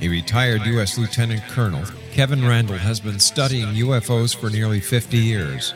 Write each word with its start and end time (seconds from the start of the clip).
A 0.00 0.08
retired 0.08 0.64
U.S. 0.64 0.96
Lieutenant 0.96 1.42
Colonel, 1.48 1.82
Kevin 2.12 2.46
Randle 2.46 2.76
has 2.76 3.00
been 3.00 3.18
studying 3.18 3.66
UFOs 3.74 4.32
for 4.34 4.48
nearly 4.48 4.78
50 4.78 5.16
years. 5.16 5.74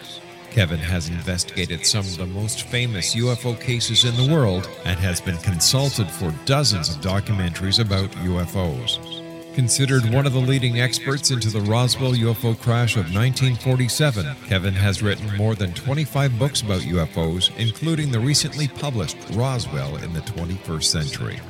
Kevin 0.52 0.78
has 0.78 1.08
investigated 1.08 1.84
some 1.84 2.06
of 2.06 2.16
the 2.18 2.26
most 2.26 2.62
famous 2.62 3.16
UFO 3.16 3.60
cases 3.60 4.04
in 4.04 4.14
the 4.14 4.32
world 4.32 4.70
and 4.84 4.96
has 5.00 5.20
been 5.20 5.38
consulted 5.38 6.08
for 6.08 6.32
dozens 6.44 6.88
of 6.88 7.02
documentaries 7.02 7.80
about 7.80 8.12
UFOs. 8.12 9.54
Considered 9.56 10.08
one 10.14 10.24
of 10.24 10.34
the 10.34 10.38
leading 10.38 10.80
experts 10.80 11.32
into 11.32 11.50
the 11.50 11.60
Roswell 11.62 12.12
UFO 12.12 12.56
crash 12.60 12.94
of 12.94 13.12
1947, 13.12 14.36
Kevin 14.46 14.74
has 14.74 15.02
written 15.02 15.36
more 15.36 15.56
than 15.56 15.74
25 15.74 16.38
books 16.38 16.62
about 16.62 16.82
UFOs, 16.82 17.50
including 17.56 18.12
the 18.12 18.20
recently 18.20 18.68
published 18.68 19.16
Roswell 19.32 19.96
in 19.96 20.12
the 20.12 20.20
21st 20.20 20.84
Century. 20.84 21.40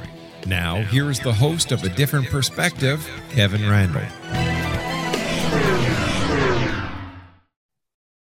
Now, 0.46 0.82
here 0.82 1.08
is 1.08 1.20
the 1.20 1.32
host 1.32 1.70
of 1.70 1.84
A 1.84 1.88
Different 1.88 2.28
Perspective, 2.28 3.08
Kevin 3.30 3.68
Randle. 3.68 4.02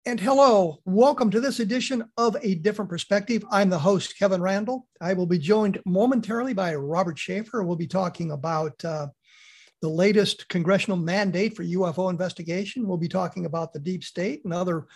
And 0.06 0.18
hello, 0.18 0.78
welcome 0.86 1.30
to 1.30 1.38
this 1.38 1.60
edition 1.60 2.02
of 2.16 2.34
A 2.42 2.54
Different 2.54 2.88
Perspective. 2.88 3.44
I'm 3.50 3.68
the 3.68 3.78
host, 3.78 4.18
Kevin 4.18 4.40
Randle. 4.40 4.88
I 5.02 5.12
will 5.12 5.26
be 5.26 5.38
joined 5.38 5.80
momentarily 5.84 6.54
by 6.54 6.74
Robert 6.76 7.18
Sheaffer. 7.18 7.62
We'll 7.62 7.76
be 7.76 7.86
talking 7.86 8.30
about 8.30 8.82
uh, 8.86 9.08
the 9.82 9.90
latest 9.90 10.48
congressional 10.48 10.96
mandate 10.96 11.54
for 11.54 11.62
UFO 11.62 12.08
investigation. 12.08 12.88
We'll 12.88 12.96
be 12.96 13.08
talking 13.08 13.44
about 13.44 13.74
the 13.74 13.80
deep 13.80 14.02
state 14.02 14.40
and 14.44 14.54
other 14.54 14.86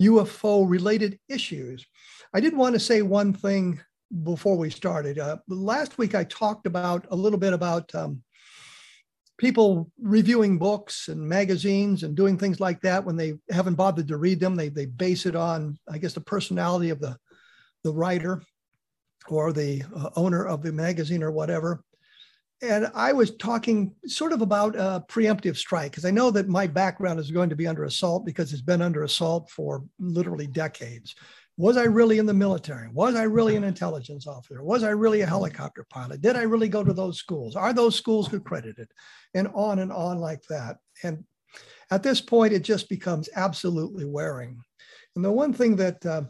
UFO 0.00 0.68
related 0.70 1.18
issues. 1.28 1.84
I 2.32 2.38
did 2.38 2.56
want 2.56 2.76
to 2.76 2.80
say 2.80 3.02
one 3.02 3.32
thing 3.32 3.80
before 4.22 4.56
we 4.56 4.70
started. 4.70 5.18
Uh, 5.18 5.38
last 5.48 5.98
week, 5.98 6.14
I 6.14 6.24
talked 6.24 6.66
about 6.66 7.06
a 7.10 7.16
little 7.16 7.38
bit 7.38 7.52
about 7.52 7.94
um, 7.94 8.22
people 9.38 9.90
reviewing 10.00 10.58
books 10.58 11.08
and 11.08 11.20
magazines 11.20 12.02
and 12.02 12.14
doing 12.14 12.38
things 12.38 12.60
like 12.60 12.80
that 12.82 13.04
when 13.04 13.16
they 13.16 13.34
haven't 13.50 13.74
bothered 13.74 14.08
to 14.08 14.16
read 14.16 14.40
them. 14.40 14.54
They, 14.54 14.68
they 14.68 14.86
base 14.86 15.26
it 15.26 15.36
on, 15.36 15.78
I 15.90 15.98
guess, 15.98 16.12
the 16.12 16.20
personality 16.20 16.90
of 16.90 17.00
the, 17.00 17.16
the 17.84 17.92
writer 17.92 18.42
or 19.28 19.52
the 19.52 19.82
uh, 19.94 20.10
owner 20.16 20.46
of 20.46 20.62
the 20.62 20.72
magazine 20.72 21.22
or 21.22 21.30
whatever 21.30 21.82
and 22.62 22.88
I 22.94 23.12
was 23.12 23.34
talking 23.36 23.92
sort 24.06 24.32
of 24.32 24.40
about 24.40 24.76
a 24.76 25.04
preemptive 25.08 25.56
strike 25.56 25.90
because 25.90 26.04
I 26.04 26.12
know 26.12 26.30
that 26.30 26.48
my 26.48 26.68
background 26.68 27.18
is 27.18 27.32
going 27.32 27.50
to 27.50 27.56
be 27.56 27.66
under 27.66 27.84
assault 27.84 28.24
because 28.24 28.52
it's 28.52 28.62
been 28.62 28.80
under 28.80 29.02
assault 29.02 29.50
for 29.50 29.84
literally 29.98 30.46
decades. 30.46 31.16
Was 31.62 31.76
I 31.76 31.84
really 31.84 32.18
in 32.18 32.26
the 32.26 32.34
military? 32.34 32.88
Was 32.88 33.14
I 33.14 33.22
really 33.22 33.54
an 33.54 33.62
intelligence 33.72 34.26
officer? 34.26 34.64
Was 34.64 34.82
I 34.82 34.90
really 34.90 35.20
a 35.20 35.26
helicopter 35.26 35.86
pilot? 35.88 36.20
Did 36.20 36.34
I 36.34 36.42
really 36.42 36.68
go 36.68 36.82
to 36.82 36.92
those 36.92 37.18
schools? 37.18 37.54
Are 37.54 37.72
those 37.72 37.94
schools 37.94 38.32
accredited? 38.32 38.88
And 39.34 39.46
on 39.54 39.78
and 39.78 39.92
on 39.92 40.18
like 40.18 40.42
that. 40.50 40.78
And 41.04 41.22
at 41.92 42.02
this 42.02 42.20
point, 42.20 42.52
it 42.52 42.64
just 42.64 42.88
becomes 42.88 43.28
absolutely 43.36 44.04
wearing. 44.04 44.60
And 45.14 45.24
the 45.24 45.30
one 45.30 45.52
thing 45.52 45.76
that 45.76 46.04
uh, 46.04 46.22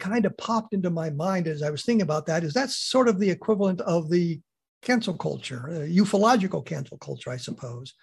kind 0.00 0.26
of 0.26 0.36
popped 0.36 0.74
into 0.74 0.90
my 0.90 1.08
mind 1.08 1.46
as 1.46 1.62
I 1.62 1.70
was 1.70 1.84
thinking 1.84 2.02
about 2.02 2.26
that 2.26 2.42
is 2.42 2.52
that's 2.52 2.76
sort 2.76 3.06
of 3.06 3.20
the 3.20 3.30
equivalent 3.30 3.80
of 3.82 4.10
the 4.10 4.40
cancel 4.82 5.14
culture, 5.14 5.68
uh, 5.70 5.86
ufological 5.86 6.66
cancel 6.66 6.98
culture, 6.98 7.30
I 7.30 7.36
suppose. 7.36 7.94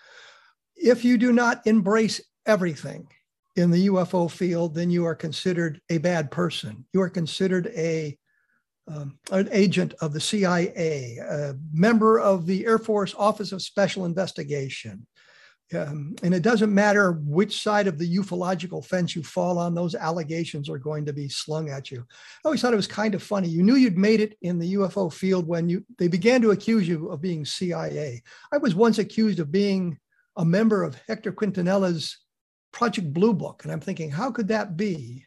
If 0.78 1.04
you 1.04 1.18
do 1.18 1.34
not 1.34 1.68
embrace 1.68 2.22
everything 2.46 3.10
in 3.60 3.72
the 3.72 3.88
UFO 3.88 4.30
field, 4.30 4.74
then 4.74 4.90
you 4.90 5.06
are 5.06 5.16
considered 5.16 5.82
a 5.90 5.98
bad 6.00 6.32
person. 6.32 6.86
You 6.94 7.02
are 7.02 7.10
considered 7.10 7.68
a 7.76 8.18
um, 8.88 9.20
an 9.32 9.48
agent 9.52 9.94
of 10.02 10.14
the 10.14 10.20
CIA, 10.20 11.18
a 11.18 11.54
member 11.72 12.20
of 12.20 12.48
the 12.48 12.66
Air 12.66 12.80
Force 12.80 13.14
Office 13.16 13.52
of 13.52 13.62
Special 13.62 14.06
Investigation, 14.06 15.06
um, 15.76 16.16
and 16.24 16.34
it 16.34 16.42
doesn't 16.42 16.74
matter 16.74 17.12
which 17.24 17.62
side 17.62 17.86
of 17.86 18.00
the 18.00 18.18
ufological 18.18 18.84
fence 18.84 19.16
you 19.16 19.22
fall 19.22 19.60
on, 19.60 19.76
those 19.76 19.94
allegations 19.94 20.68
are 20.68 20.80
going 20.80 21.06
to 21.06 21.14
be 21.14 21.30
slung 21.30 21.70
at 21.70 21.92
you. 21.92 22.04
I 22.10 22.16
always 22.46 22.62
thought 22.62 22.74
it 22.74 22.78
was 22.78 22.88
kind 22.88 23.14
of 23.14 23.22
funny. 23.22 23.48
You 23.48 23.62
knew 23.62 23.76
you'd 23.76 23.98
made 23.98 24.20
it 24.20 24.36
in 24.42 24.58
the 24.58 24.74
UFO 24.76 25.14
field 25.14 25.48
when 25.48 25.70
you 25.70 25.86
they 26.00 26.08
began 26.08 26.42
to 26.42 26.52
accuse 26.52 26.88
you 26.88 27.10
of 27.10 27.22
being 27.22 27.46
CIA. 27.46 28.24
I 28.52 28.58
was 28.58 28.74
once 28.74 28.98
accused 28.98 29.40
of 29.40 29.52
being 29.52 30.00
a 30.38 30.46
member 30.46 30.84
of 30.84 31.00
Hector 31.08 31.32
Quintanilla's 31.32 32.18
Project 32.72 33.14
Blue 33.14 33.34
Book, 33.34 33.64
and 33.64 33.72
I'm 33.72 33.80
thinking, 33.80 34.12
how 34.12 34.32
could 34.32 34.48
that 34.50 34.78
be? 34.78 35.26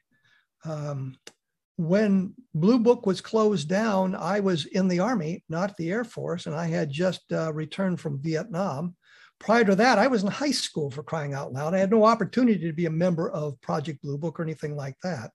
Um, 0.65 1.17
when 1.77 2.35
Blue 2.55 2.79
Book 2.79 3.07
was 3.07 3.21
closed 3.21 3.69
down, 3.69 4.15
I 4.15 4.41
was 4.41 4.67
in 4.67 4.89
the 4.89 5.01
Army, 5.01 5.43
not 5.49 5.77
the 5.77 5.91
Air 5.91 6.05
Force, 6.05 6.47
and 6.47 6.55
I 6.55 6.67
had 6.67 6.91
just 6.91 7.33
uh, 7.33 7.53
returned 7.53 8.01
from 8.01 8.23
Vietnam 8.23 8.95
prior 9.43 9.65
to 9.65 9.75
that, 9.75 9.99
I 9.99 10.07
was 10.07 10.23
in 10.23 10.31
high 10.31 10.53
school 10.53 10.91
for 10.91 11.03
crying 11.03 11.35
out 11.35 11.53
loud. 11.53 11.75
I 11.75 11.79
had 11.79 11.91
no 11.91 12.05
opportunity 12.05 12.65
to 12.65 12.73
be 12.73 12.87
a 12.87 12.91
member 12.91 13.29
of 13.31 13.61
Project 13.61 14.01
Blue 14.01 14.17
Book 14.17 14.39
or 14.39 14.45
anything 14.45 14.77
like 14.77 14.97
that. 15.03 15.33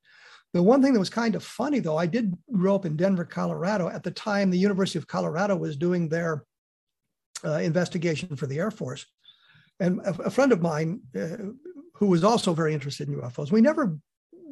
The 0.53 0.63
one 0.63 0.81
thing 0.81 0.93
that 0.93 0.99
was 0.99 1.09
kind 1.09 1.35
of 1.35 1.43
funny, 1.43 1.79
though, 1.79 1.97
I 1.97 2.05
did 2.05 2.33
grow 2.51 2.75
up 2.75 2.85
in 2.85 2.95
Denver, 2.95 3.25
Colorado. 3.25 3.89
At 3.89 4.03
the 4.03 4.11
time, 4.11 4.49
the 4.49 4.57
University 4.57 4.97
of 4.97 5.07
Colorado 5.07 5.57
was 5.57 5.75
doing 5.75 6.07
their 6.07 6.45
uh, 7.43 7.59
investigation 7.59 8.37
for 8.37 8.47
the 8.47 8.57
Air 8.57 8.71
Force. 8.71 9.05
And 9.81 9.99
a, 9.99 10.21
a 10.23 10.29
friend 10.29 10.53
of 10.53 10.61
mine, 10.61 11.01
uh, 11.13 11.51
who 11.97 12.07
was 12.07 12.23
also 12.23 12.53
very 12.53 12.73
interested 12.73 13.07
in 13.07 13.15
UFOs, 13.15 13.51
we 13.51 13.61
never 13.61 13.97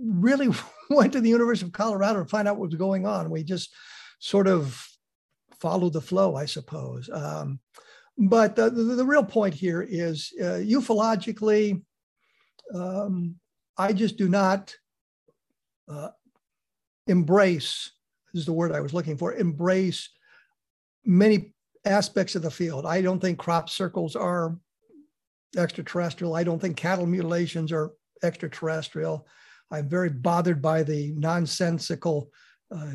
really 0.02 0.50
went 0.90 1.14
to 1.14 1.22
the 1.22 1.30
University 1.30 1.66
of 1.66 1.74
Colorado 1.74 2.24
to 2.24 2.30
find 2.30 2.48
out 2.48 2.58
what 2.58 2.70
was 2.70 2.78
going 2.78 3.06
on. 3.06 3.30
We 3.30 3.44
just 3.44 3.74
sort 4.20 4.48
of 4.48 4.80
followed 5.60 5.94
the 5.94 6.02
flow, 6.02 6.36
I 6.36 6.46
suppose. 6.46 7.10
Um, 7.12 7.60
but 8.18 8.56
the, 8.56 8.70
the, 8.70 8.84
the, 8.84 9.06
real 9.06 9.24
point 9.24 9.54
here 9.54 9.82
is 9.82 10.32
uh, 10.40 10.62
ufologically, 10.64 11.82
um, 12.74 13.36
I 13.78 13.94
just 13.94 14.18
do 14.18 14.30
not 14.30 14.74
uh, 15.90 16.10
embrace, 17.08 17.92
is 18.34 18.46
the 18.46 18.54
word 18.54 18.72
I 18.72 18.80
was 18.80 18.94
looking 18.94 19.18
for, 19.18 19.34
embrace 19.34 20.10
many 21.06 21.54
aspects 21.84 22.36
of 22.36 22.42
the 22.42 22.52
field. 22.52 22.86
I 22.86 23.02
don't 23.02 23.20
think 23.20 23.38
crop 23.38 23.70
circles 23.70 24.16
are 24.16 24.58
extraterrestrial. 25.58 26.36
I 26.36 26.44
don't 26.44 26.60
think 26.60 26.78
cattle 26.78 27.06
mutilations 27.06 27.72
are 27.72 27.92
extraterrestrial. 28.24 29.28
I'm 29.72 29.90
very 29.90 30.10
bothered 30.10 30.62
by 30.62 30.84
the 30.84 31.12
nonsensical 31.16 32.30
uh, 32.74 32.94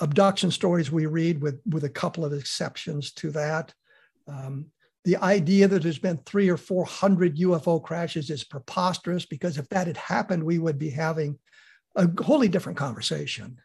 abduction 0.00 0.50
stories 0.50 0.90
we 0.90 1.06
read, 1.06 1.40
with, 1.40 1.60
with 1.66 1.84
a 1.84 1.90
couple 1.90 2.24
of 2.24 2.32
exceptions 2.32 3.12
to 3.14 3.30
that. 3.32 3.72
Um, 4.28 4.66
the 5.04 5.16
idea 5.16 5.68
that 5.68 5.82
there's 5.82 5.98
been 5.98 6.18
three 6.26 6.48
or 6.48 6.56
400 6.56 7.36
UFO 7.36 7.82
crashes 7.82 8.28
is 8.28 8.44
preposterous 8.44 9.24
because 9.24 9.56
if 9.56 9.68
that 9.68 9.86
had 9.86 9.96
happened, 9.96 10.42
we 10.42 10.58
would 10.58 10.78
be 10.78 10.90
having 10.90 11.38
a 11.94 12.08
wholly 12.22 12.48
different 12.48 12.76
conversation. 12.76 13.58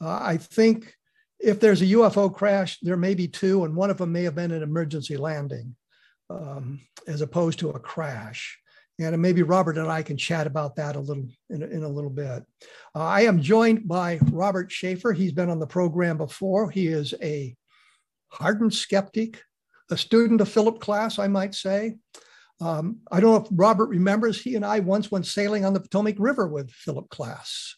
Uh, 0.00 0.18
I 0.20 0.36
think 0.36 0.94
if 1.40 1.58
there's 1.60 1.82
a 1.82 1.86
UFO 1.86 2.32
crash, 2.32 2.78
there 2.82 2.96
may 2.96 3.14
be 3.14 3.26
two, 3.26 3.64
and 3.64 3.74
one 3.74 3.90
of 3.90 3.98
them 3.98 4.12
may 4.12 4.22
have 4.24 4.34
been 4.34 4.52
an 4.52 4.62
emergency 4.62 5.16
landing 5.16 5.74
um, 6.32 6.80
as 7.06 7.20
opposed 7.20 7.58
to 7.60 7.70
a 7.70 7.80
crash. 7.80 8.58
And 8.98 9.20
maybe 9.20 9.42
Robert 9.42 9.78
and 9.78 9.90
I 9.90 10.02
can 10.02 10.16
chat 10.16 10.46
about 10.46 10.76
that 10.76 10.96
a 10.96 11.00
little 11.00 11.26
in, 11.50 11.62
in 11.62 11.82
a 11.82 11.88
little 11.88 12.10
bit. 12.10 12.44
Uh, 12.94 13.04
I 13.04 13.22
am 13.22 13.42
joined 13.42 13.88
by 13.88 14.18
Robert 14.30 14.70
Sheaffer. 14.70 15.16
He's 15.16 15.32
been 15.32 15.50
on 15.50 15.58
the 15.58 15.66
program 15.66 16.18
before. 16.18 16.70
He 16.70 16.86
is 16.86 17.14
a 17.22 17.56
hardened 18.28 18.74
skeptic, 18.74 19.42
a 19.90 19.96
student 19.96 20.40
of 20.40 20.48
Philip 20.48 20.78
Klass, 20.78 21.18
I 21.18 21.28
might 21.28 21.54
say. 21.54 21.96
Um, 22.60 23.00
I 23.10 23.18
don't 23.18 23.32
know 23.32 23.44
if 23.44 23.48
Robert 23.50 23.88
remembers, 23.88 24.40
he 24.40 24.54
and 24.54 24.64
I 24.64 24.78
once 24.78 25.10
went 25.10 25.26
sailing 25.26 25.64
on 25.64 25.72
the 25.72 25.80
Potomac 25.80 26.14
River 26.18 26.46
with 26.46 26.70
Philip 26.70 27.08
Klass. 27.08 27.72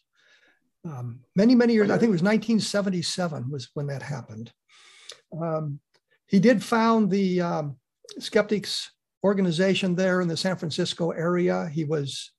Um, 0.85 1.21
many, 1.35 1.55
many 1.55 1.73
years, 1.73 1.89
I 1.89 1.95
think 1.95 2.11
it 2.11 2.13
was 2.13 2.23
1977 2.23 3.51
was 3.51 3.71
when 3.73 3.87
that 3.87 4.03
happened. 4.03 4.53
Um, 5.33 5.81
he 6.27 6.39
did 6.39 6.63
found 6.63 7.11
the 7.11 7.41
um, 7.41 7.77
Skeptics 8.19 8.91
organization 9.25 9.95
there 9.95 10.21
in 10.21 10.29
the 10.29 10.37
San 10.37 10.57
Francisco 10.57 11.11
area. 11.11 11.69
He 11.73 11.85
was 11.85 12.33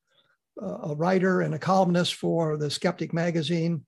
uh, 0.61 0.89
a 0.89 0.95
writer 0.95 1.41
and 1.41 1.55
a 1.55 1.59
columnist 1.59 2.15
for 2.15 2.57
the 2.57 2.69
Skeptic 2.69 3.13
magazine 3.13 3.85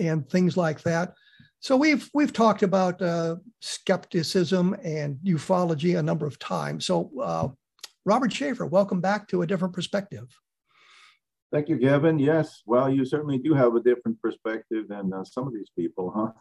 and 0.00 0.28
things 0.28 0.56
like 0.56 0.82
that. 0.82 1.14
So 1.60 1.76
we've 1.76 2.08
we've 2.14 2.32
talked 2.32 2.62
about 2.62 3.00
uh, 3.02 3.36
skepticism 3.60 4.76
and 4.84 5.16
ufology 5.24 5.98
a 5.98 6.02
number 6.02 6.26
of 6.26 6.38
times. 6.38 6.86
So 6.86 7.10
uh, 7.20 7.48
Robert 8.04 8.30
Sheaffer, 8.30 8.68
welcome 8.68 9.00
back 9.00 9.26
to 9.28 9.42
a 9.42 9.46
different 9.46 9.74
perspective. 9.74 10.28
Thank 11.52 11.68
you, 11.68 11.78
Kevin. 11.78 12.18
Yes, 12.18 12.62
well, 12.66 12.90
you 12.90 13.04
certainly 13.04 13.38
do 13.38 13.54
have 13.54 13.74
a 13.74 13.80
different 13.80 14.20
perspective 14.20 14.88
than 14.88 15.12
uh, 15.12 15.24
some 15.24 15.46
of 15.46 15.54
these 15.54 15.70
people, 15.76 16.12
huh? 16.14 16.32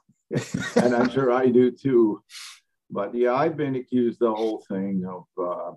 and 0.83 0.95
I'm 0.95 1.09
sure 1.09 1.31
I 1.31 1.47
do 1.47 1.71
too. 1.71 2.21
But 2.89 3.15
yeah, 3.15 3.33
I've 3.33 3.57
been 3.57 3.75
accused 3.75 4.19
the 4.19 4.33
whole 4.33 4.63
thing 4.67 5.05
of 5.05 5.25
uh, 5.41 5.71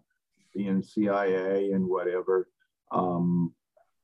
being 0.54 0.82
CIA 0.82 1.72
and 1.72 1.86
whatever. 1.86 2.48
Um, 2.92 3.54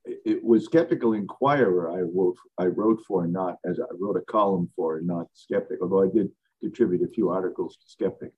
it, 0.05 0.43
was 0.43 0.65
Skeptical 0.65 1.13
Inquirer 1.13 1.91
I 1.91 2.01
wrote, 2.01 2.37
I 2.57 2.65
wrote 2.65 3.01
for, 3.07 3.25
not 3.27 3.57
as 3.65 3.79
I 3.79 3.85
wrote 3.99 4.17
a 4.17 4.21
column 4.21 4.69
for, 4.75 5.01
not 5.01 5.27
Skeptic, 5.33 5.79
although 5.81 6.03
I 6.03 6.07
did 6.13 6.29
contribute 6.61 7.01
a 7.01 7.11
few 7.11 7.29
articles 7.29 7.77
to 7.77 7.87
Skeptic. 7.87 8.31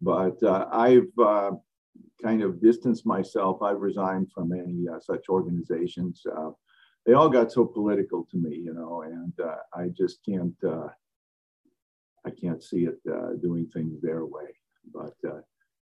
But 0.00 0.42
uh, 0.42 0.66
I've 0.72 1.12
uh, 1.18 1.52
kind 2.22 2.42
of 2.42 2.60
distanced 2.60 3.06
myself. 3.06 3.62
I've 3.62 3.80
resigned 3.80 4.32
from 4.32 4.52
any 4.52 4.86
uh, 4.88 5.00
such 5.00 5.28
organizations. 5.28 6.22
Uh, 6.26 6.50
they 7.04 7.12
all 7.12 7.28
got 7.28 7.52
so 7.52 7.64
political 7.64 8.26
to 8.30 8.36
me, 8.36 8.56
you 8.56 8.74
know, 8.74 9.02
and 9.02 9.32
uh, 9.40 9.56
I 9.74 9.88
just 9.88 10.24
can't. 10.24 10.54
Uh, 12.24 12.28
I 12.28 12.30
can't 12.40 12.62
see 12.62 12.84
it 12.84 12.98
uh, 13.10 13.34
doing 13.40 13.66
things 13.72 14.00
their 14.00 14.24
way. 14.24 14.54
But 14.92 15.14
uh, 15.24 15.40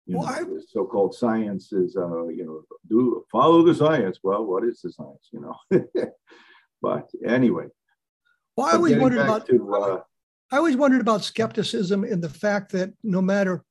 you 0.06 0.18
well, 0.18 0.46
know, 0.46 0.60
so-called 0.68 1.16
science 1.16 1.72
is, 1.72 1.96
you 1.96 2.46
know, 2.46 2.78
do 2.90 3.24
follow 3.32 3.64
the 3.64 3.74
science. 3.74 4.20
Well, 4.24 4.46
what 4.46 4.64
is 4.64 4.82
the 4.82 4.92
science, 4.92 5.30
you 5.32 5.42
know? 5.42 5.86
but 6.82 7.10
anyway. 7.26 7.68
Well, 8.56 8.68
I 8.68 8.74
always 8.74 8.98
wondered 8.98 9.22
about. 9.22 9.48
To, 9.48 10.04
I 10.52 10.58
always 10.58 10.78
wondered 10.78 11.02
about 11.02 11.24
skepticism 11.24 12.04
and 12.04 12.22
the 12.22 12.30
fact 12.30 12.74
that 12.74 12.94
no 13.04 13.22
matter 13.22 13.64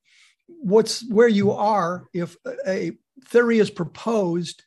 what's 0.48 1.08
where 1.08 1.28
you 1.28 1.52
are 1.52 2.08
if 2.12 2.36
a 2.66 2.92
theory 3.26 3.58
is 3.58 3.70
proposed 3.70 4.64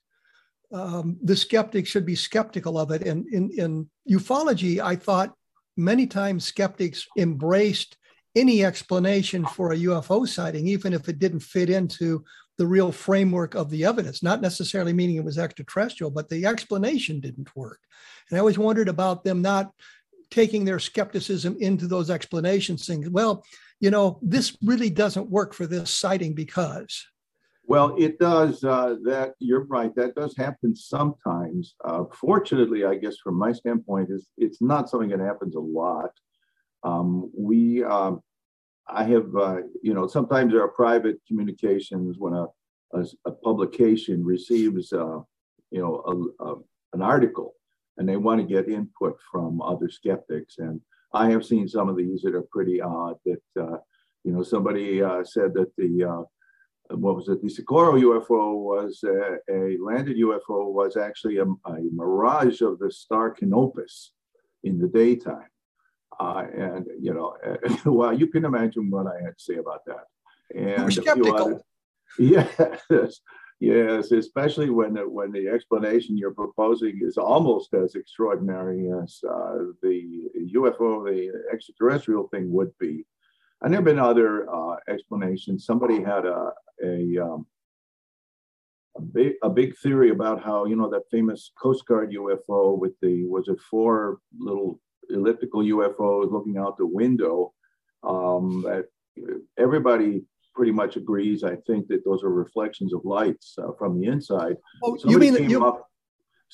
um, 0.73 1.17
the 1.21 1.35
skeptic 1.35 1.85
should 1.85 2.05
be 2.05 2.15
skeptical 2.15 2.77
of 2.77 2.91
it 2.91 3.05
and 3.05 3.27
in, 3.27 3.51
in 3.57 3.89
ufology 4.09 4.79
i 4.79 4.95
thought 4.95 5.33
many 5.77 6.07
times 6.07 6.45
skeptics 6.45 7.07
embraced 7.17 7.97
any 8.35 8.65
explanation 8.65 9.45
for 9.45 9.71
a 9.71 9.77
ufo 9.77 10.27
sighting 10.27 10.67
even 10.67 10.93
if 10.93 11.07
it 11.07 11.19
didn't 11.19 11.39
fit 11.39 11.69
into 11.69 12.23
the 12.57 12.67
real 12.67 12.91
framework 12.91 13.55
of 13.55 13.69
the 13.69 13.85
evidence 13.85 14.23
not 14.23 14.41
necessarily 14.41 14.93
meaning 14.93 15.15
it 15.15 15.23
was 15.23 15.37
extraterrestrial 15.37 16.11
but 16.11 16.29
the 16.29 16.45
explanation 16.45 17.19
didn't 17.19 17.55
work 17.55 17.79
and 18.29 18.37
i 18.37 18.39
always 18.39 18.57
wondered 18.57 18.89
about 18.89 19.23
them 19.23 19.41
not 19.41 19.71
taking 20.31 20.65
their 20.65 20.79
skepticism 20.79 21.55
into 21.59 21.87
those 21.87 22.09
explanations 22.09 22.85
saying 22.85 23.09
well 23.11 23.43
you 23.79 23.91
know, 23.91 24.19
this 24.21 24.57
really 24.63 24.89
doesn't 24.89 25.29
work 25.29 25.53
for 25.53 25.67
this 25.67 25.91
sighting 25.91 26.33
because. 26.33 27.07
Well, 27.67 27.95
it 27.97 28.19
does. 28.19 28.63
Uh, 28.63 28.95
that 29.03 29.33
you're 29.39 29.65
right. 29.65 29.93
That 29.95 30.15
does 30.15 30.35
happen 30.37 30.75
sometimes. 30.75 31.75
Uh, 31.83 32.03
fortunately, 32.13 32.85
I 32.85 32.95
guess 32.95 33.17
from 33.17 33.35
my 33.35 33.51
standpoint, 33.51 34.09
is 34.11 34.27
it's 34.37 34.61
not 34.61 34.89
something 34.89 35.09
that 35.09 35.19
happens 35.19 35.55
a 35.55 35.59
lot. 35.59 36.11
Um, 36.83 37.31
we, 37.35 37.83
um, 37.83 38.21
I 38.87 39.03
have, 39.05 39.35
uh, 39.35 39.57
you 39.81 39.95
know, 39.95 40.05
sometimes 40.05 40.53
there 40.53 40.61
are 40.61 40.67
private 40.69 41.17
communications 41.27 42.17
when 42.19 42.33
a, 42.33 42.45
a, 42.93 43.05
a 43.25 43.31
publication 43.31 44.23
receives, 44.23 44.93
uh, 44.93 45.19
you 45.71 45.81
know, 45.81 46.03
a, 46.39 46.45
a, 46.45 46.55
an 46.93 47.01
article, 47.01 47.55
and 47.97 48.07
they 48.07 48.17
want 48.17 48.39
to 48.41 48.47
get 48.47 48.69
input 48.69 49.17
from 49.31 49.61
other 49.61 49.89
skeptics 49.89 50.59
and 50.59 50.79
I 51.13 51.31
have 51.31 51.45
seen 51.45 51.67
some 51.67 51.87
of 51.87 51.95
these 51.95 52.21
that 52.23 52.35
are 52.35 52.45
pretty 52.51 52.81
odd. 52.81 53.15
That 53.25 53.41
uh, 53.57 53.77
you 54.25 54.33
know, 54.33 54.43
somebody 54.43 54.99
said 55.23 55.53
that 55.53 55.71
the 55.77 56.27
what 56.89 57.15
was 57.15 57.29
it? 57.29 57.41
The 57.41 57.49
Socorro 57.49 57.93
UFO 57.99 58.57
was 58.57 59.03
a, 59.03 59.37
a 59.49 59.77
landed 59.81 60.17
UFO 60.17 60.71
was 60.71 60.97
actually 60.97 61.37
a, 61.37 61.45
a, 61.45 61.79
mirage 61.91 62.61
of 62.61 62.79
the 62.79 62.91
star 62.91 63.31
Canopus 63.31 64.11
in 64.63 64.79
the 64.79 64.87
daytime. 64.87 65.49
Uh, 66.19 66.45
and 66.55 66.87
you 66.99 67.13
know, 67.13 67.35
well, 67.85 68.13
you 68.13 68.27
can 68.27 68.45
imagine 68.45 68.89
what 68.89 69.07
I 69.07 69.21
had 69.23 69.37
to 69.37 69.43
say 69.43 69.55
about 69.55 69.85
that. 69.85 70.05
And 70.55 70.83
We're 70.83 70.91
skeptical. 70.91 71.35
Other, 71.35 71.61
yes, 72.19 73.19
Yes, 73.59 74.11
especially 74.11 74.69
when 74.69 74.93
the, 74.93 75.07
when 75.07 75.31
the 75.31 75.47
explanation 75.47 76.17
you're 76.17 76.33
proposing 76.33 76.99
is 77.01 77.17
almost 77.17 77.73
as 77.73 77.95
extraordinary 77.95 78.91
as 78.91 79.21
uh, 79.27 79.57
the 79.81 80.29
UFO, 80.53 81.05
the 81.05 81.31
extraterrestrial 81.51 82.27
thing 82.27 82.51
would 82.51 82.77
be. 82.79 83.05
And 83.65 83.73
there 83.73 83.79
have 83.79 83.85
been 83.85 83.97
other 83.97 84.47
uh, 84.47 84.75
explanations. 84.87 85.65
Somebody 85.65 85.99
had 85.99 86.23
a 86.23 86.51
a, 86.83 87.17
um, 87.17 87.47
a 88.95 89.01
big 89.01 89.33
a 89.41 89.49
big 89.49 89.75
theory 89.77 90.11
about 90.11 90.43
how 90.43 90.65
you 90.65 90.75
know 90.75 90.87
that 90.91 91.09
famous 91.09 91.51
Coast 91.59 91.83
Guard 91.87 92.11
UFO 92.11 92.77
with 92.77 92.93
the 93.01 93.25
was 93.25 93.47
it 93.47 93.59
four 93.59 94.19
little 94.37 94.79
elliptical 95.09 95.63
UFOs 95.63 96.31
looking 96.31 96.59
out 96.59 96.77
the 96.77 96.85
window. 96.85 97.53
Um, 98.03 98.61
that 98.61 98.85
everybody 99.57 100.21
pretty 100.53 100.71
much 100.71 100.95
agrees. 100.95 101.43
I 101.43 101.55
think 101.55 101.87
that 101.87 102.05
those 102.05 102.23
are 102.23 102.29
reflections 102.29 102.93
of 102.93 103.03
lights 103.03 103.55
uh, 103.57 103.71
from 103.79 103.99
the 103.99 104.05
inside. 104.05 104.57
Oh, 104.83 104.95
you 105.05 105.17
mean 105.17 105.33
that 105.33 105.49
you, 105.49 105.65
up, 105.65 105.87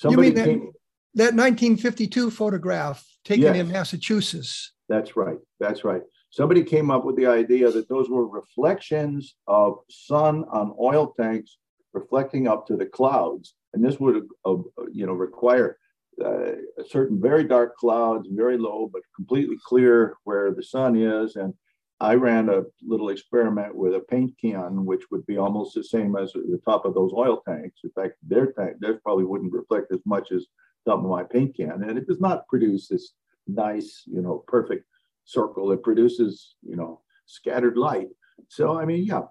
you 0.02 0.16
mean 0.16 0.34
that, 0.36 0.46
came, 0.46 0.72
that 1.16 1.36
1952 1.36 2.32
photograph 2.32 3.06
taken 3.26 3.44
yes, 3.44 3.58
in 3.58 3.68
Massachusetts? 3.68 4.72
That's 4.88 5.18
right. 5.18 5.38
That's 5.60 5.84
right. 5.84 6.04
Somebody 6.32 6.64
came 6.64 6.90
up 6.90 7.04
with 7.04 7.18
the 7.18 7.28
idea 7.28 7.70
that 7.72 7.90
those 7.90 8.10
were 8.10 8.26
reflections 8.26 9.36
of 9.48 9.80
sun 9.90 10.46
on 10.52 10.74
oil 10.80 11.14
tanks 11.20 11.58
reflecting 11.94 12.48
up 12.48 12.66
to 12.68 12.78
the 12.78 12.86
clouds, 12.86 13.56
and 13.74 13.84
this 13.84 14.00
would, 14.00 14.24
uh, 14.46 14.56
you 14.94 15.06
know, 15.06 15.14
require 15.14 15.78
uh, 16.24 16.52
certain 16.88 17.22
very 17.22 17.44
dark 17.44 17.76
clouds, 17.76 18.30
very 18.32 18.58
low 18.58 18.90
but 18.92 19.02
completely 19.16 19.58
clear 19.66 20.16
where 20.24 20.54
the 20.54 20.64
sun 20.64 20.96
is, 20.96 21.36
and 21.36 21.54
I 22.00 22.16
ran 22.16 22.50
a 22.50 22.64
little 22.82 23.10
experiment 23.10 23.76
with 23.76 23.94
a 23.94 24.00
paint 24.00 24.34
can, 24.40 24.86
which 24.86 25.04
would 25.12 25.26
be 25.26 25.38
almost 25.38 25.76
the 25.76 25.84
same 25.84 26.16
as 26.16 26.32
the 26.34 26.60
top 26.66 26.86
of 26.86 26.96
those 26.96 27.12
oil 27.14 27.44
tanks. 27.48 27.82
In 27.84 27.92
fact, 27.92 28.16
their 28.24 28.54
tank, 28.54 28.78
theirs 28.80 29.00
probably 29.04 29.26
wouldn't 29.26 29.54
reflect 29.54 29.92
as 29.92 30.00
much 30.06 30.32
as 30.32 30.48
top 30.88 31.00
of 31.00 31.06
my 31.06 31.24
paint 31.24 31.56
can. 31.56 31.84
And 31.84 32.00
it 32.00 32.08
does 32.08 32.20
not 32.20 32.48
produce 32.48 32.88
this 32.88 33.12
nice, 33.48 34.02
you 34.08 34.22
know, 34.22 34.44
perfect 34.48 34.86
circle. 35.26 35.72
It 35.72 35.84
produces, 35.84 36.56
you 36.62 36.76
know, 36.76 37.02
scattered 37.26 37.78
light. 37.78 38.08
So, 38.50 38.78
I 38.78 38.86
mean, 38.86 39.06
yeah, 39.06 39.22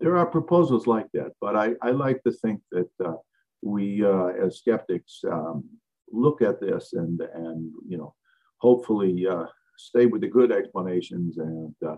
there 0.00 0.16
are 0.16 0.26
proposals 0.26 0.86
like 0.86 1.06
that, 1.12 1.32
but 1.40 1.56
I, 1.56 1.72
I 1.82 1.90
like 1.90 2.22
to 2.24 2.32
think 2.32 2.60
that 2.72 2.90
uh, 3.04 3.14
we, 3.62 4.04
uh, 4.04 4.28
as 4.44 4.58
skeptics, 4.58 5.20
um, 5.30 5.64
look 6.10 6.42
at 6.42 6.60
this 6.60 6.92
and, 6.92 7.20
and, 7.20 7.72
you 7.88 7.98
know, 7.98 8.14
hopefully 8.58 9.26
uh, 9.26 9.46
stay 9.76 10.06
with 10.06 10.20
the 10.20 10.28
good 10.28 10.52
explanations 10.52 11.38
and 11.38 11.74
uh, 11.86 11.96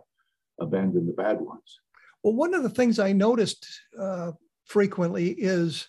abandon 0.60 1.06
the 1.06 1.12
bad 1.12 1.40
ones. 1.40 1.80
Well, 2.22 2.34
one 2.34 2.54
of 2.54 2.62
the 2.62 2.70
things 2.70 2.98
I 2.98 3.12
noticed 3.12 3.66
uh, 3.98 4.32
frequently 4.64 5.30
is 5.30 5.88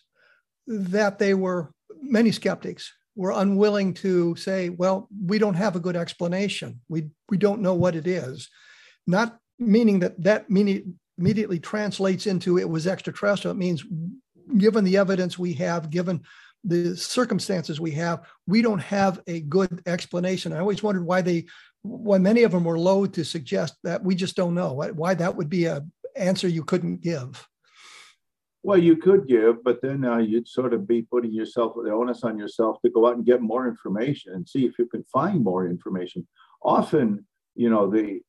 that 0.68 1.20
they 1.20 1.34
were 1.34 1.74
many 2.02 2.32
skeptics 2.32 2.94
were 3.16 3.32
unwilling 3.32 3.94
to 3.96 4.36
say, 4.36 4.70
"Well, 4.70 5.08
we 5.26 5.38
don't 5.38 5.56
have 5.56 5.76
a 5.76 5.82
good 5.82 5.96
explanation. 5.96 6.82
We 6.90 7.10
we 7.30 7.38
don't 7.38 7.62
know 7.62 7.74
what 7.74 7.96
it 7.96 8.08
is." 8.08 8.50
Not 9.08 9.38
meaning 9.60 10.00
that 10.00 10.22
that 10.24 10.50
meaning 10.50 11.00
immediately 11.18 11.60
translates 11.60 12.26
into 12.26 12.58
it 12.58 12.70
was 12.70 12.88
extraterrestrial. 12.88 13.56
It 13.56 13.60
means, 13.60 13.84
given 14.58 14.84
the 14.84 14.98
evidence 14.98 15.38
we 15.38 15.54
have, 15.54 15.90
given 15.90 16.22
the 16.64 16.96
circumstances 16.96 17.80
we 17.80 17.92
have, 17.92 18.22
we 18.48 18.62
don't 18.62 18.80
have 18.80 19.22
a 19.28 19.42
good 19.42 19.82
explanation. 19.86 20.54
I 20.54 20.60
always 20.60 20.84
wondered 20.84 21.06
why 21.06 21.22
they 21.22 21.46
why 21.84 22.20
many 22.20 22.44
of 22.44 22.52
them 22.52 22.64
were 22.64 22.78
loath 22.78 23.14
to 23.14 23.26
suggest 23.26 23.76
that 23.84 24.04
we 24.04 24.14
just 24.14 24.36
don't 24.36 24.54
know 24.54 24.74
why 24.74 25.16
that 25.16 25.36
would 25.36 25.50
be 25.50 25.66
a 25.66 25.84
answer 26.16 26.48
you 26.48 26.64
couldn't 26.64 27.02
give. 27.02 27.48
Well, 28.64 28.78
you 28.78 28.96
could 28.96 29.28
give, 29.28 29.64
but 29.64 29.82
then 29.82 30.06
uh, 30.06 30.18
you'd 30.18 30.48
sort 30.48 30.74
of 30.74 30.88
be 30.88 31.02
putting 31.02 31.34
yourself 31.34 31.74
the 31.76 31.92
onus 31.92 32.24
on 32.24 32.38
yourself 32.38 32.78
to 32.84 32.92
go 32.92 33.08
out 33.08 33.16
and 33.16 33.26
get 33.26 33.42
more 33.42 33.68
information 33.68 34.34
and 34.34 34.48
see 34.48 34.66
if 34.66 34.78
you 34.78 34.86
can 34.86 35.04
find 35.06 35.44
more 35.44 35.66
information. 35.68 36.28
Often, 36.62 37.26
you 37.56 37.70
know, 37.70 37.90
the 37.90 38.22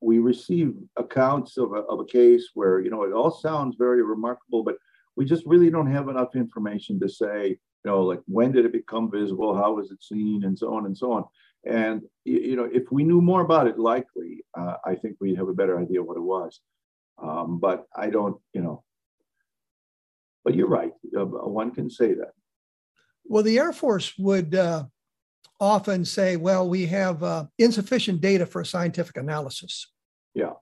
we 0.00 0.18
receive 0.18 0.74
accounts 0.96 1.56
of 1.56 1.72
a, 1.72 1.80
of 1.92 2.00
a 2.00 2.04
case 2.04 2.50
where 2.54 2.80
you 2.80 2.90
know 2.90 3.04
it 3.04 3.12
all 3.12 3.30
sounds 3.30 3.76
very 3.78 4.02
remarkable, 4.02 4.64
but 4.64 4.76
we 5.16 5.24
just 5.24 5.46
really 5.46 5.70
don't 5.70 5.90
have 5.90 6.08
enough 6.08 6.34
information 6.34 6.98
to 7.00 7.08
say, 7.08 7.48
you 7.48 7.90
know, 7.90 8.02
like 8.02 8.20
when 8.26 8.52
did 8.52 8.64
it 8.64 8.72
become 8.72 9.10
visible, 9.10 9.54
how 9.54 9.74
was 9.74 9.92
it 9.92 10.02
seen, 10.02 10.44
and 10.44 10.58
so 10.58 10.74
on 10.74 10.86
and 10.86 10.98
so 10.98 11.12
on. 11.12 11.24
And 11.64 12.02
you 12.24 12.56
know, 12.56 12.68
if 12.72 12.90
we 12.90 13.04
knew 13.04 13.20
more 13.20 13.42
about 13.42 13.68
it, 13.68 13.78
likely, 13.78 14.44
uh, 14.58 14.74
I 14.84 14.96
think 14.96 15.16
we'd 15.20 15.38
have 15.38 15.48
a 15.48 15.54
better 15.54 15.78
idea 15.78 16.02
what 16.02 16.16
it 16.16 16.20
was. 16.20 16.60
Um, 17.22 17.60
but 17.60 17.86
I 17.94 18.10
don't, 18.10 18.36
you 18.52 18.62
know. 18.62 18.82
But 20.46 20.54
you're 20.54 20.68
right. 20.68 20.92
Uh, 21.18 21.24
one 21.24 21.72
can 21.72 21.90
say 21.90 22.14
that. 22.14 22.30
Well, 23.24 23.42
the 23.42 23.58
Air 23.58 23.72
Force 23.72 24.16
would 24.16 24.54
uh, 24.54 24.84
often 25.58 26.04
say, 26.04 26.36
well, 26.36 26.68
we 26.68 26.86
have 26.86 27.20
uh, 27.24 27.46
insufficient 27.58 28.20
data 28.20 28.46
for 28.46 28.62
scientific 28.64 29.16
analysis. 29.16 29.88
Yeah. 30.34 30.52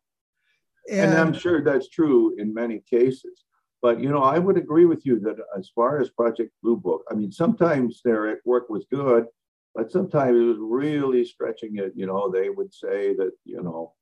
And, 0.91 1.11
And 1.11 1.19
I'm 1.19 1.35
sure 1.35 1.63
that's 1.63 1.91
true 1.91 2.35
in 2.39 2.55
many 2.55 2.83
cases. 2.89 3.45
But, 3.83 4.01
you 4.01 4.09
know, 4.09 4.23
I 4.23 4.39
would 4.39 4.57
agree 4.57 4.87
with 4.87 5.05
you 5.05 5.21
that 5.21 5.37
as 5.55 5.71
far 5.75 6.01
as 6.01 6.09
Project 6.09 6.51
Blue 6.63 6.79
Book, 6.79 7.05
I 7.11 7.15
mean, 7.15 7.31
sometimes 7.31 8.01
their 8.03 8.41
work 8.47 8.71
was 8.71 8.87
good, 8.91 9.27
but 9.75 9.93
sometimes 9.93 10.41
it 10.41 10.45
was 10.45 10.57
really 10.59 11.27
stretching 11.27 11.77
it. 11.77 11.93
You 11.95 12.07
know, 12.07 12.31
they 12.31 12.49
would 12.49 12.73
say 12.73 13.15
that, 13.17 13.33
you 13.45 13.63
know, 13.63 13.93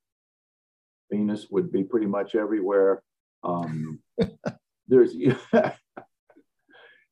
Venus 1.11 1.49
would 1.51 1.73
be 1.73 1.83
pretty 1.83 2.07
much 2.07 2.37
everywhere. 2.37 3.03
Um, 3.43 3.99
there's, 4.93 5.17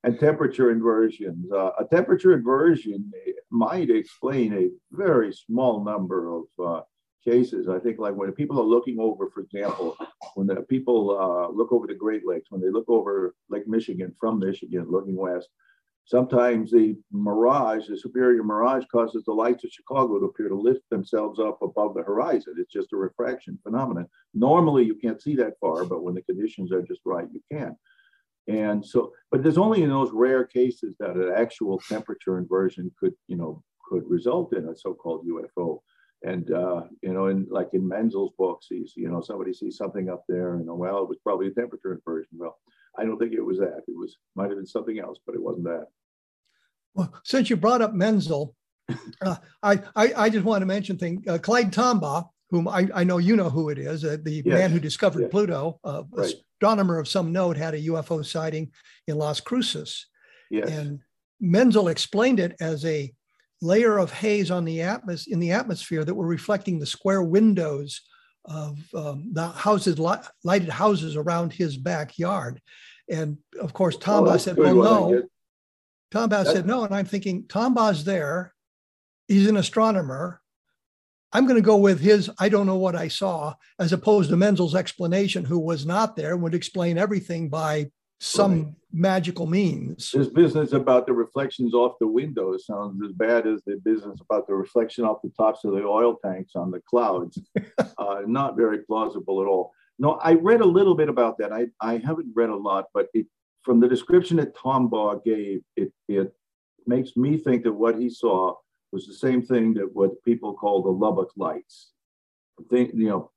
and 0.04 0.18
temperature 0.18 0.70
inversions. 0.70 1.50
Uh, 1.50 1.70
a 1.78 1.84
temperature 1.90 2.34
inversion 2.34 3.10
might 3.50 3.90
explain 3.90 4.52
a 4.52 4.68
very 4.92 5.32
small 5.32 5.84
number 5.84 6.36
of 6.36 6.44
uh, 6.64 6.80
cases. 7.24 7.68
I 7.68 7.78
think, 7.78 7.98
like 7.98 8.14
when 8.14 8.32
people 8.32 8.60
are 8.60 8.64
looking 8.64 8.98
over, 9.00 9.30
for 9.30 9.40
example, 9.40 9.96
when 10.34 10.46
the 10.46 10.56
people 10.56 11.18
uh, 11.18 11.52
look 11.54 11.72
over 11.72 11.86
the 11.86 11.94
Great 11.94 12.26
Lakes, 12.26 12.50
when 12.50 12.60
they 12.60 12.70
look 12.70 12.88
over 12.88 13.34
Lake 13.48 13.66
Michigan 13.66 14.14
from 14.20 14.38
Michigan, 14.38 14.86
looking 14.88 15.16
west, 15.16 15.48
sometimes 16.04 16.70
the 16.70 16.96
mirage, 17.12 17.86
the 17.88 17.96
superior 17.96 18.42
mirage, 18.42 18.84
causes 18.90 19.24
the 19.24 19.32
lights 19.32 19.64
of 19.64 19.70
Chicago 19.70 20.18
to 20.18 20.26
appear 20.26 20.48
to 20.48 20.54
lift 20.54 20.88
themselves 20.90 21.38
up 21.38 21.60
above 21.62 21.94
the 21.94 22.02
horizon. 22.02 22.54
It's 22.58 22.72
just 22.72 22.92
a 22.92 22.96
refraction 22.96 23.58
phenomenon. 23.62 24.08
Normally, 24.34 24.84
you 24.84 24.94
can't 24.94 25.22
see 25.22 25.36
that 25.36 25.54
far, 25.60 25.84
but 25.84 26.02
when 26.02 26.14
the 26.14 26.22
conditions 26.22 26.72
are 26.72 26.82
just 26.82 27.00
right, 27.04 27.28
you 27.32 27.40
can. 27.50 27.76
And 28.48 28.84
so, 28.84 29.12
but 29.30 29.42
there's 29.42 29.58
only 29.58 29.82
in 29.82 29.90
those 29.90 30.10
rare 30.12 30.44
cases 30.44 30.96
that 30.98 31.14
an 31.14 31.32
actual 31.36 31.78
temperature 31.88 32.38
inversion 32.38 32.90
could, 32.98 33.14
you 33.28 33.36
know, 33.36 33.62
could 33.88 34.08
result 34.08 34.54
in 34.56 34.68
a 34.68 34.76
so-called 34.76 35.26
UFO. 35.26 35.80
And 36.22 36.50
uh, 36.52 36.82
you 37.02 37.14
know, 37.14 37.26
in 37.26 37.46
like 37.50 37.70
in 37.72 37.86
Menzel's 37.86 38.32
books, 38.36 38.66
he's 38.68 38.92
you 38.94 39.08
know 39.08 39.22
somebody 39.22 39.54
sees 39.54 39.78
something 39.78 40.10
up 40.10 40.24
there, 40.28 40.54
and 40.54 40.66
well, 40.66 40.98
it 41.02 41.08
was 41.08 41.18
probably 41.24 41.46
a 41.46 41.50
temperature 41.50 41.94
inversion. 41.94 42.36
Well, 42.36 42.58
I 43.00 43.04
don't 43.04 43.18
think 43.18 43.32
it 43.32 43.40
was 43.44 43.58
that. 43.58 43.78
It 43.88 43.96
was 43.96 44.18
might 44.34 44.48
have 44.50 44.56
been 44.58 44.66
something 44.66 44.98
else, 44.98 45.18
but 45.24 45.34
it 45.34 45.42
wasn't 45.42 45.64
that. 45.64 45.86
Well, 46.94 47.12
since 47.24 47.48
you 47.48 47.56
brought 47.56 47.80
up 47.82 47.94
Menzel, 47.94 48.54
uh, 49.22 49.36
I, 49.62 49.80
I, 49.96 50.12
I 50.16 50.30
just 50.30 50.44
want 50.44 50.60
to 50.62 50.66
mention 50.66 50.98
thing. 50.98 51.24
Uh, 51.26 51.38
Clyde 51.38 51.72
Tombaugh, 51.72 52.28
whom 52.50 52.68
I, 52.68 52.88
I 52.94 53.04
know 53.04 53.18
you 53.18 53.36
know 53.36 53.48
who 53.48 53.70
it 53.70 53.78
is, 53.78 54.04
uh, 54.04 54.18
the 54.22 54.42
Yes. 54.44 54.46
man 54.46 54.70
who 54.70 54.80
discovered 54.80 55.22
Yes. 55.22 55.30
Pluto, 55.30 55.78
uh, 55.84 56.02
Right. 56.10 56.34
astronomer 56.60 56.98
of 56.98 57.08
some 57.08 57.32
note, 57.32 57.56
had 57.56 57.74
a 57.74 57.80
UFO 57.82 58.24
sighting 58.26 58.70
in 59.06 59.16
Las 59.16 59.40
Cruces. 59.40 60.06
Yes. 60.50 60.68
And 60.68 60.98
Menzel 61.40 61.88
explained 61.88 62.40
it 62.40 62.54
as 62.60 62.84
a 62.84 63.12
layer 63.62 63.98
of 63.98 64.10
haze 64.12 64.50
on 64.50 64.64
the 64.64 64.78
atmos 64.78 65.26
in 65.28 65.38
the 65.38 65.52
atmosphere 65.52 66.04
that 66.04 66.14
were 66.14 66.26
reflecting 66.26 66.78
the 66.78 66.86
square 66.86 67.22
windows 67.22 68.00
of 68.46 68.78
um, 68.94 69.30
the 69.32 69.46
houses, 69.48 69.98
li- 69.98 70.16
lighted 70.44 70.70
houses 70.70 71.14
around 71.14 71.52
his 71.52 71.76
backyard. 71.76 72.60
And 73.10 73.38
of 73.60 73.72
course, 73.74 73.96
Oh, 73.96 73.98
Tombaugh 73.98 74.30
that's 74.32 74.44
said, 74.44 74.56
"Well, 74.56 74.74
no." 74.76 75.10
guess. 75.20 75.28
Tombaugh 76.12 76.44
That- 76.44 76.46
said 76.46 76.66
no, 76.66 76.84
and 76.84 76.94
I'm 76.94 77.04
thinking 77.06 77.44
Tombaugh's 77.44 78.04
there. 78.04 78.54
He's 79.28 79.48
an 79.48 79.56
astronomer. 79.56 80.40
I'm 81.32 81.44
going 81.44 81.56
to 81.56 81.62
go 81.62 81.76
with 81.76 82.00
his 82.00 82.30
I 82.40 82.48
don't 82.48 82.66
know 82.66 82.76
what 82.76 82.96
I 82.96 83.08
saw, 83.08 83.54
as 83.78 83.92
opposed 83.92 84.30
to 84.30 84.36
Menzel's 84.36 84.74
explanation, 84.74 85.44
who 85.44 85.58
was 85.58 85.84
not 85.86 86.16
there, 86.16 86.36
would 86.36 86.54
explain 86.54 86.98
everything 86.98 87.48
by 87.48 87.90
some 88.18 88.62
Right. 88.64 88.74
magical 88.92 89.46
means. 89.46 90.10
This 90.12 90.28
business 90.28 90.72
about 90.72 91.06
the 91.06 91.12
reflections 91.12 91.72
off 91.72 91.98
the 92.00 92.06
windows 92.08 92.66
sounds 92.66 93.00
as 93.04 93.12
bad 93.12 93.46
as 93.46 93.62
the 93.64 93.76
business 93.76 94.20
about 94.20 94.46
the 94.48 94.54
reflection 94.54 95.04
off 95.04 95.22
the 95.22 95.30
tops 95.30 95.64
of 95.64 95.72
the 95.72 95.84
oil 95.84 96.16
tanks 96.16 96.52
on 96.56 96.70
the 96.72 96.80
clouds. 96.80 97.38
uh, 97.98 98.22
not 98.26 98.56
very 98.56 98.78
plausible 98.78 99.40
at 99.40 99.46
all. 99.48 99.72
No, 100.00 100.12
I 100.14 100.32
read 100.32 100.62
a 100.62 100.66
little 100.66 100.94
bit 100.94 101.10
about 101.10 101.36
that. 101.38 101.52
I, 101.52 101.66
I 101.80 101.98
haven't 101.98 102.32
read 102.34 102.48
a 102.48 102.56
lot, 102.56 102.86
but 102.94 103.08
it, 103.12 103.26
from 103.62 103.80
the 103.80 103.88
description 103.88 104.38
that 104.38 104.56
Tombaugh 104.56 105.22
gave, 105.22 105.60
it, 105.76 105.92
it 106.08 106.32
makes 106.86 107.18
me 107.18 107.36
think 107.36 107.64
that 107.64 107.72
what 107.74 107.98
he 107.98 108.08
saw 108.08 108.54
was 108.92 109.06
the 109.06 109.12
same 109.12 109.42
thing 109.42 109.74
that 109.74 109.94
what 109.94 110.24
people 110.24 110.54
call 110.54 110.82
the 110.82 110.88
Lubbock 110.88 111.30
lights. 111.36 111.92
Think, 112.70 112.92
you 112.94 113.08
know, 113.10 113.30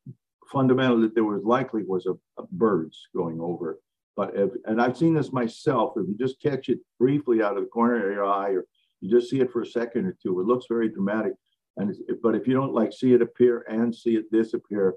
fundamentally, 0.51 1.01
that 1.01 1.15
there 1.15 1.25
was 1.25 1.43
likely 1.43 1.83
was 1.83 2.05
a, 2.05 2.13
a 2.41 2.45
birds 2.49 3.09
going 3.13 3.41
over. 3.41 3.79
But 4.15 4.31
if, 4.33 4.51
and 4.63 4.81
I've 4.81 4.97
seen 4.97 5.13
this 5.13 5.33
myself. 5.33 5.93
If 5.97 6.07
you 6.07 6.15
just 6.17 6.41
catch 6.41 6.69
it 6.69 6.79
briefly 6.97 7.41
out 7.41 7.57
of 7.57 7.63
the 7.63 7.69
corner 7.69 8.07
of 8.07 8.13
your 8.13 8.25
eye, 8.25 8.51
or 8.51 8.65
you 9.01 9.11
just 9.11 9.29
see 9.29 9.41
it 9.41 9.51
for 9.51 9.63
a 9.63 9.67
second 9.67 10.05
or 10.05 10.15
two, 10.23 10.39
it 10.39 10.47
looks 10.47 10.67
very 10.69 10.87
dramatic. 10.87 11.33
And 11.75 11.93
but 12.21 12.35
if 12.35 12.47
you 12.47 12.53
don't 12.53 12.73
like 12.73 12.93
see 12.93 13.13
it 13.13 13.21
appear 13.21 13.65
and 13.67 13.93
see 13.93 14.15
it 14.15 14.31
disappear, 14.31 14.95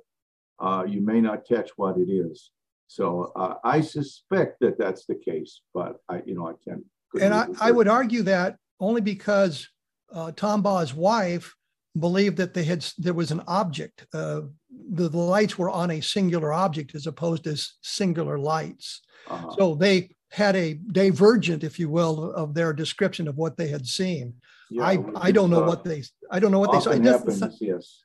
uh, 0.58 0.84
you 0.86 1.00
may 1.00 1.20
not 1.20 1.46
catch 1.46 1.70
what 1.76 1.96
it 1.98 2.10
is. 2.10 2.50
So 2.88 3.32
uh, 3.36 3.54
I 3.64 3.80
suspect 3.80 4.60
that 4.60 4.78
that's 4.78 5.06
the 5.06 5.16
case, 5.16 5.60
but 5.75 5.96
I, 6.08 6.22
you 6.25 6.34
know, 6.34 6.48
I 6.48 6.52
can't. 6.66 6.84
And 7.20 7.34
I, 7.34 7.46
I 7.60 7.70
would 7.70 7.88
argue 7.88 8.22
that 8.22 8.56
only 8.80 9.00
because 9.00 9.68
uh, 10.12 10.32
Tombaugh's 10.32 10.94
wife 10.94 11.54
believed 11.98 12.36
that 12.36 12.54
they 12.54 12.64
had 12.64 12.86
there 12.98 13.14
was 13.14 13.30
an 13.30 13.42
object. 13.46 14.06
Uh, 14.12 14.42
the, 14.90 15.08
the 15.08 15.18
lights 15.18 15.58
were 15.58 15.70
on 15.70 15.90
a 15.90 16.00
singular 16.00 16.52
object 16.52 16.94
as 16.94 17.06
opposed 17.06 17.44
to 17.44 17.56
singular 17.82 18.38
lights. 18.38 19.00
Uh-huh. 19.28 19.54
So 19.58 19.75
they 19.75 20.10
had 20.30 20.54
a 20.56 20.75
divergent, 20.75 21.64
if 21.64 21.78
you 21.78 21.88
will, 21.88 22.32
of 22.32 22.54
their 22.54 22.72
description 22.72 23.26
of 23.28 23.36
what 23.36 23.56
they 23.56 23.68
had 23.68 23.86
seen. 23.86 24.34
Yeah, 24.70 24.84
I, 24.84 24.98
I 25.14 25.30
don't 25.32 25.50
know 25.50 25.64
uh, 25.64 25.68
what 25.68 25.84
they 25.84 26.02
I 26.30 26.38
don't 26.38 26.50
know 26.50 26.58
what 26.58 26.72
they 26.72 26.80
saw. 26.80 26.90
It 26.90 26.94
often 26.94 27.04
doesn't, 27.04 27.40
happens. 27.40 27.58
Yes. 27.60 28.02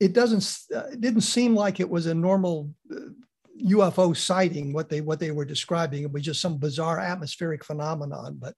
It 0.00 0.12
doesn't 0.12 0.76
uh, 0.76 0.88
it 0.92 1.00
didn't 1.00 1.22
seem 1.22 1.54
like 1.54 1.80
it 1.80 1.88
was 1.88 2.06
a 2.06 2.14
normal 2.14 2.70
uh, 2.92 3.00
UFO 3.62 4.16
sighting. 4.16 4.72
What 4.72 4.88
they 4.88 5.00
what 5.00 5.20
they 5.20 5.30
were 5.30 5.44
describing 5.44 6.02
it 6.02 6.12
was 6.12 6.22
just 6.22 6.40
some 6.40 6.58
bizarre 6.58 7.00
atmospheric 7.00 7.64
phenomenon. 7.64 8.38
But 8.40 8.54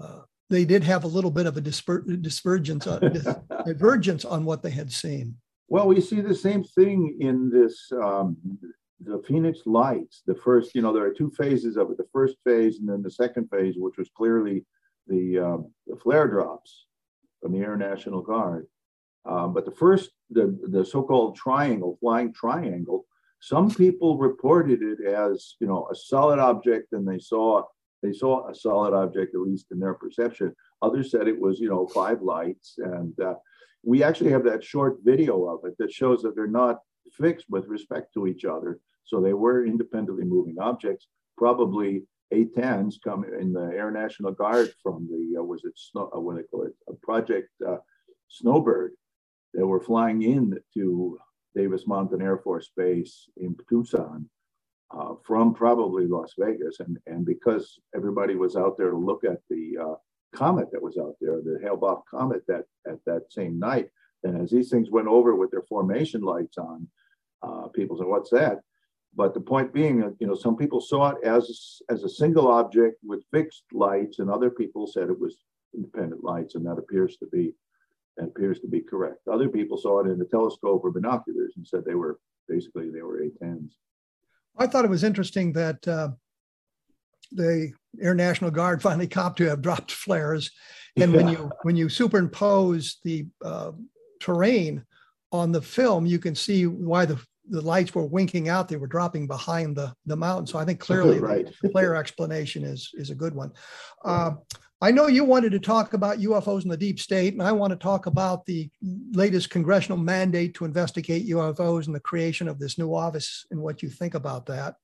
uh, 0.00 0.20
they 0.50 0.64
did 0.64 0.82
have 0.84 1.04
a 1.04 1.08
little 1.08 1.30
bit 1.30 1.46
of 1.46 1.56
a 1.56 1.62
disper- 1.62 2.20
dispergence, 2.20 2.86
uh, 2.86 2.98
dis- 2.98 3.34
divergence 3.66 4.24
on 4.24 4.44
what 4.44 4.62
they 4.62 4.70
had 4.70 4.92
seen. 4.92 5.36
Well, 5.68 5.86
we 5.86 6.00
see 6.00 6.20
the 6.20 6.34
same 6.34 6.64
thing 6.64 7.16
in 7.20 7.48
this, 7.48 7.90
um, 7.92 8.36
the 9.00 9.22
Phoenix 9.26 9.60
Lights. 9.66 10.22
The 10.26 10.34
first, 10.34 10.74
you 10.74 10.82
know, 10.82 10.92
there 10.92 11.04
are 11.04 11.14
two 11.14 11.30
phases 11.30 11.76
of 11.76 11.92
it. 11.92 11.96
The 11.96 12.08
first 12.12 12.36
phase 12.44 12.80
and 12.80 12.88
then 12.88 13.02
the 13.02 13.10
second 13.10 13.48
phase, 13.50 13.76
which 13.78 13.96
was 13.96 14.10
clearly 14.16 14.64
the, 15.06 15.38
um, 15.38 15.72
the 15.86 15.94
flare 15.94 16.26
drops 16.26 16.86
from 17.40 17.52
the 17.52 17.60
Air 17.60 17.76
National 17.76 18.20
Guard. 18.20 18.66
Um, 19.26 19.52
but 19.52 19.64
the 19.64 19.70
first, 19.72 20.10
the, 20.30 20.58
the 20.70 20.84
so-called 20.84 21.36
triangle, 21.36 21.98
flying 22.00 22.32
triangle, 22.32 23.06
some 23.40 23.70
people 23.70 24.18
reported 24.18 24.82
it 24.82 25.06
as, 25.06 25.56
you 25.60 25.66
know, 25.66 25.88
a 25.90 25.94
solid 25.94 26.38
object 26.38 26.92
and 26.92 27.06
they 27.06 27.18
saw, 27.18 27.62
they 28.02 28.12
saw 28.12 28.48
a 28.48 28.54
solid 28.54 28.94
object, 28.94 29.34
at 29.34 29.40
least 29.40 29.66
in 29.70 29.78
their 29.78 29.94
perception. 29.94 30.54
Others 30.82 31.10
said 31.10 31.28
it 31.28 31.40
was, 31.40 31.58
you 31.58 31.68
know, 31.68 31.86
five 31.86 32.22
lights 32.22 32.74
and, 32.78 33.18
uh, 33.20 33.34
we 33.82 34.02
actually 34.02 34.30
have 34.30 34.44
that 34.44 34.62
short 34.62 34.98
video 35.02 35.46
of 35.46 35.64
it 35.64 35.76
that 35.78 35.92
shows 35.92 36.22
that 36.22 36.34
they're 36.34 36.46
not 36.46 36.80
fixed 37.12 37.46
with 37.48 37.66
respect 37.66 38.12
to 38.14 38.26
each 38.26 38.44
other. 38.44 38.78
So 39.04 39.20
they 39.20 39.32
were 39.32 39.66
independently 39.66 40.24
moving 40.24 40.56
objects, 40.60 41.08
probably 41.36 42.02
A-10s 42.32 42.96
come 43.02 43.24
in 43.24 43.52
the 43.52 43.70
Air 43.74 43.90
National 43.90 44.32
Guard 44.32 44.72
from 44.82 45.08
the, 45.10 45.40
uh, 45.40 45.42
was 45.42 45.64
it, 45.64 45.72
snow, 45.76 46.10
uh, 46.14 46.20
what 46.20 46.36
do 46.36 46.42
they 46.42 46.48
call 46.48 46.64
it, 46.64 46.74
a 46.88 46.94
Project 46.94 47.48
uh, 47.66 47.78
Snowbird. 48.28 48.92
They 49.54 49.62
were 49.62 49.80
flying 49.80 50.22
in 50.22 50.58
to 50.74 51.18
Davis-Monthan 51.54 52.22
Air 52.22 52.38
Force 52.38 52.70
Base 52.76 53.28
in 53.36 53.56
Tucson 53.68 54.28
uh, 54.96 55.14
from 55.24 55.54
probably 55.54 56.06
Las 56.06 56.34
Vegas. 56.38 56.80
And, 56.80 56.98
and 57.06 57.24
because 57.24 57.78
everybody 57.94 58.36
was 58.36 58.56
out 58.56 58.76
there 58.78 58.90
to 58.90 58.96
look 58.96 59.24
at 59.24 59.40
the 59.48 59.76
uh, 59.80 59.94
comet 60.34 60.70
that 60.72 60.82
was 60.82 60.96
out 60.98 61.16
there, 61.20 61.40
the 61.42 61.58
Hale-Bopp 61.62 62.02
comet 62.10 62.42
that 62.46 62.64
at 62.86 62.98
that 63.06 63.22
same 63.30 63.58
night. 63.58 63.88
And 64.22 64.40
as 64.40 64.50
these 64.50 64.70
things 64.70 64.90
went 64.90 65.08
over 65.08 65.34
with 65.34 65.50
their 65.50 65.62
formation 65.62 66.20
lights 66.20 66.58
on, 66.58 66.86
uh, 67.42 67.68
people 67.68 67.96
said, 67.96 68.06
"What's 68.06 68.30
that?" 68.30 68.60
But 69.14 69.32
the 69.32 69.40
point 69.40 69.72
being 69.72 70.14
you 70.20 70.26
know 70.26 70.34
some 70.34 70.56
people 70.56 70.80
saw 70.80 71.10
it 71.10 71.24
as 71.24 71.80
as 71.88 72.04
a 72.04 72.08
single 72.08 72.48
object 72.48 72.98
with 73.02 73.24
fixed 73.32 73.64
lights, 73.72 74.18
and 74.18 74.30
other 74.30 74.50
people 74.50 74.86
said 74.86 75.08
it 75.08 75.18
was 75.18 75.38
independent 75.74 76.22
lights, 76.22 76.54
and 76.54 76.66
that 76.66 76.78
appears 76.78 77.16
to 77.16 77.26
be 77.32 77.54
that 78.20 78.28
appears 78.28 78.60
to 78.60 78.68
be 78.68 78.80
correct. 78.80 79.26
Other 79.30 79.48
people 79.48 79.78
saw 79.78 80.00
it 80.00 80.10
in 80.10 80.18
the 80.18 80.24
telescope 80.24 80.82
or 80.84 80.90
binoculars 80.90 81.54
and 81.56 81.66
said 81.66 81.84
they 81.84 81.94
were 81.94 82.18
basically 82.48 82.90
they 82.90 83.02
were 83.02 83.20
A10s. 83.20 83.70
I 84.58 84.66
thought 84.66 84.84
it 84.84 84.90
was 84.90 85.04
interesting 85.04 85.52
that 85.54 85.86
uh, 85.88 86.10
the 87.32 87.72
Air 88.00 88.14
National 88.14 88.50
Guard 88.50 88.82
finally 88.88 89.08
copped 89.08 89.38
to 89.38 89.48
have 89.48 89.62
dropped 89.62 89.92
flares, 89.92 90.50
and 90.96 91.14
when 91.14 91.28
you 91.28 91.50
when 91.62 91.76
you 91.76 91.88
superimpose 91.88 92.98
the 93.04 93.26
uh, 93.44 93.72
terrain 94.20 94.84
on 95.32 95.52
the 95.52 95.62
film, 95.62 96.06
you 96.06 96.18
can 96.18 96.34
see 96.34 96.66
why 96.66 97.06
the 97.06 97.18
the 97.48 97.60
lights 97.60 97.94
were 97.94 98.06
winking 98.06 98.48
out. 98.48 98.68
They 98.68 98.76
were 98.76 98.86
dropping 98.86 99.26
behind 99.26 99.76
the 99.76 99.94
the 100.04 100.16
mountain. 100.16 100.46
So 100.46 100.58
I 100.58 100.64
think 100.64 100.80
clearly 100.88 101.20
Right. 101.20 101.48
the 101.62 101.70
flare 101.70 101.96
explanation 101.96 102.64
is 102.64 102.90
is 102.94 103.10
a 103.10 103.14
good 103.14 103.34
one. 103.34 103.52
Uh, 104.04 104.32
I 104.82 104.92
know 104.92 105.08
you 105.08 105.24
wanted 105.24 105.52
to 105.52 105.58
talk 105.58 105.92
about 105.92 106.20
UFOs 106.20 106.62
in 106.62 106.70
the 106.70 106.76
deep 106.76 106.98
state, 106.98 107.34
and 107.34 107.42
I 107.42 107.52
want 107.52 107.70
to 107.70 107.76
talk 107.76 108.06
about 108.06 108.46
the 108.46 108.70
latest 109.12 109.50
congressional 109.50 109.98
mandate 109.98 110.54
to 110.54 110.64
investigate 110.64 111.28
UFOs 111.28 111.84
and 111.84 111.94
the 111.94 112.00
creation 112.00 112.48
of 112.48 112.58
this 112.58 112.78
new 112.78 112.94
office 112.94 113.44
and 113.50 113.60
what 113.60 113.82
you 113.82 113.90
think 113.90 114.14
about 114.14 114.46
that. 114.46 114.76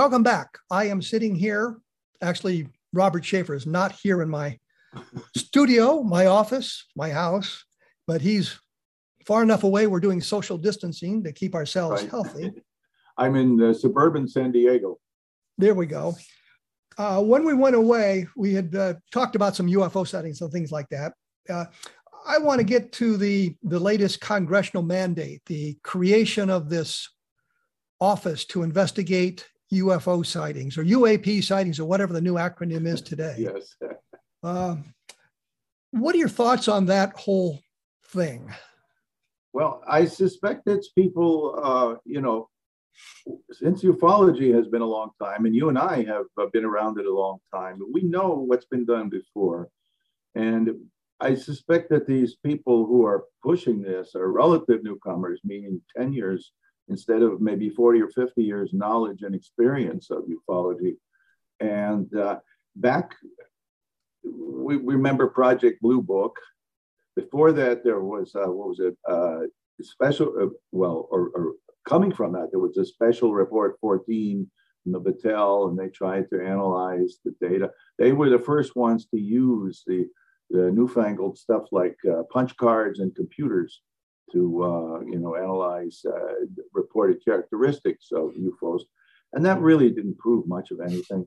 Welcome 0.00 0.22
back. 0.22 0.56
I 0.70 0.86
am 0.86 1.02
sitting 1.02 1.34
here. 1.34 1.76
Actually, 2.22 2.68
Robert 2.94 3.22
Sheaffer 3.22 3.54
is 3.54 3.66
not 3.66 3.92
here 3.92 4.22
in 4.22 4.30
my 4.30 4.58
studio, 5.36 6.02
my 6.02 6.24
office, 6.24 6.86
my 6.96 7.10
house, 7.10 7.66
but 8.06 8.22
he's 8.22 8.58
far 9.26 9.42
enough 9.42 9.62
away. 9.62 9.86
We're 9.86 10.00
doing 10.00 10.22
social 10.22 10.56
distancing 10.56 11.22
to 11.24 11.32
keep 11.32 11.54
ourselves 11.54 12.00
right. 12.00 12.10
healthy. 12.10 12.50
I'm 13.18 13.36
in 13.36 13.58
the 13.58 13.74
suburban 13.74 14.26
San 14.26 14.52
Diego. 14.52 14.98
There 15.58 15.74
we 15.74 15.84
go. 15.84 16.16
Uh, 16.96 17.20
when 17.20 17.44
we 17.44 17.52
went 17.52 17.76
away, 17.76 18.26
we 18.38 18.54
had 18.54 18.74
uh, 18.74 18.94
talked 19.12 19.36
about 19.36 19.54
some 19.54 19.66
UFO 19.66 20.08
sightings 20.08 20.40
and 20.40 20.50
things 20.50 20.72
like 20.72 20.88
that. 20.88 21.12
Uh, 21.46 21.66
I 22.26 22.38
want 22.38 22.58
to 22.58 22.64
get 22.64 22.90
to 22.92 23.18
the 23.18 23.54
the 23.64 23.78
latest 23.78 24.22
congressional 24.22 24.82
mandate, 24.82 25.42
the 25.44 25.76
creation 25.82 26.48
of 26.48 26.70
this 26.70 27.06
office 28.00 28.46
to 28.46 28.62
investigate 28.62 29.46
UFO 29.72 30.24
sightings 30.24 30.76
or 30.76 30.84
UAP 30.84 31.42
sightings 31.44 31.78
or 31.78 31.84
whatever 31.84 32.12
the 32.12 32.20
new 32.20 32.34
acronym 32.34 32.86
is 32.86 33.00
today. 33.00 33.36
yes. 33.38 33.76
uh, 34.42 34.76
what 35.92 36.14
are 36.14 36.18
your 36.18 36.28
thoughts 36.28 36.68
on 36.68 36.86
that 36.86 37.12
whole 37.14 37.60
thing? 38.06 38.52
Well, 39.52 39.82
I 39.86 40.04
suspect 40.04 40.68
it's 40.68 40.90
people, 40.90 41.58
uh, 41.62 41.96
you 42.04 42.20
know, 42.20 42.48
since 43.50 43.82
ufology 43.82 44.54
has 44.54 44.68
been 44.68 44.82
a 44.82 44.86
long 44.86 45.10
time, 45.20 45.46
and 45.46 45.54
you 45.54 45.68
and 45.68 45.78
I 45.78 46.04
have 46.04 46.26
uh, 46.38 46.46
been 46.52 46.64
around 46.64 46.98
it 46.98 47.06
a 47.06 47.14
long 47.14 47.38
time, 47.52 47.80
we 47.92 48.02
know 48.02 48.44
what's 48.46 48.66
been 48.66 48.84
done 48.84 49.08
before. 49.08 49.68
And 50.34 50.70
I 51.20 51.34
suspect 51.34 51.90
that 51.90 52.06
these 52.06 52.36
people 52.36 52.86
who 52.86 53.04
are 53.04 53.24
pushing 53.42 53.82
this 53.82 54.14
are 54.14 54.30
relative 54.30 54.82
newcomers, 54.82 55.40
meaning 55.44 55.80
10 55.96 56.12
years 56.12 56.52
instead 56.90 57.22
of 57.22 57.40
maybe 57.40 57.70
40 57.70 58.02
or 58.02 58.08
50 58.08 58.42
years 58.42 58.70
knowledge 58.72 59.22
and 59.22 59.34
experience 59.34 60.10
of 60.10 60.24
ufology. 60.24 60.96
And 61.60 62.14
uh, 62.14 62.40
back, 62.76 63.14
we, 64.24 64.76
remember 64.76 65.28
Project 65.28 65.80
Blue 65.80 66.02
Book. 66.02 66.36
Before 67.16 67.52
that, 67.52 67.84
there 67.84 68.00
was, 68.00 68.34
uh, 68.34 68.50
what 68.50 68.68
was 68.68 68.80
it, 68.80 68.96
uh, 69.08 69.46
special, 69.80 70.34
uh, 70.40 70.46
well, 70.72 71.08
or, 71.10 71.30
or, 71.34 71.54
coming 71.88 72.12
from 72.12 72.32
that, 72.32 72.48
there 72.50 72.60
was 72.60 72.76
a 72.76 72.84
special 72.84 73.32
report 73.32 73.78
14 73.80 74.50
from 74.82 74.92
the 74.92 75.00
Battelle, 75.00 75.68
and 75.68 75.78
they 75.78 75.88
tried 75.88 76.28
to 76.30 76.44
analyze 76.44 77.18
the 77.24 77.34
data. 77.40 77.70
They 77.98 78.12
were 78.12 78.30
the 78.30 78.38
first 78.38 78.76
ones 78.76 79.06
to 79.06 79.20
use 79.20 79.82
the, 79.86 80.06
the 80.50 80.70
newfangled 80.70 81.38
stuff 81.38 81.64
like 81.72 81.96
uh, 82.10 82.22
punch 82.32 82.56
cards 82.56 83.00
and 83.00 83.14
computers 83.14 83.80
to 84.32 84.62
uh, 84.62 85.00
you 85.00 85.18
know 85.18 85.36
analyze 85.36 86.04
uh, 86.06 86.34
reported 86.72 87.24
characteristics 87.24 88.08
of 88.12 88.32
UFOs, 88.34 88.82
and 89.32 89.44
that 89.44 89.60
really 89.60 89.90
didn't 89.90 90.18
prove 90.18 90.46
much 90.46 90.70
of 90.70 90.80
anything. 90.80 91.26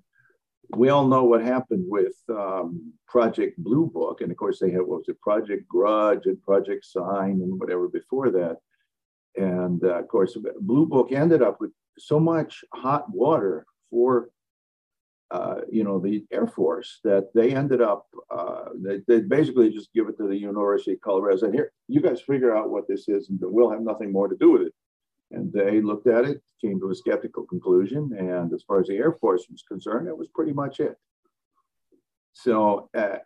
We 0.69 0.89
all 0.89 1.07
know 1.07 1.25
what 1.25 1.43
happened 1.43 1.85
with 1.87 2.15
um, 2.29 2.93
Project 3.07 3.57
Blue 3.57 3.87
Book, 3.87 4.21
and 4.21 4.31
of 4.31 4.37
course 4.37 4.59
they 4.59 4.71
had 4.71 4.81
what 4.81 4.99
was 4.99 5.09
it, 5.09 5.21
Project 5.21 5.67
Grudge 5.67 6.25
and 6.25 6.41
Project 6.41 6.85
Sign 6.85 7.41
and 7.41 7.59
whatever 7.59 7.87
before 7.87 8.31
that. 8.31 8.57
And 9.35 9.83
uh, 9.83 9.99
of 9.99 10.07
course, 10.07 10.37
Blue 10.61 10.85
Book 10.85 11.11
ended 11.11 11.41
up 11.41 11.59
with 11.59 11.71
so 11.97 12.19
much 12.19 12.63
hot 12.73 13.05
water 13.11 13.65
for 13.89 14.29
uh, 15.31 15.62
you 15.71 15.83
know, 15.83 15.99
the 15.99 16.25
Air 16.31 16.47
Force 16.47 16.99
that 17.03 17.29
they 17.33 17.55
ended 17.55 17.81
up, 17.81 18.05
uh, 18.29 18.65
they, 18.75 18.99
they 19.07 19.21
basically 19.21 19.71
just 19.71 19.93
give 19.93 20.07
it 20.07 20.17
to 20.17 20.27
the 20.27 20.38
University 20.38 20.93
of 20.93 21.01
Colorado. 21.01 21.45
And 21.45 21.53
here, 21.53 21.71
you 21.88 22.01
guys 22.01 22.21
figure 22.21 22.55
out 22.55 22.69
what 22.69 22.88
this 22.88 23.07
is, 23.07 23.29
and 23.29 23.39
we'll 23.41 23.71
have 23.71 23.81
nothing 23.81 24.12
more 24.12 24.27
to 24.27 24.38
do 24.38 24.51
with 24.51 24.62
it. 24.63 24.73
And 25.31 25.51
they 25.51 25.81
looked 25.81 26.07
at 26.07 26.25
it, 26.25 26.41
came 26.62 26.79
to 26.79 26.91
a 26.91 26.95
skeptical 26.95 27.45
conclusion, 27.45 28.12
and 28.17 28.53
as 28.53 28.63
far 28.67 28.79
as 28.79 28.88
the 28.88 28.97
Air 28.97 29.13
Force 29.13 29.47
was 29.49 29.63
concerned, 29.67 30.07
it 30.07 30.17
was 30.17 30.27
pretty 30.36 30.53
much 30.53 30.79
it. 30.79 30.95
So, 32.33 32.89
uh, 32.95 33.17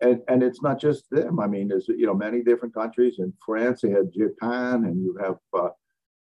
and 0.00 0.20
and 0.28 0.42
it's 0.42 0.62
not 0.62 0.80
just 0.80 1.08
them. 1.10 1.40
I 1.40 1.46
mean, 1.46 1.68
there's 1.68 1.88
you 1.88 2.06
know 2.06 2.14
many 2.14 2.42
different 2.42 2.74
countries. 2.74 3.16
In 3.18 3.32
France, 3.44 3.80
they 3.80 3.90
had 3.90 4.12
Japan, 4.12 4.84
and 4.84 5.02
you 5.02 5.16
have, 5.22 5.36
uh, 5.56 5.70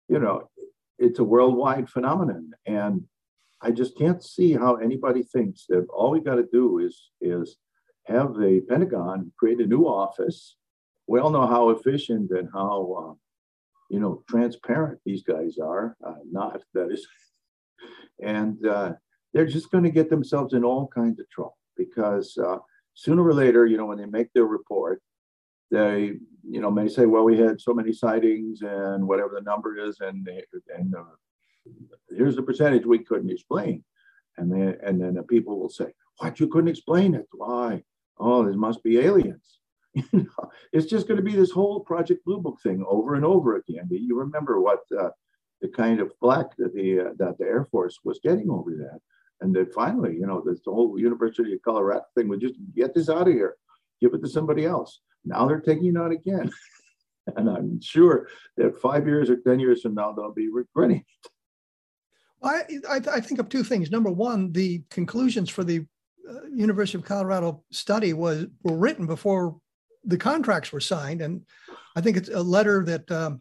you 0.09 0.19
know, 0.19 0.51
it's 0.99 1.21
a 1.21 1.25
worldwide 1.25 1.89
phenomenon. 1.89 2.51
And 2.67 3.05
I 3.63 3.71
just 3.71 3.97
can't 3.97 4.23
see 4.23 4.53
how 4.53 4.77
anybody 4.77 5.23
thinks 5.23 5.67
that 5.69 5.87
all 5.89 6.11
we 6.11 6.21
got 6.21 6.35
to 6.35 6.47
do 6.53 6.79
is 6.79 7.11
is 7.21 7.57
have 8.07 8.35
the 8.35 8.65
Pentagon 8.69 9.33
create 9.39 9.61
a 9.61 9.67
new 9.67 9.85
office. 9.85 10.57
We 11.07 11.21
all 11.21 11.31
know 11.31 11.47
how 11.47 11.71
efficient 11.71 12.31
and 12.33 12.49
how 12.53 12.77
uh, 12.93 13.15
you 13.89 14.01
know 14.01 14.25
transparent 14.29 14.99
these 15.05 15.23
guys 15.23 15.59
are. 15.59 15.97
Uh, 16.05 16.15
not 16.31 16.63
that 16.75 16.91
is, 16.91 17.07
and 18.21 18.67
uh, 18.67 18.93
they're 19.33 19.47
just 19.47 19.71
going 19.71 19.85
to 19.85 19.91
get 19.91 20.11
themselves 20.11 20.55
in 20.55 20.65
all 20.65 20.89
kinds 20.89 21.21
of 21.21 21.31
trouble 21.31 21.59
because 21.77 22.37
uh, 22.39 22.59
sooner 22.95 23.25
or 23.25 23.35
later, 23.35 23.67
you 23.67 23.77
know, 23.77 23.87
when 23.87 23.99
they 23.99 24.07
make 24.07 24.33
their 24.33 24.45
report, 24.45 25.01
they 25.71 26.15
you 26.49 26.61
know 26.61 26.71
may 26.71 26.89
say, 26.89 27.07
well, 27.07 27.25
we 27.25 27.39
had 27.39 27.61
so 27.61 27.73
many 27.73 27.93
sightings 27.93 28.63
and 28.63 29.07
whatever 29.07 29.35
the 29.37 29.43
number 29.43 29.79
is, 29.79 29.99
and 30.01 30.25
they, 30.27 30.43
and 30.77 30.97
uh, 30.97 31.15
here's 32.11 32.37
the 32.37 32.43
percentage 32.43 32.87
we 32.87 32.99
couldn't 33.01 33.31
explain. 33.31 33.85
And 34.39 34.51
then, 34.51 34.77
and 34.85 35.01
then 35.01 35.15
the 35.15 35.23
people 35.23 35.59
will 35.59 35.69
say, 35.69 35.93
what, 36.19 36.41
you 36.41 36.49
couldn't 36.49 36.71
explain 36.71 37.15
it? 37.15 37.27
Why? 37.33 37.83
Oh, 38.19 38.45
there 38.45 38.55
must 38.55 38.83
be 38.83 38.99
aliens. 38.99 39.59
you 39.95 40.07
know, 40.13 40.51
it's 40.73 40.87
just 40.87 41.07
going 41.07 41.19
to 41.19 41.25
be 41.25 41.37
this 41.37 41.51
whole 41.51 41.81
Project 41.81 42.25
Blue 42.25 42.41
Book 42.41 42.59
thing 42.63 42.85
over 42.89 43.15
and 43.15 43.25
over 43.25 43.57
again. 43.57 43.89
You 43.91 44.19
remember 44.19 44.61
what 44.61 44.81
uh, 44.99 45.11
the 45.61 45.69
kind 45.69 46.01
of 46.01 46.13
flack 46.19 46.57
that 46.59 46.75
the 46.75 47.01
uh, 47.01 47.11
that 47.19 47.37
the 47.39 47.45
Air 47.45 47.69
Force 47.71 47.99
was 48.03 48.19
getting 48.23 48.51
over 48.51 48.71
that, 48.71 49.01
and 49.43 49.55
then 49.55 49.67
finally, 49.75 50.15
you 50.15 50.27
know, 50.27 50.43
this 50.45 50.61
whole 50.65 50.99
University 50.99 51.53
of 51.53 51.63
Colorado 51.63 52.05
thing 52.15 52.29
would 52.29 52.41
just 52.41 52.55
get 52.75 52.95
this 52.95 53.11
out 53.11 53.29
of 53.29 53.35
here, 53.35 53.57
give 54.01 54.15
it 54.15 54.23
to 54.23 54.29
somebody 54.29 54.65
else. 54.65 55.01
Now 55.27 55.47
they're 55.47 55.61
taking 55.61 55.95
it 55.95 55.99
out 55.99 56.11
again, 56.11 56.51
and 57.37 57.51
I'm 57.51 57.81
sure 57.83 58.29
that 58.57 58.81
five 58.81 59.07
years 59.07 59.29
or 59.29 59.37
ten 59.37 59.61
years 59.61 59.83
from 59.83 59.95
now 59.95 60.13
they'll 60.13 60.33
be 60.33 60.49
regretting 60.49 60.99
it. 60.99 61.31
I, 62.43 62.63
I, 62.89 63.01
I, 63.11 63.21
think 63.21 63.39
of 63.41 63.49
two 63.49 63.63
things. 63.63 63.91
Number 63.91 64.11
one, 64.11 64.53
the 64.53 64.83
conclusions 64.91 65.49
for 65.49 65.65
the 65.65 65.87
uh, 66.29 66.47
University 66.53 66.99
of 66.99 67.05
Colorado 67.05 67.63
study 67.71 68.13
was 68.13 68.47
were 68.63 68.77
written 68.77 69.07
before 69.07 69.57
the 70.05 70.19
contracts 70.19 70.73
were 70.73 70.81
signed, 70.81 71.23
and 71.23 71.43
I 71.95 72.01
think 72.01 72.17
it's 72.17 72.29
a 72.29 72.43
letter 72.43 72.85
that 72.85 73.11
um, 73.11 73.41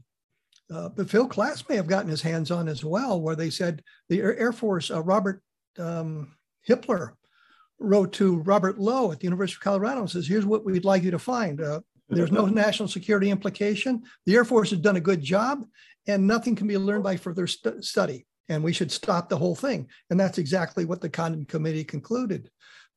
uh, 0.71 0.89
but 0.89 1.09
Phil 1.09 1.27
Klass 1.27 1.67
may 1.67 1.75
have 1.75 1.87
gotten 1.87 2.09
his 2.09 2.21
hands 2.21 2.49
on 2.51 2.67
as 2.69 2.83
well, 2.83 3.19
where 3.19 3.35
they 3.35 3.49
said 3.49 3.83
the 4.09 4.21
Air, 4.21 4.53
Force, 4.53 4.89
uh, 4.89 5.01
Robert 5.01 5.43
um, 5.77 6.35
Hippler 6.67 7.11
wrote 7.79 8.13
to 8.13 8.37
Robert 8.41 8.79
Low 8.79 9.11
at 9.11 9.19
the 9.19 9.25
University 9.25 9.57
of 9.57 9.63
Colorado 9.63 10.01
and 10.01 10.09
says, 10.09 10.27
"Here's 10.27 10.45
what 10.45 10.63
we'd 10.63 10.85
like 10.85 11.03
you 11.03 11.11
to 11.11 11.19
find: 11.19 11.59
uh, 11.61 11.81
There's 12.09 12.31
no 12.31 12.45
national 12.65 12.87
security 12.87 13.31
implication. 13.31 14.03
The 14.25 14.35
Air 14.35 14.45
Force 14.45 14.69
has 14.69 14.79
done 14.79 14.95
a 14.95 15.01
good 15.01 15.21
job, 15.21 15.65
and 16.07 16.27
nothing 16.27 16.55
can 16.55 16.67
be 16.67 16.77
learned 16.77 17.03
by 17.03 17.17
further 17.17 17.47
st- 17.47 17.83
study. 17.83 18.25
And 18.51 18.63
we 18.63 18.73
should 18.73 18.91
stop 18.91 19.29
the 19.29 19.37
whole 19.37 19.55
thing. 19.55 19.87
And 20.09 20.19
that's 20.19 20.37
exactly 20.37 20.85
what 20.85 21.01
the 21.01 21.09
Condon 21.09 21.45
Committee 21.45 21.83
concluded. 21.83 22.49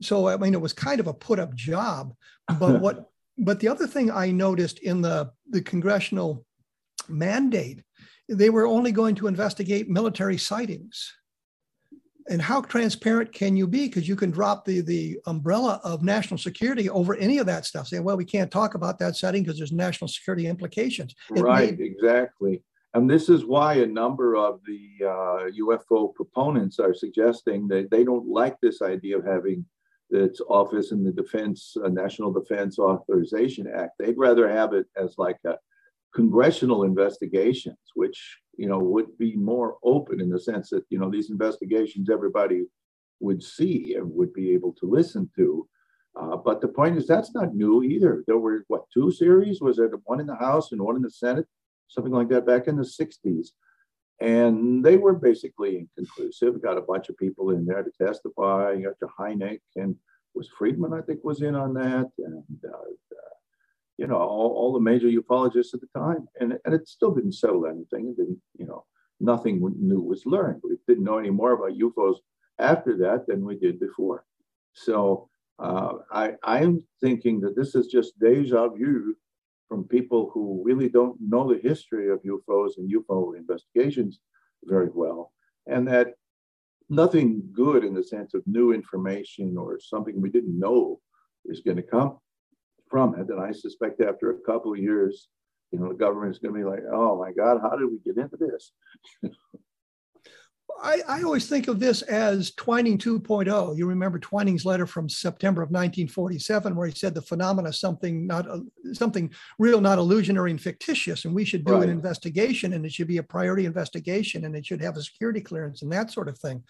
So 0.03 0.29
I 0.29 0.37
mean, 0.37 0.55
it 0.55 0.61
was 0.61 0.73
kind 0.73 1.01
of 1.01 1.07
a 1.07 1.15
put 1.15 1.39
up 1.39 1.55
job. 1.55 2.15
But 2.59 2.81
what? 2.81 3.07
but 3.39 3.61
the 3.61 3.69
other 3.69 3.87
thing 3.87 4.11
I 4.11 4.31
noticed 4.31 4.81
in 4.81 5.01
the 5.01 5.31
the 5.49 5.63
congressional 5.63 6.45
mandate, 7.09 7.83
they 8.29 8.51
were 8.51 8.67
only 8.67 8.93
going 8.93 9.15
to 9.17 9.27
investigate 9.27 9.89
military 9.89 10.39
sightings 10.39 11.13
and 12.29 12.41
how 12.41 12.63
transparent 12.63 13.33
can 13.33 13.57
you 13.57 13.67
be? 13.67 13.87
Because 13.87 14.09
you 14.09 14.17
can 14.17 14.31
drop 14.31 14.65
the 14.65 14.81
the 14.81 15.19
umbrella 15.27 15.81
of 15.85 16.03
national 16.03 16.39
security 16.39 16.89
over 16.89 17.15
any 17.17 17.39
of 17.39 17.47
that 17.47 17.67
stuff. 17.67 17.89
Saying, 17.89 18.05
well, 18.05 18.17
we 18.17 18.25
can't 18.25 18.51
talk 18.51 18.75
about 18.75 18.99
that 18.99 19.17
setting 19.17 19.43
because 19.43 19.59
there's 19.59 19.73
national 19.73 20.09
security 20.09 20.47
implications. 20.47 21.15
It 21.35 21.43
right, 21.43 21.79
made- 21.79 21.87
exactly. 21.87 22.63
And 22.95 23.11
this 23.11 23.29
is 23.29 23.45
why 23.45 23.75
a 23.75 23.87
number 23.87 24.37
of 24.37 24.61
the 24.65 25.05
uh, 25.05 25.51
UFO 25.61 26.15
proponents 26.15 26.79
are 26.79 26.95
suggesting 26.95 27.67
that 27.69 27.91
they 27.91 28.05
don't 28.05 28.29
like 28.29 28.57
this 28.61 28.83
idea 28.83 29.19
of 29.19 29.25
having 29.25 29.67
its 30.11 30.41
office 30.49 30.93
in 30.93 31.03
the 31.03 31.11
Defense 31.11 31.77
uh, 31.85 31.89
National 31.89 32.33
Defense 32.33 32.79
Authorization 32.79 33.67
Act. 33.67 33.93
They'd 33.99 34.17
rather 34.17 34.49
have 34.49 34.75
it 34.75 34.87
as 34.97 35.17
like 35.19 35.39
a 35.45 35.57
congressional 36.15 36.85
investigations, 36.85 37.79
which 37.97 38.39
you 38.57 38.69
know 38.69 38.79
would 38.79 39.19
be 39.19 39.35
more 39.35 39.77
open 39.83 40.21
in 40.21 40.31
the 40.31 40.39
sense 40.39 40.71
that 40.71 40.85
you 40.89 40.99
know 41.01 41.11
these 41.11 41.31
investigations 41.31 42.09
everybody 42.09 42.65
would 43.19 43.43
see 43.43 43.95
and 43.97 44.09
would 44.15 44.33
be 44.33 44.53
able 44.53 44.73
to 44.75 44.87
listen 44.87 45.29
to. 45.35 45.69
Uh, 46.15 46.37
but 46.37 46.61
the 46.61 46.69
point 46.69 46.97
is 46.97 47.09
that's 47.09 47.35
not 47.35 47.57
new 47.57 47.83
either. 47.83 48.23
There 48.29 48.39
were 48.39 48.65
what 48.69 48.85
two 48.93 49.11
series? 49.11 49.61
Was 49.61 49.81
it 49.81 49.91
one 50.05 50.21
in 50.21 50.27
the 50.27 50.37
House 50.37 50.71
and 50.71 50.81
one 50.81 50.95
in 50.95 51.03
the 51.03 51.11
Senate, 51.11 51.49
something 51.89 52.13
like 52.13 52.29
that 52.29 52.47
back 52.47 52.67
in 52.69 52.77
the 52.77 52.83
'60s? 52.83 53.49
And 54.21 54.85
they 54.85 54.97
were 54.97 55.15
basically 55.15 55.79
inconclusive. 55.79 56.63
Got 56.63 56.79
a 56.79 56.83
bunch 56.83 57.09
of 57.09 57.17
people 57.17 57.51
in 57.51 57.67
there 57.67 57.83
to 57.83 57.91
testify. 57.91 58.73
You 58.73 58.85
got 58.85 59.01
your 59.01 59.11
Hynek 59.19 59.61
and 59.77 59.97
was 60.35 60.49
Friedman, 60.49 60.93
I 60.93 61.01
think, 61.01 61.23
was 61.23 61.43
in 61.43 61.55
on 61.55 61.75
that, 61.75 62.11
and 62.19 62.45
uh, 62.65 62.91
you 63.97 64.07
know, 64.07 64.17
all, 64.17 64.53
all 64.57 64.73
the 64.73 64.81
major 64.81 65.09
ufologists 65.09 65.75
at 65.75 65.81
the 65.81 65.89
time. 65.97 66.29
And, 66.41 66.59
and 66.65 66.75
it 66.75 66.89
still 66.89 67.15
didn't 67.15 67.33
settle 67.33 67.67
anything. 67.67 68.09
It 68.09 68.17
didn't, 68.17 68.41
you 68.57 68.67
know, 68.67 68.85
nothing 69.21 69.61
new 69.79 70.01
was 70.01 70.27
learned. 70.27 70.63
We 70.65 70.77
didn't 70.89 71.05
know 71.05 71.19
any 71.19 71.31
more 71.31 71.53
about 71.53 71.79
UFOs 71.79 72.17
after 72.59 72.97
that 72.99 73.27
than 73.27 73.45
we 73.45 73.57
did 73.57 73.79
before. 73.79 74.25
So 74.73 75.29
uh, 75.59 75.95
I, 76.11 76.33
I'm 76.43 76.85
thinking 77.01 77.41
that 77.41 77.55
this 77.55 77.75
is 77.75 77.87
just 77.87 78.19
deja 78.19 78.69
vu 78.69 79.15
from 79.75 79.89
people 79.89 80.31
who 80.33 80.63
really 80.65 80.89
don't 80.89 81.17
know 81.21 81.53
the 81.53 81.59
history 81.69 82.09
of 82.09 82.23
UFOs 82.23 82.77
and 82.77 82.93
UFO 82.93 83.37
investigations 83.37 84.21
very 84.63 84.89
well, 84.95 85.33
and 85.67 85.89
that 85.89 86.15
nothing 86.89 87.43
good 87.53 87.83
in 87.83 87.93
the 87.93 88.05
sense 88.05 88.35
of 88.35 88.43
new 88.47 88.73
information 88.73 89.57
or 89.59 89.81
something 89.81 90.21
we 90.21 90.31
didn't 90.31 90.57
know 90.57 91.01
is 91.47 91.63
going 91.63 91.77
to 91.77 91.83
come 91.83 92.19
from 92.89 93.17
it. 93.17 93.29
And 93.29 93.41
I 93.41 93.51
suspect 93.51 94.01
after 94.01 94.31
a 94.31 94.41
couple 94.47 94.73
of 94.73 94.79
years, 94.79 95.27
you 95.73 95.81
know, 95.81 95.89
the 95.89 95.95
government 95.95 96.31
is 96.31 96.39
going 96.39 96.55
to 96.55 96.61
be 96.61 96.65
like, 96.65 96.85
oh 96.93 97.19
my 97.19 97.33
God, 97.33 97.59
how 97.61 97.77
did 97.77 97.87
we 97.87 97.99
get 98.05 98.23
into 98.23 98.37
this? 98.37 98.71
I, 100.83 101.01
I, 101.09 101.23
always 101.23 101.49
think 101.49 101.69
of 101.69 101.81
this 101.81 102.03
as 102.03 102.53
Twining 102.53 102.99
2.0. 102.99 103.77
You 103.77 103.87
remember 103.87 104.19
Twining's 104.19 104.65
letter 104.65 104.87
from 104.87 105.09
September 105.09 105.63
of 105.63 105.71
1947, 105.71 106.75
where 106.75 106.89
he 106.89 106.95
said 106.95 107.15
the 107.15 107.23
phenomena 107.23 107.73
something 107.73 108.27
not 108.27 108.49
uh, 108.49 108.61
something 108.93 109.33
real, 109.59 109.81
not 109.81 109.99
illusionary 109.99 110.51
and 110.51 110.61
fictitious, 110.61 111.25
and 111.25 111.35
we 111.35 111.45
should 111.45 111.65
do 111.65 111.75
right. 111.75 111.85
an 111.85 111.91
investigation, 111.91 112.73
and 112.73 112.85
it 112.85 112.93
should 112.93 113.09
be 113.09 113.19
a 113.19 113.23
priority 113.23 113.67
investigation, 113.67 114.45
and 114.45 114.57
it 114.57 114.67
should 114.67 114.81
have 114.81 114.97
a 114.97 115.03
security 115.03 115.41
clearance 115.41 115.83
and 115.83 115.93
that 115.93 116.11
sort 116.11 116.29
of 116.29 116.39
thing. 116.39 116.63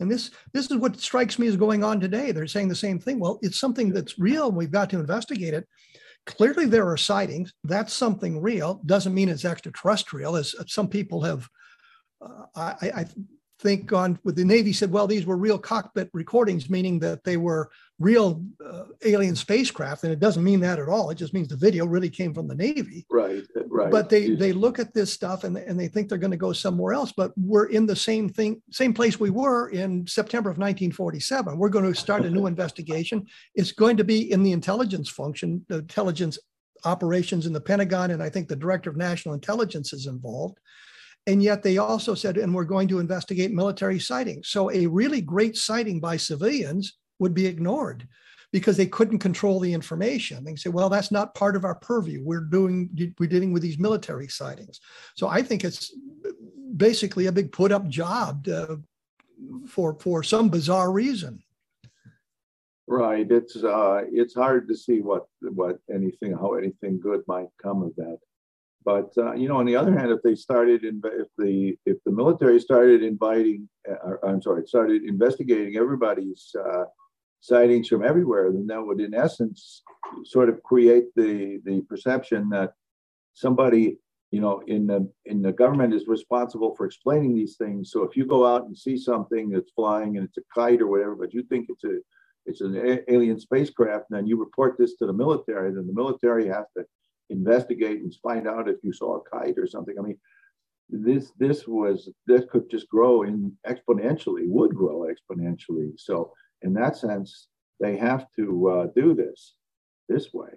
And 0.00 0.10
this 0.10 0.30
this 0.52 0.70
is 0.70 0.76
what 0.76 1.00
strikes 1.00 1.38
me 1.38 1.46
as 1.48 1.56
going 1.56 1.82
on 1.82 2.00
today. 2.00 2.32
They're 2.32 2.46
saying 2.46 2.68
the 2.68 2.74
same 2.74 2.98
thing. 2.98 3.18
Well, 3.18 3.38
it's 3.42 3.58
something 3.58 3.92
that's 3.92 4.18
real. 4.18 4.48
And 4.48 4.56
we've 4.56 4.70
got 4.70 4.90
to 4.90 5.00
investigate 5.00 5.54
it. 5.54 5.66
Clearly, 6.26 6.66
there 6.66 6.88
are 6.88 6.96
sightings. 6.96 7.52
That's 7.64 7.92
something 7.92 8.40
real. 8.40 8.80
Doesn't 8.86 9.14
mean 9.14 9.28
it's 9.28 9.44
extraterrestrial, 9.44 10.36
as 10.36 10.54
some 10.66 10.88
people 10.88 11.22
have. 11.22 11.48
Uh, 12.20 12.44
I, 12.56 12.90
I 12.96 13.06
think 13.58 13.92
on 13.92 14.18
with 14.24 14.36
the 14.36 14.44
Navy 14.44 14.72
said, 14.72 14.90
well, 14.90 15.06
these 15.06 15.26
were 15.26 15.36
real 15.36 15.58
cockpit 15.58 16.10
recordings, 16.12 16.70
meaning 16.70 16.98
that 17.00 17.24
they 17.24 17.36
were 17.36 17.70
real 17.98 18.44
uh, 18.64 18.84
alien 19.04 19.34
spacecraft, 19.34 20.04
and 20.04 20.12
it 20.12 20.20
doesn't 20.20 20.44
mean 20.44 20.60
that 20.60 20.78
at 20.78 20.88
all. 20.88 21.10
It 21.10 21.16
just 21.16 21.34
means 21.34 21.48
the 21.48 21.56
video 21.56 21.84
really 21.84 22.08
came 22.08 22.32
from 22.32 22.46
the 22.46 22.54
Navy. 22.54 23.04
Right, 23.10 23.42
right. 23.68 23.90
But 23.90 24.08
they 24.08 24.30
they 24.30 24.52
look 24.52 24.78
at 24.78 24.94
this 24.94 25.12
stuff 25.12 25.44
and 25.44 25.56
and 25.56 25.78
they 25.78 25.88
think 25.88 26.08
they're 26.08 26.18
going 26.18 26.30
to 26.30 26.36
go 26.36 26.52
somewhere 26.52 26.92
else. 26.92 27.12
But 27.12 27.32
we're 27.36 27.66
in 27.66 27.86
the 27.86 27.96
same 27.96 28.28
thing, 28.28 28.62
same 28.70 28.94
place 28.94 29.18
we 29.18 29.30
were 29.30 29.70
in 29.70 30.06
September 30.06 30.50
of 30.50 30.58
1947. 30.58 31.58
We're 31.58 31.68
going 31.68 31.92
to 31.92 31.98
start 31.98 32.24
a 32.24 32.30
new 32.30 32.46
investigation. 32.46 33.26
It's 33.54 33.72
going 33.72 33.96
to 33.96 34.04
be 34.04 34.30
in 34.30 34.42
the 34.42 34.52
intelligence 34.52 35.08
function, 35.08 35.64
the 35.68 35.78
intelligence 35.78 36.38
operations 36.84 37.46
in 37.46 37.52
the 37.52 37.60
Pentagon, 37.60 38.12
and 38.12 38.22
I 38.22 38.30
think 38.30 38.46
the 38.46 38.56
director 38.56 38.88
of 38.90 38.96
national 38.96 39.34
intelligence 39.34 39.92
is 39.92 40.06
involved. 40.06 40.58
And 41.28 41.42
yet 41.42 41.62
they 41.62 41.76
also 41.76 42.14
said, 42.14 42.38
and 42.38 42.54
we're 42.54 42.64
going 42.64 42.88
to 42.88 43.00
investigate 43.00 43.52
military 43.52 44.00
sightings. 44.00 44.48
So 44.48 44.70
a 44.72 44.86
really 44.86 45.20
great 45.20 45.56
sighting 45.58 46.00
by 46.00 46.16
civilians 46.16 46.96
would 47.18 47.34
be 47.34 47.46
ignored 47.46 48.08
because 48.50 48.78
they 48.78 48.86
couldn't 48.86 49.18
control 49.18 49.60
the 49.60 49.74
information. 49.74 50.42
They 50.42 50.56
say, 50.56 50.70
well, 50.70 50.88
that's 50.88 51.12
not 51.12 51.34
part 51.34 51.54
of 51.54 51.66
our 51.66 51.74
purview. 51.74 52.22
We're 52.24 52.48
doing, 52.56 53.12
we're 53.18 53.28
dealing 53.28 53.52
with 53.52 53.62
these 53.62 53.78
military 53.78 54.28
sightings. 54.28 54.80
So 55.16 55.28
I 55.28 55.42
think 55.42 55.64
it's 55.64 55.94
basically 56.74 57.26
a 57.26 57.32
big 57.32 57.52
put 57.52 57.72
up 57.72 57.86
job 57.88 58.44
to, 58.44 58.80
for, 59.68 59.98
for 60.00 60.22
some 60.22 60.48
bizarre 60.48 60.90
reason. 60.90 61.42
Right. 62.90 63.30
It's 63.30 63.54
uh, 63.54 64.04
it's 64.10 64.34
hard 64.34 64.66
to 64.68 64.74
see 64.74 65.02
what 65.02 65.26
what 65.42 65.76
anything 65.94 66.32
how 66.32 66.54
anything 66.54 66.98
good 66.98 67.20
might 67.28 67.48
come 67.62 67.82
of 67.82 67.94
that. 67.96 68.18
But 68.88 69.12
uh, 69.18 69.34
you 69.34 69.48
know, 69.48 69.58
on 69.58 69.66
the 69.66 69.76
other 69.76 69.94
hand, 69.98 70.10
if 70.10 70.22
they 70.22 70.34
started 70.34 70.80
if 70.82 71.28
the 71.36 71.76
if 71.84 71.98
the 72.06 72.10
military 72.20 72.58
started 72.58 73.02
inviting, 73.02 73.68
uh, 73.86 74.16
I'm 74.26 74.40
sorry, 74.40 74.66
started 74.66 75.02
investigating 75.02 75.76
everybody's 75.76 76.50
uh, 76.58 76.84
sightings 77.40 77.88
from 77.88 78.02
everywhere, 78.02 78.50
then 78.50 78.66
that 78.68 78.82
would, 78.82 79.02
in 79.02 79.12
essence, 79.12 79.82
sort 80.24 80.48
of 80.48 80.62
create 80.62 81.08
the 81.14 81.60
the 81.66 81.82
perception 81.82 82.48
that 82.48 82.70
somebody, 83.34 83.98
you 84.30 84.40
know, 84.40 84.62
in 84.66 84.86
the 84.86 85.00
in 85.26 85.42
the 85.42 85.52
government 85.52 85.92
is 85.92 86.08
responsible 86.16 86.74
for 86.74 86.86
explaining 86.86 87.34
these 87.34 87.56
things. 87.58 87.90
So 87.92 88.04
if 88.04 88.16
you 88.16 88.24
go 88.24 88.46
out 88.46 88.64
and 88.68 88.84
see 88.84 88.96
something 88.96 89.50
that's 89.50 89.72
flying 89.72 90.16
and 90.16 90.24
it's 90.26 90.38
a 90.38 90.46
kite 90.54 90.80
or 90.80 90.86
whatever, 90.86 91.14
but 91.14 91.34
you 91.34 91.42
think 91.42 91.66
it's 91.68 91.84
a 91.84 91.98
it's 92.46 92.62
an 92.62 93.00
alien 93.06 93.38
spacecraft, 93.38 94.06
and 94.08 94.16
then 94.16 94.26
you 94.26 94.38
report 94.40 94.76
this 94.78 94.94
to 94.96 95.04
the 95.04 95.12
military, 95.12 95.74
then 95.74 95.86
the 95.86 96.00
military 96.02 96.46
has 96.48 96.64
to 96.74 96.86
investigate 97.30 98.00
and 98.00 98.14
find 98.22 98.48
out 98.48 98.68
if 98.68 98.76
you 98.82 98.92
saw 98.92 99.16
a 99.16 99.30
kite 99.30 99.58
or 99.58 99.66
something. 99.66 99.94
I 99.98 100.02
mean, 100.02 100.18
this 100.88 101.32
this 101.38 101.66
was 101.66 102.08
this 102.26 102.44
could 102.50 102.70
just 102.70 102.88
grow 102.88 103.22
in 103.22 103.52
exponentially, 103.66 104.46
would 104.46 104.74
grow 104.74 105.06
exponentially. 105.06 105.92
So 105.98 106.32
in 106.62 106.72
that 106.74 106.96
sense, 106.96 107.48
they 107.80 107.96
have 107.96 108.26
to 108.36 108.68
uh, 108.68 108.86
do 108.96 109.14
this 109.14 109.54
this 110.08 110.32
way. 110.32 110.50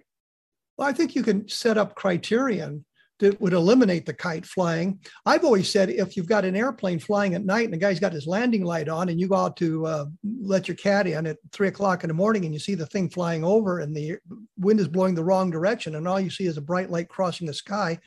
Well, 0.78 0.88
I 0.88 0.94
think 0.94 1.16
you 1.16 1.24
can 1.24 1.48
set 1.48 1.78
up 1.78 1.96
criterion 1.96 2.86
that 3.22 3.40
would 3.40 3.54
eliminate 3.54 4.06
the 4.06 4.14
kite 4.14 4.46
flying. 4.46 5.00
I've 5.26 5.46
always 5.46 5.72
said 5.72 5.90
if 5.90 6.18
you've 6.18 6.28
got 6.28 6.44
an 6.44 6.56
airplane 6.56 7.00
flying 7.00 7.34
at 7.34 7.46
night 7.46 7.66
and 7.66 7.74
the 7.74 7.78
guy's 7.78 8.00
got 8.00 8.14
his 8.14 8.28
landing 8.28 8.66
light 8.66 8.90
on 8.90 9.10
and 9.10 9.20
you 9.20 9.28
go 9.28 9.36
out 9.36 9.56
to 9.58 9.86
uh, 9.86 10.06
let 10.42 10.68
your 10.68 10.76
cat 10.76 11.08
in 11.08 11.26
at 11.26 11.38
three 11.52 11.70
o'clock 11.70 12.04
in 12.04 12.10
the 12.10 12.14
morning 12.14 12.46
and 12.46 12.54
you 12.54 12.60
see 12.60 12.76
the 12.76 12.86
thing 12.86 13.10
flying 13.10 13.44
over 13.44 13.80
and 13.80 13.96
the 13.96 14.18
wind 14.58 14.80
is 14.80 14.88
blowing 14.88 15.16
the 15.16 15.24
wrong 15.24 15.50
direction 15.50 15.96
and 15.96 16.08
all 16.08 16.20
you 16.20 16.30
see 16.30 16.46
is 16.46 16.58
a 16.58 16.62
bright 16.62 16.90
light 16.90 17.08
crossing 17.08 17.48
the 17.48 17.54
sky, 17.54 17.98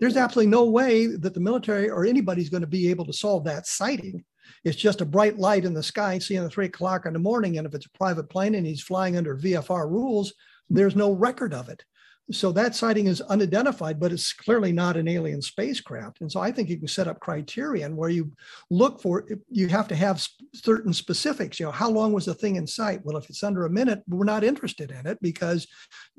there's 0.00 0.16
absolutely 0.16 0.50
no 0.50 0.64
way 0.64 1.06
that 1.06 1.32
the 1.32 1.40
military 1.40 1.88
or 1.88 2.04
anybody's 2.04 2.50
going 2.50 2.60
to 2.60 2.66
be 2.66 2.90
able 2.90 3.06
to 3.06 3.12
solve 3.12 3.44
that 3.44 3.66
sighting. 3.66 4.24
It's 4.64 4.76
just 4.76 5.00
a 5.00 5.06
bright 5.06 5.38
light 5.38 5.64
in 5.64 5.72
the 5.72 5.82
sky, 5.82 6.18
seeing 6.18 6.44
at 6.44 6.52
three 6.52 6.66
o'clock 6.66 7.06
in 7.06 7.12
the 7.12 7.18
morning. 7.18 7.56
And 7.58 7.66
if 7.66 7.74
it's 7.74 7.86
a 7.86 7.98
private 7.98 8.28
plane 8.28 8.54
and 8.54 8.66
he's 8.66 8.82
flying 8.82 9.16
under 9.16 9.36
VFR 9.36 9.88
rules, 9.88 10.34
there's 10.68 10.96
no 10.96 11.12
record 11.12 11.54
of 11.54 11.68
it. 11.68 11.84
So 12.30 12.52
that 12.52 12.74
sighting 12.74 13.06
is 13.06 13.20
unidentified, 13.20 14.00
but 14.00 14.10
it's 14.10 14.32
clearly 14.32 14.72
not 14.72 14.96
an 14.96 15.08
alien 15.08 15.42
spacecraft. 15.42 16.22
And 16.22 16.32
so 16.32 16.40
I 16.40 16.52
think 16.52 16.70
you 16.70 16.78
can 16.78 16.88
set 16.88 17.06
up 17.06 17.20
criterion 17.20 17.96
where 17.96 18.08
you 18.08 18.32
look 18.70 19.02
for, 19.02 19.26
you 19.50 19.68
have 19.68 19.88
to 19.88 19.94
have 19.94 20.26
certain 20.54 20.94
specifics. 20.94 21.60
You 21.60 21.66
know, 21.66 21.72
how 21.72 21.90
long 21.90 22.14
was 22.14 22.24
the 22.24 22.32
thing 22.32 22.56
in 22.56 22.66
sight? 22.66 23.04
Well, 23.04 23.18
if 23.18 23.28
it's 23.28 23.42
under 23.42 23.66
a 23.66 23.70
minute, 23.70 24.02
we're 24.08 24.24
not 24.24 24.42
interested 24.42 24.90
in 24.90 25.06
it 25.06 25.18
because 25.20 25.66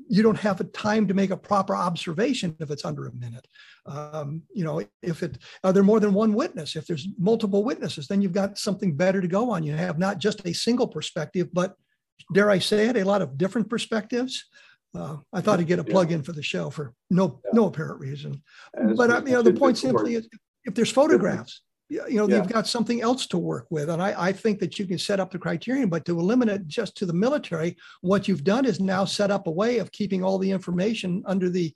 you 0.08 0.22
don't 0.22 0.38
have 0.38 0.60
a 0.60 0.64
time 0.64 1.08
to 1.08 1.14
make 1.14 1.30
a 1.30 1.36
proper 1.36 1.74
observation 1.74 2.54
if 2.60 2.70
it's 2.70 2.84
under 2.84 3.08
a 3.08 3.14
minute. 3.14 3.48
Um, 3.86 4.42
you 4.54 4.62
know, 4.62 4.82
if 5.02 5.24
it, 5.24 5.38
are 5.64 5.72
there 5.72 5.82
more 5.82 5.98
than 5.98 6.14
one 6.14 6.34
witness? 6.34 6.76
If 6.76 6.86
there's 6.86 7.08
multiple 7.18 7.64
witnesses, 7.64 8.06
then 8.06 8.22
you've 8.22 8.32
got 8.32 8.58
something 8.58 8.96
better 8.96 9.20
to 9.20 9.28
go 9.28 9.50
on. 9.50 9.64
You 9.64 9.72
have 9.72 9.98
not 9.98 10.18
just 10.18 10.46
a 10.46 10.54
single 10.54 10.86
perspective, 10.86 11.48
but 11.52 11.74
dare 12.32 12.50
I 12.50 12.60
say 12.60 12.86
it, 12.86 12.96
a 12.96 13.04
lot 13.04 13.22
of 13.22 13.36
different 13.36 13.68
perspectives. 13.68 14.44
Uh, 14.96 15.16
I 15.32 15.40
thought 15.40 15.60
I'd 15.60 15.66
get 15.66 15.78
a 15.78 15.84
plug 15.84 16.12
in 16.12 16.22
for 16.22 16.32
the 16.32 16.42
show 16.42 16.70
for 16.70 16.94
no 17.10 17.40
yeah. 17.44 17.50
no 17.52 17.66
apparent 17.66 18.00
reason. 18.00 18.42
But 18.74 19.26
you 19.26 19.34
know, 19.34 19.42
the 19.42 19.52
point 19.52 19.78
simply 19.78 20.14
is, 20.14 20.28
if 20.64 20.74
there's 20.74 20.90
photographs, 20.90 21.62
you 21.88 22.02
know, 22.10 22.28
yeah. 22.28 22.36
you've 22.36 22.48
got 22.48 22.66
something 22.66 23.02
else 23.02 23.26
to 23.28 23.38
work 23.38 23.66
with, 23.70 23.90
and 23.90 24.02
I, 24.02 24.28
I 24.28 24.32
think 24.32 24.58
that 24.60 24.78
you 24.78 24.86
can 24.86 24.98
set 24.98 25.20
up 25.20 25.30
the 25.30 25.38
criterion. 25.38 25.88
But 25.88 26.04
to 26.06 26.18
eliminate 26.18 26.66
just 26.66 26.96
to 26.96 27.06
the 27.06 27.12
military, 27.12 27.76
what 28.00 28.26
you've 28.26 28.44
done 28.44 28.64
is 28.64 28.80
now 28.80 29.04
set 29.04 29.30
up 29.30 29.46
a 29.46 29.50
way 29.52 29.78
of 29.78 29.92
keeping 29.92 30.24
all 30.24 30.38
the 30.38 30.50
information 30.50 31.22
under 31.26 31.50
the 31.50 31.74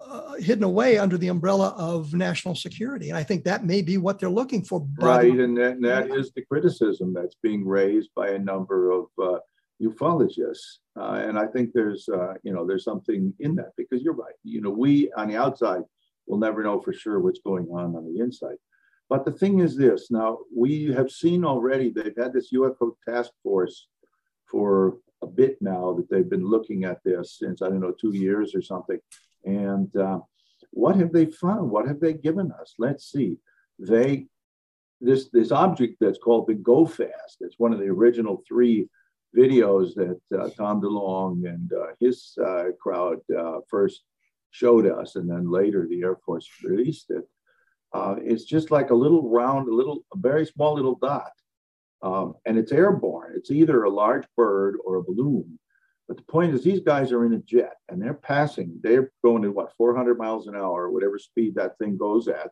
uh, 0.00 0.34
hidden 0.36 0.64
away 0.64 0.96
under 0.96 1.18
the 1.18 1.28
umbrella 1.28 1.74
of 1.76 2.14
national 2.14 2.54
security. 2.54 3.10
And 3.10 3.18
I 3.18 3.22
think 3.22 3.44
that 3.44 3.66
may 3.66 3.82
be 3.82 3.98
what 3.98 4.18
they're 4.18 4.30
looking 4.30 4.64
for. 4.64 4.86
Right. 4.98 5.30
And 5.30 5.56
that, 5.58 5.72
and 5.72 5.84
that 5.84 6.10
is 6.10 6.32
the 6.32 6.42
criticism 6.46 7.12
that's 7.12 7.36
being 7.42 7.66
raised 7.66 8.08
by 8.16 8.28
a 8.30 8.38
number 8.38 8.92
of 8.92 9.06
uh, 9.22 9.38
ufologists. 9.80 10.78
Uh, 10.98 11.22
and 11.26 11.38
I 11.38 11.46
think 11.46 11.72
there's, 11.72 12.08
uh, 12.08 12.34
you 12.42 12.52
know, 12.52 12.66
there's 12.66 12.84
something 12.84 13.32
in 13.40 13.54
that 13.56 13.72
because 13.76 14.02
you're 14.02 14.14
right. 14.14 14.34
You 14.44 14.60
know, 14.60 14.70
we 14.70 15.10
on 15.12 15.28
the 15.28 15.36
outside 15.36 15.82
will 16.26 16.38
never 16.38 16.62
know 16.62 16.80
for 16.80 16.92
sure 16.92 17.20
what's 17.20 17.40
going 17.40 17.66
on 17.68 17.96
on 17.96 18.04
the 18.12 18.20
inside. 18.20 18.56
But 19.08 19.24
the 19.24 19.32
thing 19.32 19.60
is 19.60 19.76
this 19.76 20.10
now, 20.10 20.38
we 20.54 20.92
have 20.92 21.10
seen 21.10 21.44
already, 21.44 21.90
they've 21.90 22.16
had 22.16 22.32
this 22.32 22.52
UFO 22.52 22.92
task 23.08 23.32
force 23.42 23.88
for 24.48 24.98
a 25.22 25.26
bit 25.26 25.58
now 25.60 25.92
that 25.94 26.08
they've 26.08 26.30
been 26.30 26.46
looking 26.46 26.84
at 26.84 27.02
this 27.04 27.36
since, 27.38 27.60
I 27.60 27.68
don't 27.68 27.80
know, 27.80 27.92
two 27.92 28.14
years 28.14 28.54
or 28.54 28.62
something. 28.62 28.98
And 29.44 29.94
uh, 29.96 30.20
what 30.70 30.96
have 30.96 31.12
they 31.12 31.26
found? 31.26 31.70
What 31.70 31.88
have 31.88 32.00
they 32.00 32.12
given 32.12 32.52
us? 32.52 32.74
Let's 32.78 33.10
see. 33.10 33.36
They 33.78 34.26
this 35.00 35.30
this 35.30 35.50
object 35.50 35.96
that's 36.00 36.18
called 36.18 36.46
the 36.46 36.54
Go 36.54 36.86
Fast. 36.86 37.38
It's 37.40 37.58
one 37.58 37.72
of 37.72 37.78
the 37.78 37.86
original 37.88 38.42
three 38.46 38.88
videos 39.36 39.94
that 39.94 40.20
uh, 40.38 40.48
Tom 40.50 40.80
DeLonge 40.80 41.48
and 41.48 41.72
uh, 41.72 41.86
his 42.00 42.36
uh, 42.44 42.64
crowd 42.80 43.18
uh, 43.36 43.58
first 43.68 44.02
showed 44.50 44.86
us, 44.86 45.16
and 45.16 45.30
then 45.30 45.50
later 45.50 45.86
the 45.86 46.02
Air 46.02 46.16
Force 46.16 46.48
released 46.64 47.10
it. 47.10 47.24
Uh, 47.92 48.16
it's 48.18 48.44
just 48.44 48.70
like 48.70 48.90
a 48.90 48.94
little 48.94 49.28
round, 49.28 49.68
a 49.68 49.74
little, 49.74 50.04
a 50.14 50.18
very 50.18 50.46
small 50.46 50.74
little 50.74 50.96
dot, 50.96 51.32
um, 52.02 52.34
and 52.46 52.58
it's 52.58 52.72
airborne. 52.72 53.32
It's 53.36 53.50
either 53.50 53.84
a 53.84 53.90
large 53.90 54.26
bird 54.36 54.76
or 54.84 54.96
a 54.96 55.02
balloon, 55.02 55.58
but 56.10 56.16
the 56.16 56.24
point 56.24 56.52
is, 56.52 56.64
these 56.64 56.80
guys 56.80 57.12
are 57.12 57.24
in 57.24 57.34
a 57.34 57.38
jet 57.38 57.76
and 57.88 58.02
they're 58.02 58.14
passing. 58.14 58.80
They're 58.82 59.12
going 59.22 59.44
at 59.44 59.54
what 59.54 59.76
400 59.76 60.18
miles 60.18 60.48
an 60.48 60.56
hour, 60.56 60.90
whatever 60.90 61.20
speed 61.20 61.54
that 61.54 61.78
thing 61.78 61.96
goes 61.96 62.26
at. 62.26 62.50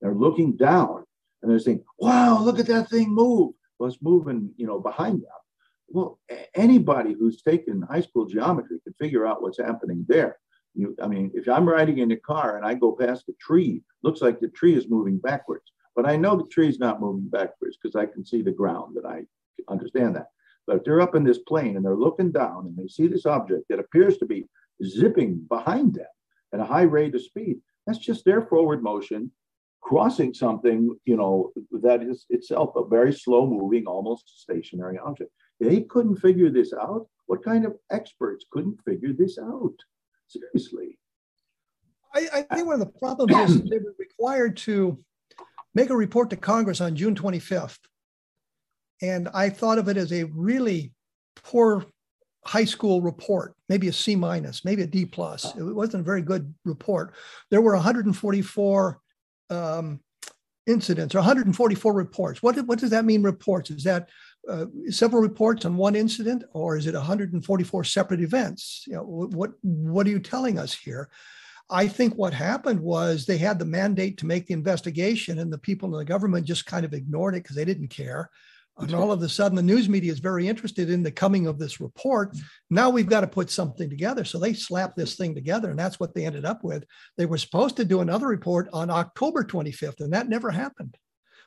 They're 0.00 0.14
looking 0.14 0.56
down 0.56 1.02
and 1.42 1.50
they're 1.50 1.58
saying, 1.58 1.82
"Wow, 1.98 2.40
look 2.44 2.60
at 2.60 2.66
that 2.66 2.88
thing 2.88 3.12
move!" 3.12 3.54
Well, 3.76 3.88
it's 3.88 4.00
moving, 4.00 4.54
you 4.56 4.68
know, 4.68 4.78
behind 4.78 5.22
them. 5.22 5.40
Well, 5.88 6.18
anybody 6.54 7.14
who's 7.18 7.42
taken 7.42 7.82
high 7.82 8.00
school 8.00 8.26
geometry 8.26 8.78
can 8.82 8.94
figure 8.94 9.26
out 9.26 9.42
what's 9.42 9.58
happening 9.58 10.04
there. 10.08 10.38
You, 10.74 10.94
I 11.00 11.06
mean, 11.06 11.30
if 11.34 11.48
I'm 11.48 11.68
riding 11.68 11.98
in 11.98 12.10
a 12.10 12.16
car 12.16 12.56
and 12.56 12.66
I 12.66 12.74
go 12.74 12.92
past 12.92 13.28
a 13.28 13.32
tree, 13.40 13.82
looks 14.02 14.20
like 14.20 14.40
the 14.40 14.48
tree 14.48 14.74
is 14.74 14.90
moving 14.90 15.18
backwards, 15.18 15.72
but 15.94 16.06
I 16.06 16.16
know 16.16 16.36
the 16.36 16.48
tree 16.48 16.68
is 16.68 16.78
not 16.78 17.00
moving 17.00 17.28
backwards 17.28 17.78
because 17.80 17.96
I 17.96 18.06
can 18.06 18.24
see 18.24 18.42
the 18.42 18.50
ground 18.50 18.96
and 18.96 19.06
I 19.06 19.22
understand 19.68 20.16
that. 20.16 20.28
But 20.66 20.76
if 20.76 20.84
they're 20.84 21.00
up 21.00 21.14
in 21.14 21.24
this 21.24 21.38
plane 21.38 21.76
and 21.76 21.84
they're 21.84 21.96
looking 21.96 22.32
down 22.32 22.66
and 22.66 22.76
they 22.76 22.88
see 22.88 23.06
this 23.06 23.24
object 23.24 23.64
that 23.70 23.78
appears 23.78 24.18
to 24.18 24.26
be 24.26 24.46
zipping 24.84 25.46
behind 25.48 25.94
them 25.94 26.06
at 26.52 26.60
a 26.60 26.64
high 26.64 26.82
rate 26.82 27.14
of 27.14 27.22
speed, 27.22 27.58
that's 27.86 27.98
just 27.98 28.24
their 28.24 28.42
forward 28.42 28.82
motion 28.82 29.30
crossing 29.86 30.34
something, 30.34 30.90
you 31.04 31.16
know, 31.16 31.52
that 31.70 32.02
is 32.02 32.26
itself 32.28 32.74
a 32.74 32.84
very 32.84 33.12
slow 33.12 33.46
moving, 33.46 33.86
almost 33.86 34.42
stationary 34.42 34.98
object. 34.98 35.30
They 35.60 35.82
couldn't 35.82 36.16
figure 36.16 36.50
this 36.50 36.72
out. 36.72 37.06
What 37.26 37.44
kind 37.44 37.64
of 37.64 37.76
experts 37.90 38.44
couldn't 38.50 38.78
figure 38.84 39.12
this 39.12 39.38
out? 39.38 39.74
Seriously. 40.28 40.98
I, 42.14 42.28
I 42.50 42.54
think 42.54 42.66
one 42.66 42.80
of 42.80 42.80
the 42.80 42.98
problems 42.98 43.32
is 43.50 43.62
they 43.70 43.78
were 43.78 43.94
required 43.98 44.56
to 44.58 44.98
make 45.74 45.90
a 45.90 45.96
report 45.96 46.30
to 46.30 46.36
Congress 46.36 46.80
on 46.80 46.96
June 46.96 47.14
25th 47.14 47.78
and 49.02 49.28
I 49.34 49.50
thought 49.50 49.78
of 49.78 49.88
it 49.88 49.96
as 49.96 50.12
a 50.12 50.24
really 50.24 50.92
poor 51.36 51.84
high 52.44 52.64
school 52.64 53.02
report, 53.02 53.54
maybe 53.68 53.88
a 53.88 53.92
C 53.92 54.16
minus, 54.16 54.64
maybe 54.64 54.82
a 54.82 54.86
D 54.86 55.04
plus. 55.04 55.54
It 55.56 55.62
wasn't 55.62 56.02
a 56.02 56.04
very 56.04 56.22
good 56.22 56.54
report. 56.64 57.14
There 57.50 57.60
were 57.60 57.74
144 57.74 59.00
um, 59.50 60.00
incidents 60.66 61.14
or 61.14 61.18
144 61.18 61.92
reports. 61.92 62.42
What, 62.42 62.56
what 62.66 62.78
does 62.78 62.90
that 62.90 63.04
mean, 63.04 63.22
reports? 63.22 63.70
Is 63.70 63.84
that 63.84 64.08
uh, 64.48 64.66
several 64.90 65.22
reports 65.22 65.64
on 65.64 65.76
one 65.76 65.96
incident 65.96 66.44
or 66.52 66.76
is 66.76 66.86
it 66.86 66.94
144 66.94 67.84
separate 67.84 68.20
events? 68.20 68.84
You 68.86 68.94
know, 68.94 69.02
what, 69.02 69.52
what 69.62 70.06
are 70.06 70.10
you 70.10 70.20
telling 70.20 70.58
us 70.58 70.74
here? 70.74 71.10
I 71.68 71.88
think 71.88 72.14
what 72.14 72.32
happened 72.32 72.80
was 72.80 73.26
they 73.26 73.38
had 73.38 73.58
the 73.58 73.64
mandate 73.64 74.18
to 74.18 74.26
make 74.26 74.46
the 74.46 74.54
investigation 74.54 75.40
and 75.40 75.52
the 75.52 75.58
people 75.58 75.92
in 75.92 75.98
the 75.98 76.04
government 76.04 76.46
just 76.46 76.66
kind 76.66 76.84
of 76.84 76.94
ignored 76.94 77.34
it 77.34 77.42
because 77.42 77.56
they 77.56 77.64
didn't 77.64 77.88
care. 77.88 78.30
And 78.78 78.94
all 78.94 79.10
of 79.10 79.22
a 79.22 79.28
sudden, 79.28 79.56
the 79.56 79.62
news 79.62 79.88
media 79.88 80.12
is 80.12 80.18
very 80.18 80.46
interested 80.46 80.90
in 80.90 81.02
the 81.02 81.10
coming 81.10 81.46
of 81.46 81.58
this 81.58 81.80
report. 81.80 82.36
Now 82.68 82.90
we've 82.90 83.08
got 83.08 83.22
to 83.22 83.26
put 83.26 83.50
something 83.50 83.88
together. 83.88 84.22
So 84.22 84.38
they 84.38 84.52
slapped 84.52 84.96
this 84.96 85.16
thing 85.16 85.34
together, 85.34 85.70
and 85.70 85.78
that's 85.78 85.98
what 85.98 86.14
they 86.14 86.26
ended 86.26 86.44
up 86.44 86.62
with. 86.62 86.84
They 87.16 87.24
were 87.24 87.38
supposed 87.38 87.76
to 87.78 87.86
do 87.86 88.00
another 88.00 88.26
report 88.26 88.68
on 88.74 88.90
October 88.90 89.44
25th, 89.44 90.00
and 90.00 90.12
that 90.12 90.28
never 90.28 90.50
happened. 90.50 90.94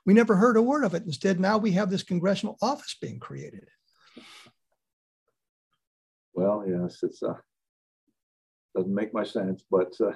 We 0.10 0.16
never 0.16 0.36
heard 0.36 0.58
a 0.58 0.62
word 0.64 0.86
of 0.86 0.96
it. 0.96 1.04
Instead, 1.06 1.40
now 1.40 1.60
we 1.60 1.74
have 1.74 1.92
this 1.92 2.02
congressional 2.02 2.58
office 2.64 2.98
being 3.00 3.20
created. 3.20 3.68
Well, 6.34 6.66
yes, 6.68 7.04
it's 7.04 7.22
uh, 7.22 7.36
doesn't 8.76 8.96
make 8.96 9.14
much 9.14 9.34
sense, 9.34 9.64
but 9.70 9.94
uh, 10.04 10.14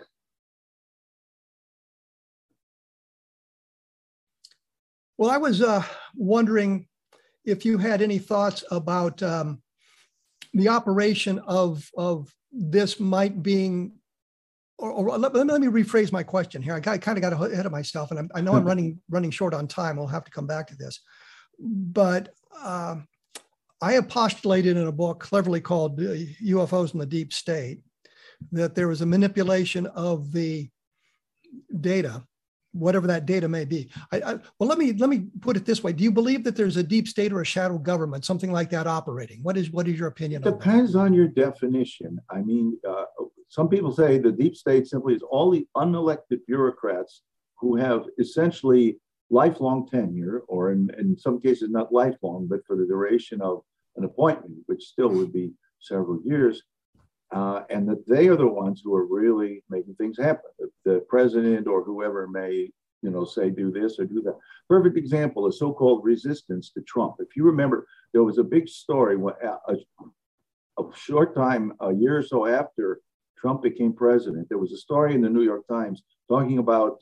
well, 5.20 5.30
I 5.30 5.38
was 5.38 5.62
uh, 5.62 5.84
wondering 6.16 6.88
if 7.46 7.64
you 7.64 7.78
had 7.78 8.02
any 8.02 8.18
thoughts 8.18 8.64
about 8.72 9.22
um, 9.22 9.62
the 10.56 10.70
operation 10.70 11.38
of, 11.46 11.88
of 11.96 12.34
this 12.52 13.00
might 13.00 13.44
being, 13.44 14.00
or, 14.84 14.92
or 14.92 15.18
let, 15.18 15.34
let, 15.34 15.62
me 15.62 15.68
rephrase 15.68 16.12
my 16.12 16.24
question 16.24 16.62
here. 16.62 16.74
I, 16.74 16.92
I 16.92 16.98
kind 16.98 17.18
of 17.18 17.22
got 17.22 17.32
ahead 17.32 17.66
of 17.66 17.72
myself, 17.72 18.12
and 18.12 18.20
I'm, 18.20 18.30
i 18.36 18.42
know 18.42 18.54
I'm 18.54 18.64
hmm. 18.64 18.68
running 18.68 19.00
running 19.10 19.32
short 19.32 19.54
on 19.54 19.66
time. 19.66 19.96
We'll 19.96 20.08
have 20.08 20.26
to 20.26 20.32
come 20.32 20.46
back 20.46 20.68
to 20.68 20.76
this, 20.76 21.00
but 21.58 22.34
uh, 22.62 22.98
I 23.82 23.94
have 23.94 24.10
postulated 24.10 24.76
in 24.76 24.88
a 24.88 24.92
book 24.92 25.22
cleverly 25.22 25.62
called 25.62 26.00
UFOs 26.00 26.90
uh, 26.90 26.92
in 26.94 27.00
the 27.00 27.06
Deep 27.06 27.32
State 27.32 27.80
that 28.52 28.76
there 28.76 28.90
was 28.90 29.02
a 29.02 29.06
manipulation 29.06 29.86
of 29.88 30.34
the 30.34 30.70
data 31.80 32.24
whatever 32.74 33.06
that 33.06 33.28
data 33.28 33.48
may 33.48 33.66
be. 33.66 33.88
I, 34.12 34.18
I, 34.18 34.34
well, 34.58 34.68
let 34.68 34.80
me 34.80 34.94
let 34.94 35.10
me 35.10 35.28
put 35.42 35.56
it 35.56 35.66
this 35.66 35.84
way: 35.84 35.94
Do 35.94 36.04
you 36.04 36.12
believe 36.12 36.44
that 36.44 36.56
there's 36.56 36.78
a 36.78 36.84
deep 36.84 37.08
state 37.08 37.32
or 37.32 37.42
a 37.42 37.46
shadow 37.46 37.78
government, 37.78 38.26
something 38.26 38.52
like 38.52 38.70
that, 38.72 38.88
operating? 38.88 39.42
What 39.44 39.58
is 39.58 39.72
what 39.72 39.88
is 39.88 39.98
your 39.98 40.08
opinion? 40.08 40.42
Depends 40.42 40.96
on, 40.96 41.08
on 41.08 41.14
your 41.14 41.28
definition. 41.28 42.20
I 42.30 42.42
mean, 42.42 42.78
uh, 42.88 43.06
some 43.54 43.70
people 43.70 43.92
say 43.92 44.18
the 44.18 44.32
deep 44.32 44.56
state 44.56 44.88
simply 44.88 45.14
is 45.14 45.22
all 45.22 45.52
the 45.52 45.68
unelected 45.78 46.40
bureaucrats 46.48 47.22
who 47.60 47.76
have 47.76 48.02
essentially 48.18 48.98
lifelong 49.30 49.88
tenure, 49.88 50.40
or 50.48 50.72
in, 50.72 50.90
in 50.98 51.16
some 51.16 51.40
cases 51.40 51.70
not 51.70 51.94
lifelong, 51.94 52.48
but 52.50 52.66
for 52.66 52.76
the 52.76 52.88
duration 52.88 53.42
of 53.44 53.62
an 53.96 54.06
appointment, 54.06 54.56
which 54.66 54.82
still 54.86 55.10
would 55.10 55.32
be 55.32 55.52
several 55.80 56.20
years 56.26 56.64
uh, 57.32 57.62
and 57.70 57.88
that 57.88 58.04
they 58.08 58.28
are 58.28 58.36
the 58.36 58.48
ones 58.64 58.82
who 58.84 58.96
are 58.96 59.06
really 59.06 59.64
making 59.70 59.94
things 60.00 60.18
happen. 60.18 60.50
The, 60.58 60.70
the 60.84 61.00
president 61.08 61.68
or 61.68 61.84
whoever 61.84 62.28
may, 62.28 62.72
you 63.04 63.12
know, 63.12 63.24
say 63.24 63.52
do 63.52 63.70
this 63.72 64.00
or 64.00 64.06
do 64.06 64.24
that. 64.24 64.38
Perfect 64.68 64.98
example 64.98 65.46
is 65.48 65.60
so-called 65.60 66.04
resistance 66.04 66.72
to 66.72 66.82
Trump. 66.82 67.18
If 67.20 67.36
you 67.36 67.44
remember, 67.44 67.86
there 68.14 68.24
was 68.24 68.40
a 68.40 68.44
big 68.44 68.68
story 68.68 69.16
when, 69.16 69.36
uh, 69.46 69.58
a, 69.68 69.76
a 70.82 70.86
short 70.96 71.36
time, 71.36 71.74
a 71.82 71.94
year 71.94 72.18
or 72.18 72.24
so 72.24 72.48
after 72.48 73.00
Trump 73.44 73.62
became 73.62 73.92
president. 73.92 74.48
There 74.48 74.58
was 74.58 74.72
a 74.72 74.78
story 74.78 75.14
in 75.14 75.22
the 75.22 75.30
New 75.30 75.44
York 75.44 75.68
Times 75.68 76.02
talking 76.30 76.60
about 76.60 76.98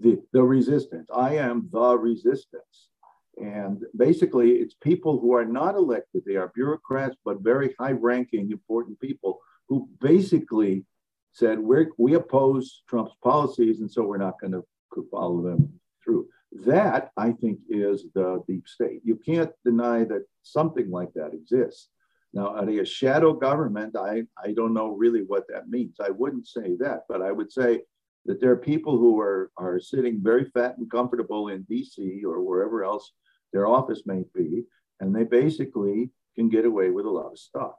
the, 0.00 0.20
the 0.32 0.42
resistance. 0.42 1.08
I 1.14 1.36
am 1.36 1.68
the 1.72 1.96
resistance. 1.96 2.88
And 3.36 3.84
basically, 3.96 4.54
it's 4.54 4.74
people 4.74 5.20
who 5.20 5.34
are 5.34 5.44
not 5.44 5.76
elected. 5.76 6.24
They 6.26 6.34
are 6.34 6.50
bureaucrats, 6.52 7.14
but 7.24 7.42
very 7.42 7.76
high 7.78 7.92
ranking, 7.92 8.50
important 8.50 8.98
people 8.98 9.38
who 9.68 9.88
basically 10.00 10.84
said 11.32 11.60
we 11.60 11.86
we 11.96 12.14
oppose 12.14 12.82
Trump's 12.88 13.14
policies, 13.22 13.80
and 13.80 13.90
so 13.90 14.02
we're 14.02 14.16
not 14.18 14.40
going 14.40 14.52
to 14.52 14.64
follow 15.12 15.42
them 15.42 15.72
through. 16.02 16.26
That 16.66 17.10
I 17.16 17.32
think 17.32 17.58
is 17.68 18.06
the 18.14 18.42
deep 18.48 18.66
state. 18.68 19.00
You 19.04 19.16
can't 19.16 19.50
deny 19.64 20.04
that 20.04 20.24
something 20.42 20.90
like 20.90 21.12
that 21.14 21.34
exists. 21.34 21.88
Now, 22.34 22.56
a 22.56 22.84
shadow 22.84 23.32
government, 23.32 23.94
I, 23.96 24.24
I 24.44 24.52
don't 24.52 24.74
know 24.74 24.88
really 24.88 25.22
what 25.22 25.44
that 25.48 25.68
means. 25.68 25.98
I 26.00 26.10
wouldn't 26.10 26.48
say 26.48 26.74
that, 26.80 27.02
but 27.08 27.22
I 27.22 27.30
would 27.30 27.52
say 27.52 27.82
that 28.26 28.40
there 28.40 28.50
are 28.50 28.56
people 28.56 28.98
who 28.98 29.20
are, 29.20 29.52
are 29.56 29.78
sitting 29.78 30.20
very 30.20 30.46
fat 30.46 30.76
and 30.76 30.90
comfortable 30.90 31.48
in 31.48 31.64
DC 31.70 32.24
or 32.24 32.42
wherever 32.42 32.82
else 32.82 33.12
their 33.52 33.68
office 33.68 34.02
may 34.04 34.24
be, 34.34 34.64
and 34.98 35.14
they 35.14 35.22
basically 35.22 36.10
can 36.34 36.48
get 36.48 36.64
away 36.64 36.90
with 36.90 37.06
a 37.06 37.10
lot 37.10 37.30
of 37.30 37.38
stuff. 37.38 37.74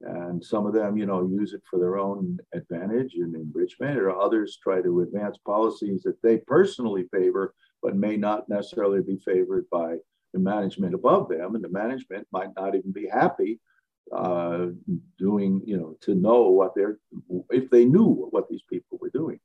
And 0.00 0.42
some 0.42 0.64
of 0.64 0.72
them, 0.72 0.96
you 0.96 1.04
know, 1.04 1.28
use 1.28 1.52
it 1.52 1.62
for 1.68 1.78
their 1.78 1.98
own 1.98 2.38
advantage 2.54 3.14
and 3.16 3.34
enrichment, 3.34 3.98
or 3.98 4.10
others 4.10 4.58
try 4.62 4.80
to 4.80 5.02
advance 5.02 5.36
policies 5.44 6.02
that 6.04 6.20
they 6.22 6.38
personally 6.38 7.08
favor, 7.12 7.54
but 7.82 7.94
may 7.94 8.16
not 8.16 8.48
necessarily 8.48 9.02
be 9.02 9.18
favored 9.18 9.66
by 9.70 9.96
the 10.36 10.50
management 10.54 10.94
above 10.94 11.28
them. 11.28 11.54
And 11.54 11.64
the 11.64 11.68
management 11.82 12.26
might 12.30 12.50
not 12.56 12.74
even 12.74 12.92
be 12.92 13.08
happy 13.08 13.58
uh, 14.14 14.66
doing, 15.18 15.62
you 15.64 15.76
know, 15.78 15.96
to 16.02 16.14
know 16.14 16.42
what 16.50 16.74
they're, 16.76 16.98
if 17.50 17.70
they 17.70 17.84
knew 17.84 18.28
what 18.30 18.48
these 18.48 18.62
people 18.68 18.98
were 19.00 19.10
doing. 19.10 19.40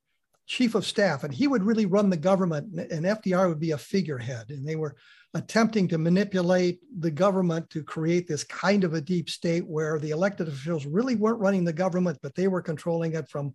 chief 0.46 0.76
of 0.76 0.86
staff, 0.86 1.24
and 1.24 1.34
he 1.34 1.48
would 1.48 1.64
really 1.64 1.86
run 1.86 2.10
the 2.10 2.18
government, 2.18 2.78
and 2.92 3.06
FDR 3.06 3.48
would 3.48 3.60
be 3.62 3.72
a 3.72 3.78
figurehead. 3.78 4.50
And 4.50 4.68
they 4.68 4.76
were 4.76 4.96
attempting 5.34 5.88
to 5.88 5.98
manipulate 5.98 6.80
the 7.00 7.12
government 7.12 7.70
to 7.70 7.82
create 7.82 8.28
this 8.28 8.44
kind 8.44 8.84
of 8.84 8.94
a 8.94 9.02
deep 9.02 9.30
state 9.30 9.66
where 9.66 10.00
the 10.00 10.12
elected 10.12 10.50
officials 10.50 10.86
really 10.86 11.16
weren't 11.16 11.40
running 11.40 11.64
the 11.64 11.74
government, 11.74 12.20
but 12.22 12.36
they 12.36 12.48
were 12.48 12.62
controlling 12.62 13.14
it 13.14 13.30
from 13.30 13.54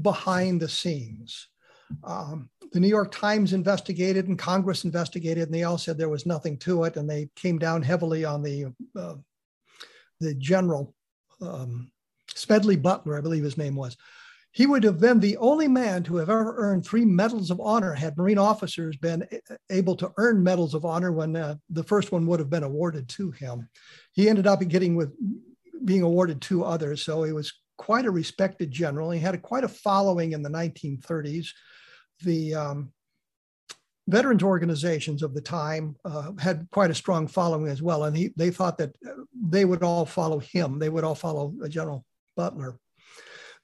behind 0.00 0.60
the 0.60 0.68
scenes. 0.68 1.48
Um, 2.04 2.50
the 2.72 2.80
New 2.80 2.88
York 2.88 3.12
Times 3.12 3.52
investigated 3.52 4.28
and 4.28 4.38
Congress 4.38 4.84
investigated, 4.84 5.44
and 5.44 5.54
they 5.54 5.62
all 5.62 5.78
said 5.78 5.96
there 5.96 6.08
was 6.08 6.26
nothing 6.26 6.56
to 6.58 6.84
it, 6.84 6.96
and 6.96 7.08
they 7.08 7.28
came 7.36 7.58
down 7.58 7.82
heavily 7.82 8.24
on 8.24 8.42
the 8.42 8.72
uh, 8.98 9.14
the 10.20 10.34
general 10.34 10.94
um, 11.40 11.90
Smedley 12.34 12.76
Butler, 12.76 13.18
I 13.18 13.20
believe 13.20 13.44
his 13.44 13.58
name 13.58 13.76
was. 13.76 13.96
He 14.52 14.66
would 14.66 14.84
have 14.84 14.98
been 14.98 15.20
the 15.20 15.36
only 15.36 15.68
man 15.68 16.02
to 16.04 16.16
have 16.16 16.30
ever 16.30 16.54
earned 16.56 16.84
three 16.84 17.04
medals 17.04 17.50
of 17.50 17.60
honor 17.60 17.92
had 17.92 18.16
Marine 18.16 18.38
officers 18.38 18.96
been 18.96 19.28
able 19.68 19.94
to 19.96 20.10
earn 20.16 20.42
medals 20.42 20.72
of 20.72 20.86
honor 20.86 21.12
when 21.12 21.36
uh, 21.36 21.56
the 21.68 21.84
first 21.84 22.10
one 22.10 22.26
would 22.26 22.40
have 22.40 22.48
been 22.48 22.62
awarded 22.62 23.06
to 23.10 23.30
him. 23.32 23.68
He 24.12 24.30
ended 24.30 24.46
up 24.46 24.66
getting 24.66 24.96
with 24.96 25.12
being 25.84 26.00
awarded 26.00 26.40
two 26.40 26.64
others, 26.64 27.04
so 27.04 27.22
he 27.22 27.32
was 27.32 27.52
quite 27.76 28.06
a 28.06 28.10
respected 28.10 28.70
general. 28.70 29.10
He 29.10 29.20
had 29.20 29.34
a, 29.34 29.38
quite 29.38 29.64
a 29.64 29.68
following 29.68 30.32
in 30.32 30.42
the 30.42 30.48
1930s 30.48 31.48
the 32.22 32.54
um, 32.54 32.92
veterans 34.08 34.42
organizations 34.42 35.22
of 35.22 35.34
the 35.34 35.40
time 35.40 35.96
uh, 36.04 36.32
had 36.38 36.68
quite 36.70 36.90
a 36.90 36.94
strong 36.94 37.26
following 37.26 37.68
as 37.68 37.82
well. 37.82 38.04
And 38.04 38.16
he, 38.16 38.30
they 38.36 38.50
thought 38.50 38.78
that 38.78 38.94
they 39.34 39.64
would 39.64 39.82
all 39.82 40.06
follow 40.06 40.38
him, 40.38 40.78
they 40.78 40.88
would 40.88 41.04
all 41.04 41.14
follow 41.14 41.54
General 41.68 42.04
Butler. 42.36 42.78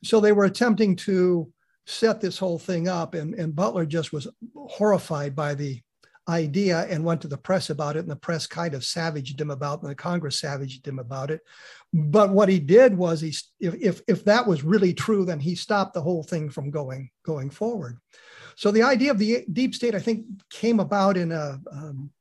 So 0.05 0.21
they 0.21 0.33
were 0.33 0.45
attempting 0.45 0.97
to 0.97 1.53
set 1.87 2.21
this 2.21 2.39
whole 2.39 2.59
thing 2.59 2.89
up, 2.89 3.15
and, 3.15 3.35
and 3.35 3.55
Butler 3.55 3.87
just 3.87 4.13
was 4.13 4.29
horrified 4.57 5.35
by 5.35 5.55
the 5.55 5.81
idea 6.29 6.87
and 6.89 7.05
went 7.05 7.21
to 7.21 7.29
the 7.29 7.37
press 7.37 7.71
about 7.71 7.97
it. 7.97 8.01
And 8.01 8.11
the 8.11 8.17
press 8.17 8.47
kind 8.47 8.75
of 8.75 8.85
savaged 8.85 9.41
him 9.41 9.51
about 9.51 9.79
it, 9.79 9.83
and 9.83 9.91
the 9.91 9.97
Congress 9.97 10.41
savaged 10.41 10.87
him 10.87 10.99
about 10.99 11.31
it. 11.31 11.41
But 11.93 12.31
what 12.31 12.49
he 12.49 12.59
did 12.59 12.97
was 12.97 13.21
he, 13.21 13.35
if, 13.61 13.75
if, 13.75 14.03
if 14.09 14.25
that 14.25 14.47
was 14.47 14.65
really 14.65 14.95
true, 14.95 15.25
then 15.25 15.41
he 15.41 15.55
stopped 15.55 15.95
the 15.95 16.03
whole 16.03 16.23
thing 16.23 16.51
from 16.51 16.71
going, 16.71 17.11
going 17.25 17.51
forward. 17.51 17.99
So 18.63 18.71
the 18.71 18.85
idea 18.85 19.11
of 19.11 19.19
the 19.19 19.45
deep 19.53 19.75
state, 19.75 19.97
I 19.97 19.99
think, 19.99 20.25
came 20.49 20.79
about 20.79 21.17
in 21.17 21.33
a 21.33 21.59
um, 21.73 22.13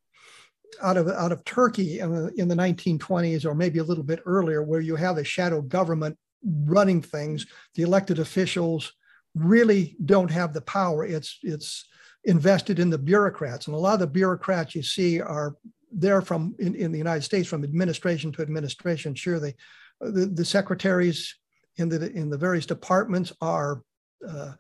out 0.82 0.98
of 0.98 1.08
out 1.08 1.32
of 1.32 1.46
Turkey 1.46 2.00
in 2.00 2.12
the, 2.12 2.34
in 2.34 2.48
the 2.48 2.56
1920s, 2.56 3.46
or 3.46 3.54
maybe 3.54 3.78
a 3.78 3.84
little 3.84 4.04
bit 4.04 4.24
earlier, 4.26 4.64
where 4.64 4.80
you 4.80 4.96
have 4.96 5.20
a 5.20 5.24
shadow 5.24 5.62
government 5.62 6.18
running 6.66 7.00
things. 7.00 7.46
The 7.76 7.84
elected 7.84 8.18
officials 8.18 8.92
really 9.36 9.96
don't 10.04 10.32
have 10.32 10.52
the 10.52 10.62
power. 10.62 11.06
It's 11.06 11.38
it's 11.44 11.88
invested 12.24 12.80
in 12.80 12.90
the 12.90 12.98
bureaucrats, 12.98 13.68
and 13.68 13.76
a 13.76 13.80
lot 13.80 13.94
of 13.94 14.00
the 14.00 14.08
bureaucrats 14.08 14.74
you 14.74 14.82
see 14.82 15.22
are 15.22 15.58
there 15.92 16.24
from 16.24 16.56
in, 16.58 16.74
in 16.74 16.92
the 16.92 16.98
United 16.98 17.22
States 17.22 17.48
from 17.48 17.64
administration 17.64 18.32
to 18.32 18.42
administration. 18.42 19.14
Sure, 19.14 19.40
they 19.40 19.54
the, 20.00 20.26
the 20.26 20.46
secretaries 20.46 21.36
in 21.78 21.88
the 21.88 22.12
in 22.14 22.32
the 22.32 22.38
various 22.40 22.66
departments 22.66 23.32
are 23.42 23.84
uh, 24.28 24.54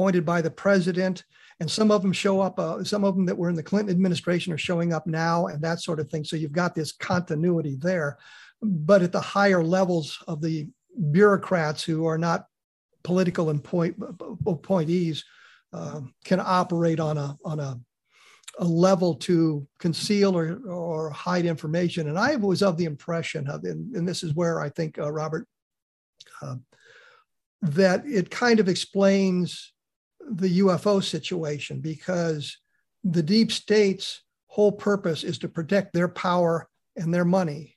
appointed 0.00 0.24
by 0.24 0.40
the 0.40 0.50
president. 0.50 1.24
And 1.60 1.70
some 1.70 1.90
of 1.90 2.00
them 2.00 2.12
show 2.12 2.40
up, 2.40 2.58
uh, 2.58 2.82
some 2.84 3.04
of 3.04 3.14
them 3.14 3.26
that 3.26 3.36
were 3.36 3.50
in 3.50 3.54
the 3.54 3.62
Clinton 3.62 3.94
administration 3.94 4.50
are 4.50 4.58
showing 4.58 4.94
up 4.94 5.06
now 5.06 5.48
and 5.48 5.60
that 5.60 5.82
sort 5.82 6.00
of 6.00 6.08
thing. 6.08 6.24
So 6.24 6.36
you've 6.36 6.52
got 6.52 6.74
this 6.74 6.92
continuity 6.92 7.76
there. 7.78 8.16
But 8.62 9.02
at 9.02 9.12
the 9.12 9.20
higher 9.20 9.62
levels 9.62 10.18
of 10.26 10.40
the 10.40 10.68
bureaucrats 11.10 11.84
who 11.84 12.06
are 12.06 12.16
not 12.16 12.46
political 13.02 13.50
appoint, 13.50 13.96
appointees 14.46 15.22
uh, 15.74 16.00
can 16.24 16.40
operate 16.40 16.98
on 16.98 17.18
a, 17.18 17.36
on 17.44 17.60
a, 17.60 17.78
a 18.58 18.64
level 18.64 19.14
to 19.16 19.66
conceal 19.78 20.34
or, 20.34 20.62
or 20.66 21.10
hide 21.10 21.44
information. 21.44 22.08
And 22.08 22.18
I 22.18 22.36
was 22.36 22.62
of 22.62 22.78
the 22.78 22.86
impression 22.86 23.46
of, 23.48 23.64
and, 23.64 23.94
and 23.94 24.08
this 24.08 24.22
is 24.22 24.34
where 24.34 24.62
I 24.62 24.70
think 24.70 24.98
uh, 24.98 25.12
Robert, 25.12 25.46
uh, 26.40 26.56
that 27.60 28.06
it 28.06 28.30
kind 28.30 28.60
of 28.60 28.68
explains 28.68 29.74
the 30.30 30.60
UFO 30.60 31.02
situation 31.02 31.80
because 31.80 32.56
the 33.04 33.22
deep 33.22 33.50
state's 33.50 34.22
whole 34.46 34.72
purpose 34.72 35.24
is 35.24 35.38
to 35.38 35.48
protect 35.48 35.92
their 35.92 36.08
power 36.08 36.68
and 36.96 37.12
their 37.12 37.24
money. 37.24 37.76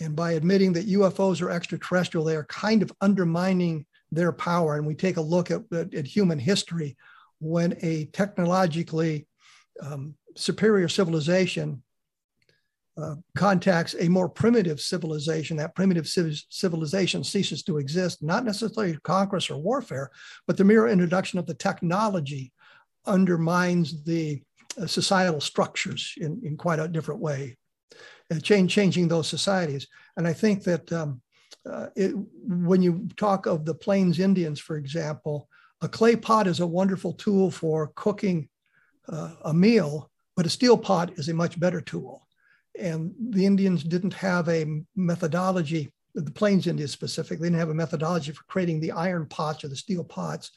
And 0.00 0.14
by 0.14 0.32
admitting 0.32 0.72
that 0.74 0.88
UFOs 0.88 1.42
are 1.42 1.50
extraterrestrial, 1.50 2.24
they 2.24 2.36
are 2.36 2.44
kind 2.44 2.82
of 2.82 2.92
undermining 3.00 3.86
their 4.12 4.32
power. 4.32 4.76
And 4.76 4.86
we 4.86 4.94
take 4.94 5.16
a 5.16 5.22
look 5.22 5.50
at, 5.50 5.62
at, 5.72 5.92
at 5.94 6.06
human 6.06 6.38
history 6.38 6.96
when 7.40 7.76
a 7.82 8.06
technologically 8.06 9.26
um, 9.82 10.14
superior 10.36 10.88
civilization 10.88 11.82
uh, 13.00 13.14
contacts 13.36 13.94
a 14.00 14.08
more 14.08 14.28
primitive 14.28 14.80
civilization, 14.80 15.56
that 15.56 15.74
primitive 15.74 16.08
civilization 16.08 17.22
ceases 17.22 17.62
to 17.62 17.78
exist, 17.78 18.22
not 18.22 18.44
necessarily 18.44 18.98
conquest 19.04 19.50
or 19.50 19.56
warfare, 19.56 20.10
but 20.46 20.56
the 20.56 20.64
mere 20.64 20.88
introduction 20.88 21.38
of 21.38 21.46
the 21.46 21.54
technology 21.54 22.52
undermines 23.06 24.04
the 24.04 24.42
societal 24.86 25.40
structures 25.40 26.14
in, 26.16 26.40
in 26.44 26.56
quite 26.56 26.78
a 26.78 26.88
different 26.88 27.20
way, 27.20 27.56
and 28.30 28.42
change, 28.42 28.72
changing 28.72 29.08
those 29.08 29.28
societies. 29.28 29.86
And 30.16 30.26
I 30.26 30.32
think 30.32 30.64
that 30.64 30.92
um, 30.92 31.20
uh, 31.68 31.86
it, 31.96 32.14
when 32.46 32.82
you 32.82 33.08
talk 33.16 33.46
of 33.46 33.64
the 33.64 33.74
Plains 33.74 34.18
Indians, 34.18 34.60
for 34.60 34.76
example, 34.76 35.48
a 35.80 35.88
clay 35.88 36.16
pot 36.16 36.46
is 36.46 36.60
a 36.60 36.66
wonderful 36.66 37.12
tool 37.12 37.50
for 37.50 37.92
cooking 37.94 38.48
uh, 39.08 39.34
a 39.44 39.54
meal, 39.54 40.10
but 40.36 40.46
a 40.46 40.50
steel 40.50 40.76
pot 40.76 41.12
is 41.18 41.28
a 41.28 41.34
much 41.34 41.58
better 41.58 41.80
tool. 41.80 42.27
And 42.78 43.14
the 43.30 43.44
Indians 43.44 43.82
didn't 43.82 44.14
have 44.14 44.48
a 44.48 44.66
methodology 44.94 45.92
the 46.24 46.30
Plains 46.30 46.66
Indians 46.66 46.90
specifically 46.90 47.46
didn't 47.48 47.60
have 47.60 47.68
a 47.68 47.74
methodology 47.74 48.32
for 48.32 48.42
creating 48.44 48.80
the 48.80 48.92
iron 48.92 49.26
pots 49.26 49.62
or 49.62 49.68
the 49.68 49.76
steel 49.76 50.04
pots, 50.04 50.50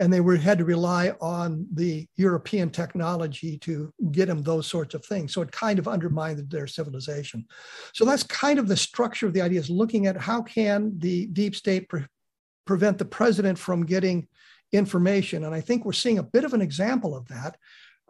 and 0.00 0.12
they 0.12 0.20
were 0.20 0.36
had 0.36 0.58
to 0.58 0.64
rely 0.64 1.12
on 1.20 1.66
the 1.74 2.06
European 2.16 2.70
technology 2.70 3.58
to 3.58 3.92
get 4.12 4.26
them 4.26 4.42
those 4.42 4.66
sorts 4.66 4.94
of 4.94 5.04
things. 5.04 5.32
So 5.32 5.42
it 5.42 5.50
kind 5.50 5.78
of 5.78 5.88
undermined 5.88 6.50
their 6.50 6.66
civilization. 6.66 7.46
So 7.92 8.04
that's 8.04 8.22
kind 8.22 8.58
of 8.58 8.68
the 8.68 8.76
structure 8.76 9.26
of 9.26 9.32
the 9.32 9.42
idea: 9.42 9.60
is 9.60 9.70
looking 9.70 10.06
at 10.06 10.16
how 10.16 10.42
can 10.42 10.98
the 10.98 11.26
deep 11.26 11.56
state 11.56 11.88
pre- 11.88 12.06
prevent 12.66 12.98
the 12.98 13.04
president 13.04 13.58
from 13.58 13.86
getting 13.86 14.28
information, 14.72 15.44
and 15.44 15.54
I 15.54 15.60
think 15.60 15.84
we're 15.84 15.92
seeing 15.92 16.18
a 16.18 16.22
bit 16.22 16.44
of 16.44 16.54
an 16.54 16.62
example 16.62 17.16
of 17.16 17.26
that. 17.28 17.56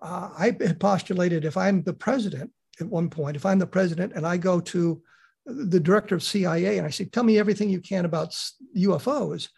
Uh, 0.01 0.31
I 0.39 0.51
postulated 0.79 1.45
if 1.45 1.57
I'm 1.57 1.83
the 1.83 1.93
president 1.93 2.53
at 2.81 2.87
one 2.87 3.11
point, 3.11 3.37
if 3.37 3.47
I'm 3.47 3.59
the 3.59 3.67
president 3.67 4.13
and 4.15 4.27
I 4.27 4.37
go 4.37 4.61
to 4.61 5.03
the 5.47 5.81
director 5.81 6.15
of 6.15 6.23
CIA 6.23 6.79
and 6.79 6.87
I 6.87 6.91
say, 6.91 7.05
Tell 7.05 7.25
me 7.25 7.39
everything 7.39 7.71
you 7.71 7.81
can 7.81 8.05
about 8.05 8.37
UFOs. 8.77 9.49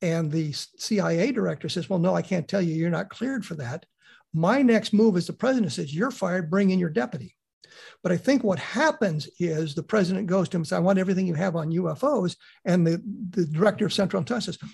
And 0.00 0.30
the 0.30 0.52
CIA 0.52 1.32
director 1.32 1.68
says, 1.68 1.88
Well, 1.88 1.98
no, 1.98 2.14
I 2.14 2.22
can't 2.22 2.48
tell 2.48 2.62
you. 2.62 2.74
You're 2.74 2.90
not 2.90 3.10
cleared 3.10 3.44
for 3.44 3.54
that. 3.56 3.86
My 4.34 4.62
next 4.62 4.92
move 4.92 5.16
as 5.16 5.26
the 5.26 5.32
president 5.32 5.72
says, 5.72 5.94
You're 5.94 6.10
fired, 6.10 6.50
bring 6.50 6.70
in 6.70 6.78
your 6.78 6.90
deputy. 6.90 7.34
But 8.02 8.12
I 8.12 8.16
think 8.16 8.42
what 8.42 8.58
happens 8.58 9.28
is 9.38 9.74
the 9.74 9.82
president 9.82 10.26
goes 10.26 10.48
to 10.48 10.56
him 10.56 10.60
and 10.60 10.66
says, 10.66 10.76
I 10.76 10.80
want 10.80 10.98
everything 10.98 11.26
you 11.26 11.34
have 11.34 11.56
on 11.56 11.72
UFOs. 11.72 12.36
And 12.64 12.86
the, 12.86 13.02
the 13.30 13.46
director 13.46 13.86
of 13.86 13.92
Central 13.92 14.20
Intelligence 14.20 14.58
says, 14.60 14.70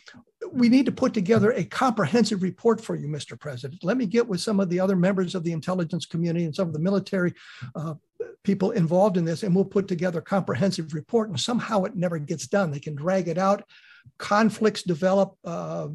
We 0.55 0.69
need 0.69 0.87
to 0.87 0.93
put 0.93 1.13
together 1.13 1.53
a 1.53 1.65
comprehensive 1.65 2.43
report 2.43 2.81
for 2.81 2.95
you, 2.95 3.09
Mr. 3.09 3.39
President. 3.39 3.83
Let 3.83 3.97
me 3.97 4.07
get 4.07 4.27
with 4.29 4.41
some 4.41 4.61
of 4.61 4.69
the 4.69 4.79
other 4.79 4.95
members 4.95 5.35
of 5.35 5.43
the 5.43 5.53
intelligence 5.53 6.07
community 6.07 6.45
and 6.45 6.55
some 6.55 6.69
of 6.69 6.73
the 6.73 6.79
military 6.79 7.35
uh, 7.75 7.95
people 8.45 8.71
involved 8.71 9.17
in 9.17 9.25
this, 9.25 9.43
and 9.43 9.55
we'll 9.55 9.65
put 9.65 9.89
together 9.89 10.21
a 10.21 10.23
comprehensive 10.23 10.95
report. 10.95 11.29
And 11.29 11.41
somehow 11.41 11.85
it 11.85 11.97
never 11.97 12.19
gets 12.19 12.47
done. 12.47 12.71
They 12.71 12.79
can 12.79 12.95
drag 12.95 13.27
it 13.29 13.39
out. 13.39 13.65
Conflicts 14.19 14.85
develop. 14.85 15.37
Uh, 15.45 15.89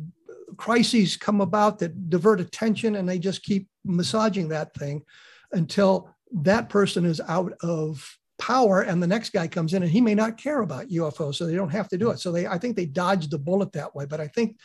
crises 0.58 1.16
come 1.16 1.42
about 1.42 1.80
that 1.80 2.10
divert 2.10 2.42
attention, 2.42 2.98
and 2.98 3.08
they 3.08 3.20
just 3.20 3.44
keep 3.44 3.68
massaging 3.86 4.50
that 4.50 4.74
thing 4.74 5.04
until 5.52 6.14
that 6.32 6.70
person 6.70 7.06
is 7.06 7.22
out 7.28 7.54
of 7.62 8.18
power 8.40 8.82
and 8.82 9.04
the 9.04 9.08
next 9.08 9.32
guy 9.32 9.48
comes 9.48 9.74
in 9.74 9.84
and 9.84 9.92
he 9.92 10.02
may 10.02 10.16
not 10.16 10.38
care 10.38 10.62
about 10.62 10.88
UFOs 10.88 11.36
so 11.36 11.46
they 11.46 11.56
don't 11.56 11.70
have 11.70 11.90
to 11.90 11.98
do 11.98 12.10
it 12.10 12.20
so 12.20 12.32
they 12.32 12.48
I 12.48 12.58
think 12.58 12.76
they 12.76 12.86
dodged 12.86 13.32
the 13.32 13.38
bullet 13.38 13.74
that 13.74 13.94
way 13.94 14.06
but 14.06 14.20
I 14.20 14.28
think 14.28 14.58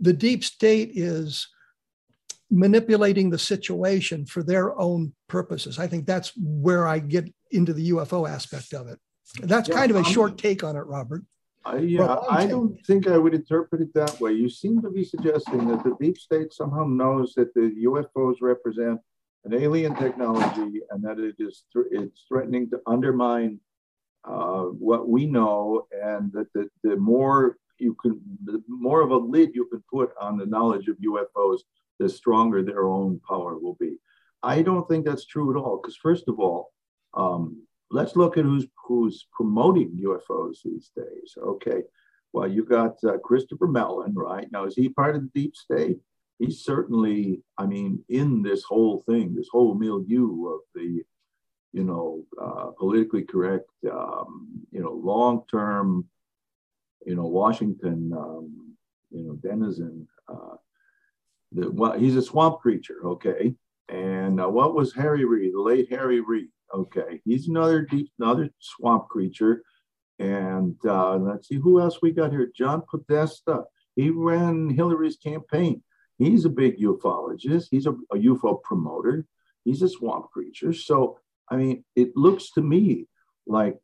the 0.00 0.12
deep 0.12 0.42
state 0.42 0.92
is 0.94 1.48
manipulating 2.50 3.30
the 3.30 3.38
situation 3.38 4.24
for 4.24 4.42
their 4.42 4.78
own 4.78 5.12
purposes. 5.28 5.78
I 5.78 5.86
think 5.86 6.06
that's 6.06 6.32
where 6.36 6.86
I 6.86 6.98
get 6.98 7.32
into 7.50 7.72
the 7.72 7.90
UFO 7.90 8.28
aspect 8.28 8.72
of 8.74 8.88
it. 8.88 8.98
That's 9.40 9.68
yeah, 9.68 9.74
kind 9.74 9.90
of 9.90 9.96
a 9.96 10.04
short 10.04 10.38
take 10.38 10.62
on 10.62 10.76
it, 10.76 10.80
Robert. 10.80 11.22
Uh, 11.66 11.76
yeah, 11.76 12.00
well, 12.00 12.26
I 12.30 12.46
don't 12.46 12.78
think 12.86 13.08
I 13.08 13.16
would 13.16 13.34
interpret 13.34 13.80
it 13.80 13.94
that 13.94 14.20
way. 14.20 14.32
You 14.32 14.50
seem 14.50 14.82
to 14.82 14.90
be 14.90 15.02
suggesting 15.02 15.66
that 15.68 15.82
the 15.82 15.96
deep 15.98 16.18
state 16.18 16.52
somehow 16.52 16.84
knows 16.84 17.32
that 17.34 17.54
the 17.54 17.72
UFOs 17.86 18.36
represent 18.42 19.00
an 19.44 19.54
alien 19.54 19.94
technology 19.96 20.80
and 20.90 21.02
that 21.02 21.18
it 21.18 21.36
is 21.38 21.64
th- 21.72 21.86
it's 21.90 22.24
threatening 22.28 22.68
to 22.70 22.80
undermine 22.86 23.60
uh, 24.24 24.64
what 24.64 25.08
we 25.08 25.26
know, 25.26 25.86
and 26.02 26.32
that 26.32 26.50
the, 26.54 26.68
the 26.82 26.96
more 26.96 27.58
you 27.78 27.94
can, 28.00 28.20
the 28.44 28.62
more 28.68 29.02
of 29.02 29.10
a 29.10 29.16
lid 29.16 29.50
you 29.54 29.66
can 29.66 29.82
put 29.92 30.12
on 30.20 30.38
the 30.38 30.46
knowledge 30.46 30.88
of 30.88 30.96
UFOs, 30.96 31.60
the 31.98 32.08
stronger 32.08 32.62
their 32.62 32.86
own 32.86 33.20
power 33.28 33.58
will 33.58 33.76
be. 33.78 33.96
I 34.42 34.62
don't 34.62 34.88
think 34.88 35.04
that's 35.04 35.26
true 35.26 35.50
at 35.50 35.60
all. 35.60 35.78
Because 35.80 35.96
first 35.96 36.24
of 36.28 36.38
all, 36.40 36.72
um, 37.14 37.62
let's 37.90 38.16
look 38.16 38.38
at 38.38 38.44
who's 38.44 38.66
who's 38.86 39.26
promoting 39.32 39.98
UFOs 40.02 40.58
these 40.64 40.90
days. 40.96 41.36
Okay, 41.36 41.82
well 42.32 42.48
you 42.48 42.64
got 42.64 42.96
uh, 43.04 43.18
Christopher 43.18 43.66
Mellon, 43.66 44.14
right? 44.14 44.50
Now 44.50 44.64
is 44.64 44.74
he 44.74 44.88
part 44.88 45.16
of 45.16 45.22
the 45.22 45.30
deep 45.34 45.54
state? 45.54 45.98
He's 46.38 46.64
certainly, 46.64 47.42
I 47.58 47.66
mean, 47.66 48.04
in 48.08 48.42
this 48.42 48.64
whole 48.64 49.02
thing, 49.08 49.34
this 49.34 49.48
whole 49.50 49.74
milieu 49.74 50.48
of 50.54 50.60
the, 50.74 51.02
you 51.72 51.84
know, 51.84 52.24
uh, 52.40 52.70
politically 52.78 53.22
correct, 53.22 53.70
um, 53.90 54.48
you 54.70 54.80
know, 54.80 54.92
long-term, 54.92 56.06
you 57.06 57.14
know, 57.14 57.26
Washington, 57.26 58.12
um, 58.16 58.76
you 59.10 59.22
know, 59.22 59.34
denizen. 59.34 60.08
Uh, 60.28 60.56
the, 61.52 61.70
well, 61.70 61.98
he's 61.98 62.16
a 62.16 62.22
swamp 62.22 62.60
creature, 62.60 63.00
okay. 63.04 63.54
And 63.88 64.40
uh, 64.40 64.48
what 64.48 64.74
was 64.74 64.94
Harry 64.94 65.24
Reid, 65.24 65.54
the 65.54 65.60
late 65.60 65.88
Harry 65.90 66.20
Reid? 66.20 66.48
Okay, 66.74 67.20
he's 67.24 67.48
another 67.48 67.82
deep, 67.82 68.10
another 68.18 68.50
swamp 68.58 69.08
creature. 69.08 69.62
And 70.18 70.76
uh, 70.84 71.16
let's 71.16 71.48
see 71.48 71.56
who 71.56 71.80
else 71.80 72.00
we 72.00 72.10
got 72.10 72.30
here. 72.30 72.50
John 72.56 72.82
Podesta. 72.88 73.64
He 73.96 74.10
ran 74.10 74.70
Hillary's 74.70 75.16
campaign. 75.16 75.82
He's 76.18 76.44
a 76.44 76.50
big 76.50 76.78
ufologist. 76.78 77.66
He's 77.70 77.86
a, 77.86 77.92
a 78.12 78.16
UFO 78.16 78.62
promoter. 78.62 79.26
He's 79.64 79.82
a 79.82 79.88
swamp 79.88 80.30
creature. 80.30 80.72
So, 80.72 81.18
I 81.48 81.56
mean, 81.56 81.84
it 81.96 82.16
looks 82.16 82.50
to 82.52 82.62
me 82.62 83.06
like 83.46 83.78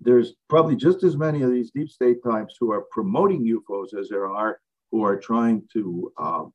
there's 0.00 0.34
probably 0.48 0.76
just 0.76 1.02
as 1.04 1.16
many 1.16 1.42
of 1.42 1.50
these 1.50 1.70
deep 1.70 1.90
state 1.90 2.22
types 2.24 2.56
who 2.58 2.72
are 2.72 2.86
promoting 2.90 3.44
UFOs 3.44 3.98
as 3.98 4.08
there 4.08 4.26
are 4.26 4.60
who 4.90 5.04
are 5.04 5.16
trying 5.16 5.62
to 5.72 6.12
um, 6.18 6.52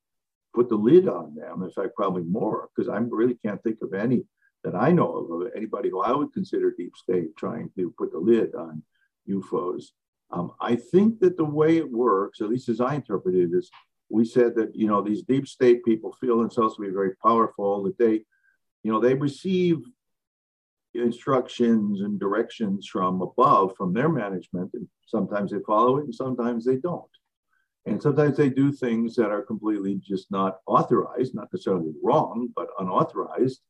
put 0.54 0.68
the 0.68 0.76
lid 0.76 1.08
on 1.08 1.34
them. 1.34 1.62
In 1.62 1.70
fact, 1.70 1.94
probably 1.96 2.24
more, 2.24 2.68
because 2.74 2.88
I 2.88 2.98
really 2.98 3.38
can't 3.44 3.62
think 3.62 3.78
of 3.82 3.94
any 3.94 4.24
that 4.64 4.74
I 4.74 4.90
know 4.90 5.28
of, 5.30 5.52
anybody 5.56 5.90
who 5.90 6.02
I 6.02 6.12
would 6.12 6.32
consider 6.32 6.74
deep 6.76 6.96
state 6.96 7.36
trying 7.36 7.70
to 7.76 7.94
put 7.96 8.12
the 8.12 8.18
lid 8.18 8.54
on 8.54 8.82
UFOs. 9.28 9.84
Um, 10.32 10.52
I 10.60 10.74
think 10.74 11.20
that 11.20 11.36
the 11.36 11.44
way 11.44 11.76
it 11.76 11.88
works, 11.88 12.40
at 12.40 12.48
least 12.48 12.68
as 12.68 12.80
I 12.80 12.96
interpret 12.96 13.36
it, 13.36 13.50
is 13.52 13.70
we 14.08 14.24
said 14.24 14.54
that 14.56 14.74
you 14.74 14.86
know 14.86 15.02
these 15.02 15.22
deep 15.22 15.46
state 15.46 15.84
people 15.84 16.16
feel 16.20 16.38
themselves 16.38 16.76
to 16.76 16.82
be 16.82 16.90
very 16.90 17.14
powerful, 17.16 17.82
that 17.84 17.98
they, 17.98 18.24
you 18.82 18.92
know, 18.92 19.00
they 19.00 19.14
receive 19.14 19.78
instructions 20.94 22.00
and 22.00 22.18
directions 22.18 22.86
from 22.86 23.20
above 23.20 23.76
from 23.76 23.92
their 23.92 24.08
management, 24.08 24.70
and 24.74 24.88
sometimes 25.06 25.50
they 25.50 25.58
follow 25.66 25.98
it, 25.98 26.04
and 26.04 26.14
sometimes 26.14 26.64
they 26.64 26.76
don't. 26.76 27.04
And 27.86 28.02
sometimes 28.02 28.36
they 28.36 28.48
do 28.48 28.72
things 28.72 29.14
that 29.14 29.30
are 29.30 29.42
completely 29.42 30.00
just 30.02 30.30
not 30.30 30.58
authorized, 30.66 31.34
not 31.34 31.48
necessarily 31.52 31.92
wrong, 32.02 32.48
but 32.56 32.68
unauthorized, 32.80 33.60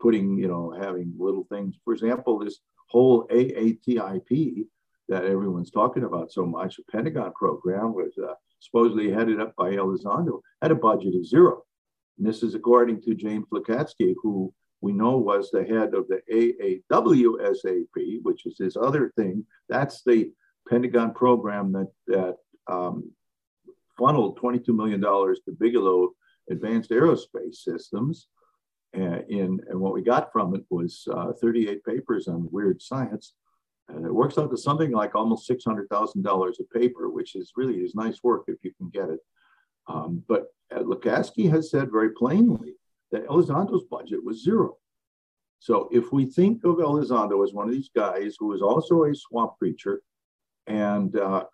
putting, 0.00 0.36
you 0.36 0.48
know, 0.48 0.70
having 0.78 1.14
little 1.18 1.46
things. 1.50 1.74
For 1.82 1.94
example, 1.94 2.38
this 2.38 2.58
whole 2.88 3.26
AATIP 3.28 4.66
that 5.08 5.24
everyone's 5.24 5.70
talking 5.70 6.04
about 6.04 6.30
so 6.30 6.44
much, 6.44 6.76
the 6.76 6.82
Pentagon 6.92 7.32
program 7.32 7.94
was 7.94 8.12
uh, 8.22 8.34
supposedly 8.64 9.10
headed 9.10 9.40
up 9.40 9.54
by 9.56 9.72
Elizondo, 9.72 10.40
had 10.62 10.70
a 10.70 10.76
budget 10.76 11.14
of 11.14 11.26
zero. 11.26 11.62
And 12.18 12.26
this 12.26 12.42
is 12.42 12.54
according 12.54 13.02
to 13.02 13.14
James 13.14 13.46
Lacatski, 13.52 14.14
who 14.22 14.52
we 14.80 14.92
know 14.92 15.16
was 15.16 15.50
the 15.50 15.64
head 15.64 15.94
of 15.94 16.06
the 16.08 16.20
AAWSAP, 16.30 18.22
which 18.22 18.46
is 18.46 18.56
this 18.58 18.76
other 18.76 19.12
thing. 19.16 19.44
That's 19.68 20.02
the 20.04 20.30
Pentagon 20.68 21.12
program 21.14 21.72
that, 21.72 21.90
that 22.06 22.36
um, 22.66 23.10
funneled 23.98 24.38
$22 24.38 24.68
million 24.68 25.00
to 25.00 25.56
Bigelow 25.58 26.10
Advanced 26.50 26.90
Aerospace 26.90 27.56
Systems. 27.56 28.28
Uh, 28.96 29.18
in, 29.28 29.58
and 29.68 29.80
what 29.80 29.92
we 29.92 30.02
got 30.02 30.30
from 30.32 30.54
it 30.54 30.64
was 30.70 31.08
uh, 31.12 31.32
38 31.40 31.82
papers 31.84 32.28
on 32.28 32.48
weird 32.52 32.80
science. 32.80 33.34
And 33.88 34.06
it 34.06 34.14
works 34.14 34.38
out 34.38 34.50
to 34.50 34.56
something 34.56 34.92
like 34.92 35.14
almost 35.14 35.48
$600,000 35.48 36.52
a 36.58 36.78
paper, 36.78 37.10
which 37.10 37.34
is 37.34 37.52
really 37.56 37.76
is 37.76 37.94
nice 37.94 38.22
work 38.22 38.44
if 38.48 38.56
you 38.62 38.72
can 38.78 38.88
get 38.88 39.10
it. 39.10 39.20
Um, 39.86 40.22
but 40.26 40.46
uh, 40.74 40.80
Lacatski 40.80 41.50
has 41.50 41.70
said 41.70 41.92
very 41.92 42.10
plainly 42.10 42.74
that 43.12 43.26
Elizondo's 43.26 43.84
budget 43.84 44.24
was 44.24 44.42
zero. 44.42 44.76
So 45.58 45.88
if 45.92 46.12
we 46.12 46.26
think 46.26 46.64
of 46.64 46.76
Elizondo 46.76 47.42
as 47.44 47.52
one 47.52 47.68
of 47.68 47.74
these 47.74 47.90
guys 47.94 48.36
who 48.38 48.52
is 48.52 48.62
also 48.62 49.04
a 49.04 49.14
swamp 49.14 49.52
preacher, 49.58 50.02
and 50.66 51.16
uh, 51.18 51.44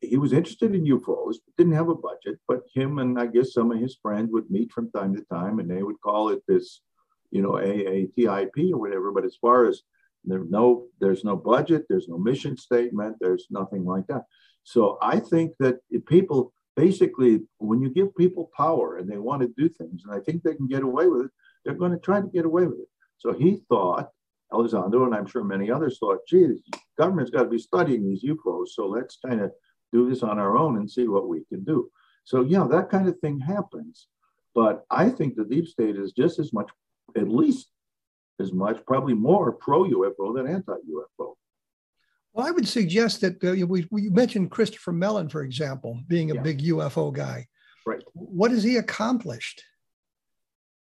he 0.00 0.16
was 0.18 0.32
interested 0.32 0.74
in 0.74 0.84
UFOs, 0.84 1.36
but 1.44 1.56
didn't 1.56 1.72
have 1.72 1.88
a 1.88 1.94
budget, 1.94 2.38
but 2.46 2.62
him 2.74 2.98
and 2.98 3.18
I 3.18 3.26
guess 3.26 3.54
some 3.54 3.72
of 3.72 3.78
his 3.78 3.96
friends 4.00 4.30
would 4.32 4.50
meet 4.50 4.72
from 4.72 4.90
time 4.90 5.14
to 5.16 5.22
time, 5.22 5.58
and 5.58 5.70
they 5.70 5.82
would 5.82 6.00
call 6.00 6.28
it 6.28 6.42
this, 6.46 6.80
you 7.30 7.40
know, 7.40 7.52
AATIP 7.52 8.72
or 8.72 8.78
whatever. 8.78 9.10
But 9.12 9.24
as 9.24 9.36
far 9.40 9.66
as 9.66 9.82
there's 10.30 10.48
no, 10.50 10.86
there's 11.00 11.24
no 11.24 11.36
budget, 11.36 11.86
there's 11.88 12.08
no 12.08 12.18
mission 12.18 12.56
statement, 12.56 13.16
there's 13.20 13.46
nothing 13.50 13.84
like 13.84 14.06
that. 14.08 14.24
So 14.64 14.98
I 15.00 15.20
think 15.20 15.52
that 15.60 15.78
people 16.06 16.52
basically, 16.76 17.40
when 17.58 17.80
you 17.80 17.90
give 17.90 18.14
people 18.16 18.50
power 18.56 18.98
and 18.98 19.10
they 19.10 19.18
want 19.18 19.42
to 19.42 19.52
do 19.56 19.68
things, 19.68 20.02
and 20.04 20.14
I 20.14 20.20
think 20.20 20.42
they 20.42 20.54
can 20.54 20.68
get 20.68 20.82
away 20.82 21.08
with 21.08 21.26
it, 21.26 21.30
they're 21.64 21.74
going 21.74 21.92
to 21.92 21.98
try 21.98 22.20
to 22.20 22.28
get 22.28 22.44
away 22.44 22.66
with 22.66 22.78
it. 22.78 22.88
So 23.18 23.32
he 23.32 23.60
thought, 23.68 24.10
Elizondo, 24.52 25.04
and 25.04 25.14
I'm 25.14 25.26
sure 25.26 25.44
many 25.44 25.70
others 25.70 25.98
thought, 25.98 26.20
gee, 26.28 26.46
the 26.46 26.60
government's 26.96 27.30
got 27.30 27.42
to 27.42 27.48
be 27.48 27.58
studying 27.58 28.06
these 28.06 28.24
UFOs. 28.24 28.68
So 28.68 28.86
let's 28.86 29.18
kind 29.24 29.40
of 29.40 29.50
do 29.92 30.08
this 30.08 30.22
on 30.22 30.38
our 30.38 30.56
own 30.56 30.76
and 30.76 30.90
see 30.90 31.08
what 31.08 31.28
we 31.28 31.44
can 31.48 31.64
do. 31.64 31.90
So, 32.24 32.42
yeah, 32.42 32.66
that 32.70 32.90
kind 32.90 33.08
of 33.08 33.18
thing 33.20 33.40
happens. 33.40 34.08
But 34.54 34.84
I 34.90 35.08
think 35.08 35.34
the 35.34 35.44
deep 35.44 35.66
state 35.66 35.96
is 35.96 36.12
just 36.12 36.38
as 36.38 36.52
much, 36.52 36.70
at 37.16 37.28
least 37.28 37.68
as 38.40 38.52
much, 38.52 38.84
probably 38.86 39.14
more 39.14 39.52
pro 39.52 39.84
UFO 39.84 40.34
than 40.34 40.46
anti 40.46 40.72
UFO. 40.72 41.34
Well, 42.32 42.46
I 42.46 42.50
would 42.50 42.68
suggest 42.68 43.20
that 43.22 43.42
uh, 43.42 43.66
we, 43.66 43.86
we 43.90 44.08
mentioned 44.10 44.50
Christopher 44.50 44.92
Mellon, 44.92 45.28
for 45.28 45.42
example, 45.42 46.00
being 46.06 46.30
a 46.30 46.34
yeah. 46.34 46.42
big 46.42 46.62
UFO 46.62 47.12
guy. 47.12 47.46
Right. 47.86 48.02
What 48.12 48.50
has 48.50 48.62
he 48.62 48.76
accomplished? 48.76 49.62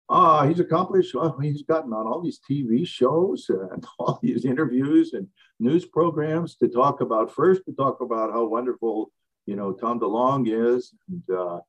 Uh, 0.09 0.47
he's 0.47 0.61
accomplished, 0.61 1.15
well, 1.15 1.39
he's 1.41 1.63
gotten 1.63 1.93
on 1.93 2.07
all 2.07 2.21
these 2.21 2.39
TV 2.49 2.87
shows 2.87 3.47
and 3.49 3.85
all 3.99 4.19
these 4.23 4.45
interviews 4.45 5.15
and 5.15 5.27
news 5.59 5.87
programs 5.87 6.55
to 6.57 6.69
talk 6.69 7.01
about 7.01 7.35
first, 7.35 7.65
to 7.65 7.73
talk 7.73 8.01
about 8.01 8.31
how 8.31 8.45
wonderful, 8.45 9.11
you 9.47 9.57
know, 9.57 9.73
Tom 9.73 9.99
DeLonge 9.99 10.77
is 10.77 10.95
and 11.09 11.37
uh, 11.37 11.61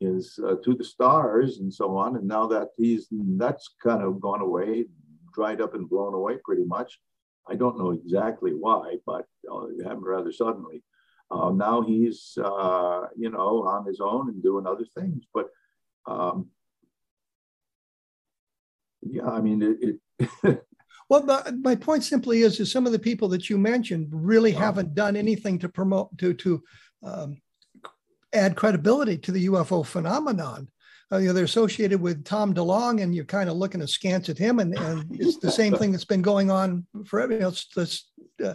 is 0.00 0.38
uh, 0.44 0.54
to 0.64 0.74
the 0.74 0.84
stars 0.84 1.58
and 1.58 1.72
so 1.72 1.96
on. 1.96 2.16
And 2.16 2.26
now 2.26 2.46
that 2.46 2.68
he's, 2.76 3.08
that's 3.10 3.74
kind 3.82 4.02
of 4.02 4.20
gone 4.20 4.40
away, 4.40 4.86
dried 5.32 5.60
up 5.60 5.74
and 5.74 5.88
blown 5.88 6.14
away 6.14 6.36
pretty 6.44 6.64
much. 6.64 6.98
I 7.48 7.54
don't 7.54 7.78
know 7.78 7.90
exactly 7.90 8.52
why, 8.52 8.96
but 9.04 9.26
uh, 9.50 9.66
it 9.66 9.82
happened 9.82 10.06
rather 10.06 10.32
suddenly. 10.32 10.82
Uh, 11.30 11.50
now 11.50 11.82
he's, 11.82 12.36
uh, 12.42 13.06
you 13.16 13.30
know, 13.30 13.64
on 13.64 13.86
his 13.86 14.00
own 14.00 14.28
and 14.28 14.42
doing 14.42 14.66
other 14.66 14.84
things. 14.96 15.24
But 15.32 15.48
um, 16.06 16.48
yeah, 19.02 19.26
I 19.26 19.40
mean, 19.40 19.62
it. 19.62 19.98
it 20.18 20.64
well, 21.08 21.22
the, 21.22 21.58
my 21.62 21.74
point 21.74 22.04
simply 22.04 22.42
is, 22.42 22.60
is 22.60 22.70
some 22.70 22.86
of 22.86 22.92
the 22.92 22.98
people 22.98 23.28
that 23.28 23.50
you 23.50 23.58
mentioned 23.58 24.08
really 24.12 24.52
haven't 24.52 24.94
done 24.94 25.16
anything 25.16 25.58
to 25.60 25.68
promote 25.68 26.16
to 26.18 26.34
to 26.34 26.62
um, 27.02 27.40
add 28.32 28.56
credibility 28.56 29.18
to 29.18 29.32
the 29.32 29.46
UFO 29.46 29.84
phenomenon 29.84 30.68
uh, 31.12 31.18
you 31.18 31.26
know, 31.28 31.32
they're 31.32 31.44
associated 31.44 32.00
with 32.00 32.24
Tom 32.24 32.54
DeLonge, 32.54 33.02
and 33.02 33.14
you're 33.14 33.24
kind 33.24 33.50
of 33.50 33.56
looking 33.56 33.82
askance 33.82 34.28
at 34.28 34.38
him, 34.38 34.60
and, 34.60 34.76
and 34.78 35.04
it's 35.20 35.36
the 35.36 35.50
same 35.50 35.74
thing 35.74 35.92
that's 35.92 36.04
been 36.04 36.22
going 36.22 36.50
on 36.50 36.86
forever. 37.04 37.34
You 37.34 37.40
know, 37.40 37.48
it's, 37.48 37.68
it's 37.76 38.10
uh, 38.42 38.54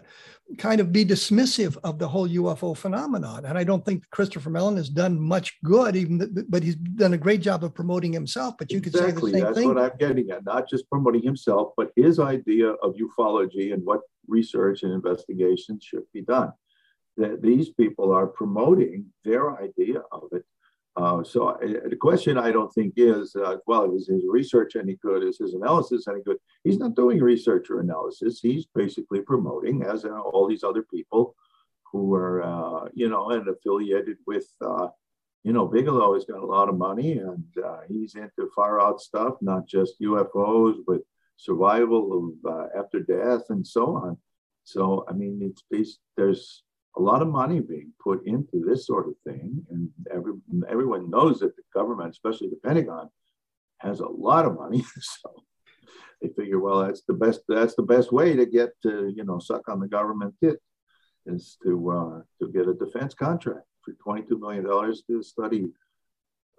kind 0.58 0.80
of 0.80 0.91
be 0.91 1.05
dismissive 1.05 1.78
of 1.84 1.99
the 1.99 2.08
whole 2.08 2.28
UFO 2.28 2.76
phenomenon. 2.76 3.45
And 3.45 3.58
I 3.58 3.64
don't 3.64 3.86
think 3.86 4.10
Christopher 4.12 4.49
Mellon 4.49 4.78
has 4.78 4.89
done 4.89 5.20
much 5.20 5.58
good, 5.64 5.95
even 5.95 6.20
th- 6.20 6.45
but 6.49 6.64
he's 6.64 6.76
done 6.76 7.14
a 7.14 7.18
great 7.18 7.41
job 7.41 7.64
of 7.64 7.76
promoting 7.76 8.14
himself. 8.14 8.55
But 8.58 8.72
you 8.72 8.78
exactly. 8.78 9.12
could 9.12 9.14
say 9.14 9.32
the 9.32 9.36
same 9.36 9.43
That's 9.43 9.58
thing. 9.58 9.68
That's 9.68 9.82
what 9.82 9.91
I'm 9.91 9.97
getting 9.97 10.32
at. 10.32 10.45
Not 10.45 10.70
just 10.70 10.89
promoting 10.89 11.22
himself, 11.22 11.74
but 11.76 11.91
his 11.95 12.20
idea 12.20 12.70
of 12.70 12.95
ufology 12.95 13.74
and 13.74 13.86
what 13.86 14.01
research 14.28 14.84
and 14.84 14.93
investigation 14.93 15.80
should 15.82 16.03
be 16.14 16.22
done. 16.22 16.53
That 17.18 17.41
these 17.41 17.70
people 17.70 18.12
are 18.14 18.28
promoting 18.28 19.08
their 19.26 19.62
idea 19.62 20.01
of 20.12 20.30
it 20.32 20.45
uh, 20.98 21.24
so 21.24 21.50
I, 21.50 21.89
the 21.89 21.95
question 21.95 22.39
I 22.39 22.52
don't 22.52 22.74
think 22.74 22.95
is, 22.98 23.36
uh, 23.36 23.58
well, 23.68 23.93
is 23.95 24.08
his 24.08 24.24
research 24.28 24.76
any 24.76 24.95
good? 24.95 25.24
Is 25.24 25.38
his 25.38 25.54
analysis 25.54 26.08
any 26.08 26.24
good? 26.24 26.38
He's 26.64 26.80
not 26.80 26.95
doing 26.95 27.20
research 27.20 27.70
or 27.70 27.82
analysis. 27.82 28.39
He's 28.41 28.66
basically 28.74 29.22
promoting, 29.22 29.84
as 29.84 30.06
uh, 30.06 30.20
all 30.20 30.48
these 30.48 30.64
other 30.64 30.82
people 30.82 31.36
who 31.91 32.16
are, 32.16 32.41
uh, 32.41 32.89
you 32.95 33.10
know, 33.10 33.30
and 33.30 33.48
affiliated 33.48 34.18
with, 34.26 34.48
uh, 34.66 34.88
you 35.43 35.54
know, 35.54 35.68
Bigelow 35.68 36.16
has 36.16 36.26
got 36.26 36.41
a 36.41 36.45
lot 36.45 36.68
of 36.68 36.78
money 36.78 37.20
and 37.20 37.43
he's 37.88 38.16
into 38.16 38.50
far 38.56 38.82
out 38.82 39.00
stuff, 39.00 39.36
not 39.39 39.68
just 39.68 40.02
UFOs, 40.02 40.80
but 40.86 41.02
survival 41.38 42.34
of 42.43 42.70
after 42.76 43.02
death 43.02 43.43
and 43.50 43.66
so 43.66 43.95
on. 43.95 44.18
So, 44.64 45.06
I 45.08 45.14
mean, 45.14 45.54
it's 45.72 46.00
there's 46.18 46.64
a 46.98 47.02
lot 47.02 47.22
of 47.22 47.28
money 47.28 47.60
being 47.60 47.91
put 48.02 48.26
into 48.26 48.64
this 48.66 48.88
sort 48.88 49.08
of 49.08 49.14
thing, 49.26 49.66
and 49.70 49.89
every, 50.12 50.34
everyone 50.68 51.10
knows 51.10 51.39
that 51.39 51.56
the 51.56 51.62
government, 51.74 52.10
especially 52.10 52.50
the 52.50 52.60
Pentagon, 52.68 53.10
has 53.80 54.00
a 54.00 54.08
lot 54.08 54.45
of 54.45 54.56
money. 54.56 54.84
so 55.00 55.43
they 56.22 56.30
figure, 56.30 56.60
well, 56.60 56.86
that's 56.86 57.04
the 57.08 57.14
best. 57.14 57.41
That's 57.48 57.76
the 57.76 57.84
best 57.84 58.12
way 58.12 58.36
to 58.36 58.45
get 58.45 58.70
to 58.84 59.14
you 59.16 59.24
know 59.24 59.39
suck 59.39 59.70
on 59.70 59.80
the 59.80 59.88
government 59.88 60.34
tit 60.43 60.58
is 61.26 61.58
to 61.64 61.91
uh, 61.91 62.22
to 62.41 62.52
get 62.52 62.68
a 62.68 62.74
defense 62.74 63.14
contract 63.14 63.66
for 63.84 63.93
twenty 64.04 64.24
two 64.24 64.39
million 64.39 64.66
dollars 64.66 65.04
to 65.08 65.22
study. 65.22 65.68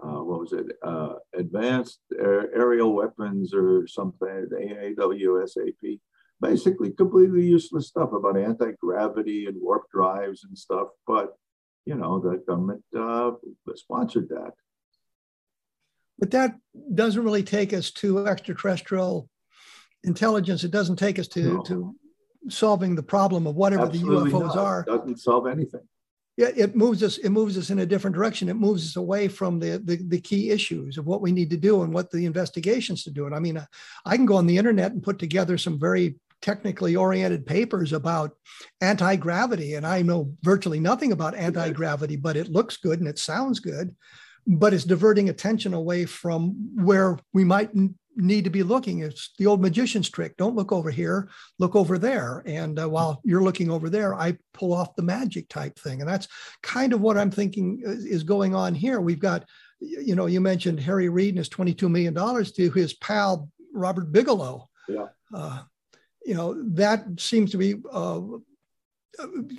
Uh, 0.01 0.22
what 0.22 0.39
was 0.39 0.53
it? 0.53 0.66
Uh, 0.80 1.14
advanced 1.34 1.99
aerial 2.20 2.93
weapons 2.93 3.53
or 3.53 3.84
something, 3.89 4.47
AAWSAP 4.53 5.99
basically 6.41 6.91
completely 6.91 7.45
useless 7.45 7.89
stuff 7.89 8.12
about 8.12 8.36
anti-gravity 8.36 9.47
and 9.47 9.61
warp 9.61 9.91
drives 9.91 10.45
and 10.45 10.57
stuff 10.57 10.89
but 11.07 11.36
you 11.84 11.95
know 11.95 12.18
the 12.18 12.43
government 12.47 12.82
uh, 12.99 13.32
sponsored 13.74 14.28
that 14.28 14.53
but 16.18 16.30
that 16.30 16.55
doesn't 16.95 17.24
really 17.24 17.43
take 17.43 17.72
us 17.72 17.91
to 17.91 18.26
extraterrestrial 18.26 19.28
intelligence 20.05 20.64
it 20.64 20.70
doesn't 20.70 20.97
take 20.97 21.18
us 21.18 21.28
to 21.28 21.55
no. 21.55 21.62
to 21.62 21.95
solving 22.49 22.95
the 22.95 23.03
problem 23.03 23.47
of 23.47 23.57
whatever 23.57 23.86
Absolutely 23.86 24.30
the 24.30 24.39
ufos 24.39 24.55
not. 24.55 24.59
are 24.59 24.80
it 24.80 24.86
doesn't 24.86 25.18
solve 25.18 25.47
anything 25.47 25.82
yeah, 26.39 26.53
it 26.55 26.76
moves 26.76 27.03
us. 27.03 27.18
It 27.18 27.30
moves 27.30 27.59
us 27.59 27.70
in 27.70 27.80
a 27.80 27.86
different 27.86 28.14
direction. 28.14 28.49
It 28.49 28.55
moves 28.55 28.86
us 28.89 28.95
away 28.95 29.26
from 29.26 29.59
the, 29.59 29.82
the, 29.84 29.97
the 29.97 30.20
key 30.20 30.51
issues 30.51 30.97
of 30.97 31.05
what 31.05 31.20
we 31.20 31.32
need 31.32 31.51
to 31.51 31.57
do 31.57 31.82
and 31.82 31.93
what 31.93 32.12
the 32.12 32.26
investigations 32.26 33.03
to 33.03 33.11
do. 33.11 33.26
And 33.26 33.34
I 33.34 33.41
mean, 33.41 33.61
I 34.07 34.16
can 34.16 34.24
go 34.24 34.36
on 34.36 34.47
the 34.47 34.57
internet 34.57 34.93
and 34.93 35.03
put 35.03 35.18
together 35.18 35.59
some 35.59 35.80
very 35.80 36.14
technically 36.43 36.97
oriented 36.97 37.47
papers 37.47 37.93
about 37.93 38.32
anti 38.80 39.16
gravity. 39.16 39.74
And 39.74 39.86
I 39.86 40.03
know 40.03 40.32
virtually 40.43 40.80
nothing 40.80 41.12
about 41.12 41.34
anti 41.34 41.70
gravity, 41.70 42.16
but 42.16 42.36
it 42.36 42.51
looks 42.51 42.76
good 42.76 43.01
and 43.01 43.09
it 43.09 43.18
sounds 43.18 43.61
good. 43.61 43.95
But 44.47 44.72
it's 44.72 44.84
diverting 44.84 45.28
attention 45.28 45.74
away 45.74 46.07
from 46.07 46.70
where 46.74 47.18
we 47.34 47.45
might 47.45 47.70
need 48.18 48.45
to 48.45 48.51
be 48.51 48.62
looking. 48.62 49.01
It's 49.01 49.30
the 49.39 49.47
old 49.47 49.62
magician's 49.62 50.11
trick. 50.11 50.36
Don't 50.36 50.57
look 50.57 50.72
over 50.72 50.91
here, 50.91 51.30
look 51.59 51.76
over 51.76 51.99
there. 51.99 52.43
And 52.47 52.78
uh, 52.78 52.89
while 52.89 53.20
you're 53.24 53.43
looking 53.43 53.70
over 53.70 53.89
there, 53.89 54.14
I 54.14 54.36
pull 54.53 54.74
off 54.74 54.97
the 54.97 55.03
magic 55.03 55.49
type 55.49 55.78
thing. 55.78 56.01
And 56.01 56.09
that's 56.09 56.28
kind 56.62 56.93
of 56.93 57.01
what 57.01 57.16
I'm 57.16 57.30
thinking 57.30 57.80
is 57.84 58.24
going 58.24 58.55
on 58.55 58.74
here. 58.74 59.01
We've 59.01 59.20
got, 59.20 59.45
you 59.80 60.16
know, 60.16 60.26
you 60.26 60.41
mentioned 60.41 60.80
Harry 60.80 61.09
Reid 61.09 61.30
and 61.30 61.39
his 61.39 61.49
$22 61.49 61.89
million 61.91 62.14
to 62.14 62.70
his 62.70 62.95
pal, 62.95 63.49
Robert 63.72 64.11
Bigelow. 64.11 64.68
Yeah. 64.89 65.07
Uh, 65.32 65.62
you 66.28 66.34
know 66.34 66.62
that 66.74 67.06
seems 67.18 67.50
to 67.52 67.56
be 67.56 67.76
uh, 67.90 68.20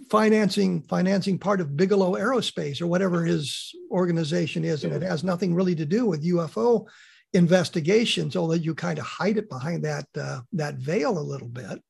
financing 0.08 0.84
financing 0.84 1.40
part 1.40 1.62
of 1.62 1.76
Bigelow 1.76 2.14
Aerospace 2.14 2.80
or 2.80 2.86
whatever 2.86 3.26
his 3.26 3.74
organization 3.90 4.64
is, 4.64 4.84
and 4.84 4.94
it 4.94 5.02
has 5.02 5.24
nothing 5.24 5.56
really 5.56 5.74
to 5.74 5.86
do 5.86 6.06
with 6.06 6.24
UFO 6.24 6.86
investigations, 7.34 8.36
although 8.36 8.54
you 8.54 8.76
kind 8.76 9.00
of 9.00 9.06
hide 9.06 9.38
it 9.38 9.50
behind 9.50 9.84
that 9.84 10.06
uh, 10.16 10.42
that 10.54 10.76
veil 10.76 11.18
a 11.18 11.30
little 11.32 11.48
bit. 11.48 11.82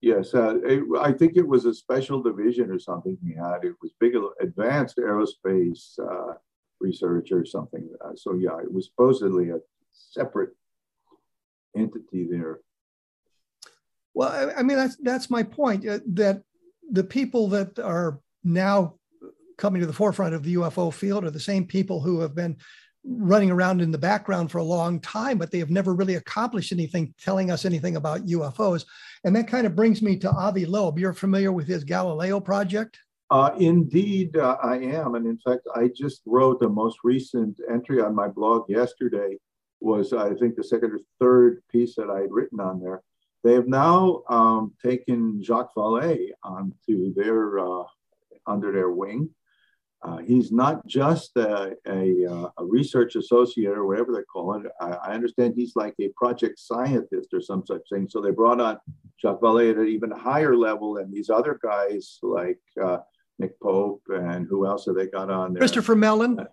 Yes, 0.00 0.34
uh, 0.34 0.56
it, 0.64 0.84
I 0.98 1.12
think 1.12 1.36
it 1.36 1.46
was 1.46 1.66
a 1.66 1.74
special 1.74 2.22
division 2.22 2.70
or 2.70 2.78
something 2.78 3.18
he 3.22 3.34
had. 3.34 3.64
It 3.64 3.74
was 3.82 3.92
Bigelow 4.00 4.32
Advanced 4.40 4.96
Aerospace 4.96 5.98
uh, 5.98 6.34
Research 6.80 7.30
or 7.30 7.44
something. 7.44 7.86
Uh, 8.02 8.12
so 8.14 8.34
yeah, 8.34 8.58
it 8.62 8.72
was 8.72 8.86
supposedly 8.86 9.50
a 9.50 9.58
separate 9.92 10.54
entity 11.76 12.26
there. 12.30 12.60
Well, 14.14 14.52
I 14.56 14.62
mean 14.62 14.76
that's 14.76 14.96
that's 14.96 15.30
my 15.30 15.42
point. 15.42 15.86
Uh, 15.86 15.98
that 16.12 16.42
the 16.90 17.04
people 17.04 17.48
that 17.48 17.78
are 17.78 18.20
now 18.42 18.94
coming 19.56 19.80
to 19.80 19.86
the 19.86 19.92
forefront 19.92 20.34
of 20.34 20.42
the 20.42 20.54
UFO 20.54 20.92
field 20.92 21.24
are 21.24 21.30
the 21.30 21.40
same 21.40 21.66
people 21.66 22.00
who 22.00 22.20
have 22.20 22.34
been 22.34 22.56
running 23.04 23.50
around 23.50 23.80
in 23.80 23.90
the 23.90 23.98
background 23.98 24.50
for 24.50 24.58
a 24.58 24.64
long 24.64 24.98
time, 25.00 25.36
but 25.36 25.50
they 25.50 25.58
have 25.58 25.70
never 25.70 25.94
really 25.94 26.14
accomplished 26.14 26.72
anything 26.72 27.14
telling 27.20 27.50
us 27.50 27.64
anything 27.64 27.96
about 27.96 28.26
UFOs. 28.26 28.84
And 29.24 29.36
that 29.36 29.48
kind 29.48 29.66
of 29.66 29.76
brings 29.76 30.00
me 30.00 30.16
to 30.18 30.30
Avi 30.30 30.64
Loeb. 30.64 30.98
You're 30.98 31.12
familiar 31.12 31.52
with 31.52 31.66
his 31.66 31.84
Galileo 31.84 32.40
project? 32.40 32.98
Uh, 33.30 33.50
indeed, 33.58 34.36
uh, 34.36 34.56
I 34.62 34.76
am. 34.78 35.16
And 35.16 35.26
in 35.26 35.38
fact, 35.38 35.66
I 35.74 35.88
just 35.88 36.22
wrote 36.24 36.60
the 36.60 36.68
most 36.68 36.98
recent 37.04 37.58
entry 37.70 38.00
on 38.00 38.14
my 38.14 38.28
blog 38.28 38.68
yesterday 38.68 39.36
was, 39.84 40.12
I 40.12 40.34
think, 40.34 40.56
the 40.56 40.64
second 40.64 40.92
or 40.92 41.00
third 41.20 41.62
piece 41.70 41.94
that 41.96 42.10
I 42.10 42.20
had 42.20 42.32
written 42.32 42.60
on 42.60 42.80
there. 42.80 43.02
They 43.44 43.52
have 43.52 43.68
now 43.68 44.22
um, 44.28 44.72
taken 44.82 45.42
Jacques 45.42 45.74
Vallée 45.76 46.30
onto 46.42 47.12
their 47.14 47.58
uh, 47.58 47.84
under 48.46 48.72
their 48.72 48.90
wing. 48.90 49.30
Uh, 50.02 50.18
he's 50.18 50.52
not 50.52 50.86
just 50.86 51.34
a, 51.36 51.74
a, 51.86 52.26
uh, 52.26 52.50
a, 52.58 52.64
research 52.64 53.16
associate 53.16 53.72
or 53.72 53.86
whatever 53.86 54.12
they 54.12 54.22
call 54.24 54.54
it. 54.54 54.70
I, 54.78 54.90
I, 54.90 55.14
understand 55.14 55.54
he's 55.56 55.76
like 55.76 55.94
a 55.98 56.08
project 56.10 56.58
scientist 56.58 57.32
or 57.32 57.40
some 57.40 57.64
such 57.64 57.80
thing. 57.90 58.06
So 58.10 58.20
they 58.20 58.30
brought 58.30 58.60
on 58.60 58.76
Jacques 59.18 59.40
Vallée 59.40 59.70
at 59.70 59.78
an 59.78 59.88
even 59.88 60.10
higher 60.10 60.54
level, 60.54 60.98
and 60.98 61.10
these 61.10 61.30
other 61.30 61.58
guys 61.62 62.18
like 62.22 62.60
uh, 62.82 62.98
Nick 63.38 63.58
Pope 63.60 64.02
and 64.08 64.46
who 64.46 64.66
else 64.66 64.84
have 64.86 64.94
they 64.94 65.06
got 65.06 65.30
on 65.30 65.54
there? 65.54 65.60
Christopher 65.60 65.96
Mellon. 65.96 66.46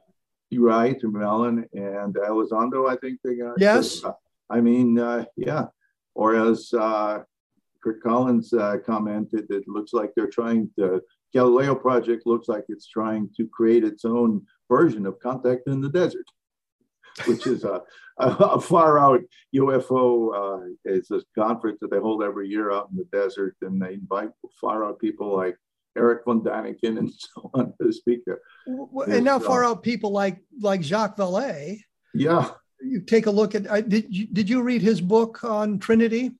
Uh, 0.51 0.93
You're 1.01 1.11
Mellon 1.11 1.65
and 1.73 2.15
Elizondo, 2.15 2.89
I 2.89 2.95
think 2.97 3.19
they 3.23 3.35
got. 3.35 3.59
Yes. 3.59 4.03
I 4.49 4.61
mean, 4.61 4.99
uh, 4.99 5.25
yeah. 5.37 5.67
Or 6.13 6.35
as 6.35 6.73
uh, 6.73 7.19
Curt 7.81 8.03
Collins 8.03 8.53
uh, 8.53 8.77
commented, 8.85 9.49
it 9.49 9.67
looks 9.67 9.93
like 9.93 10.11
they're 10.15 10.27
trying 10.27 10.69
to, 10.77 11.01
Galileo 11.33 11.73
project 11.73 12.23
looks 12.25 12.47
like 12.49 12.65
it's 12.67 12.87
trying 12.87 13.29
to 13.37 13.47
create 13.47 13.83
its 13.83 14.03
own 14.03 14.45
version 14.69 15.05
of 15.05 15.19
contact 15.19 15.67
in 15.67 15.79
the 15.79 15.89
desert, 15.89 16.25
which 17.25 17.47
is 17.47 17.63
a, 17.63 17.81
a, 18.19 18.27
a 18.27 18.61
far 18.61 18.99
out 18.99 19.21
UFO. 19.55 20.09
Uh, 20.35 20.73
it's 20.83 21.11
a 21.11 21.21
conference 21.37 21.79
that 21.79 21.91
they 21.91 21.99
hold 21.99 22.23
every 22.23 22.49
year 22.49 22.71
out 22.73 22.89
in 22.91 22.97
the 22.97 23.05
desert, 23.17 23.55
and 23.61 23.81
they 23.81 23.93
invite 23.93 24.31
far 24.59 24.83
out 24.83 24.99
people 24.99 25.33
like 25.35 25.55
Erich 25.97 26.23
von 26.25 26.41
Däniken 26.41 26.97
and 26.97 27.11
so 27.17 27.49
on 27.53 27.73
to 27.81 27.91
speak 27.91 28.21
there. 28.25 28.39
And 29.07 29.25
now 29.25 29.39
far 29.39 29.63
out 29.63 29.83
people 29.83 30.11
like 30.11 30.37
like 30.59 30.83
Jacques 30.83 31.17
Vallée. 31.17 31.81
Yeah. 32.13 32.51
You 32.81 33.01
take 33.01 33.27
a 33.27 33.31
look 33.31 33.55
at. 33.55 33.89
did 33.89 34.05
you 34.09 34.27
did 34.27 34.49
you 34.49 34.61
read 34.61 34.81
his 34.81 35.01
book 35.01 35.43
on 35.43 35.79
Trinity? 35.79 36.31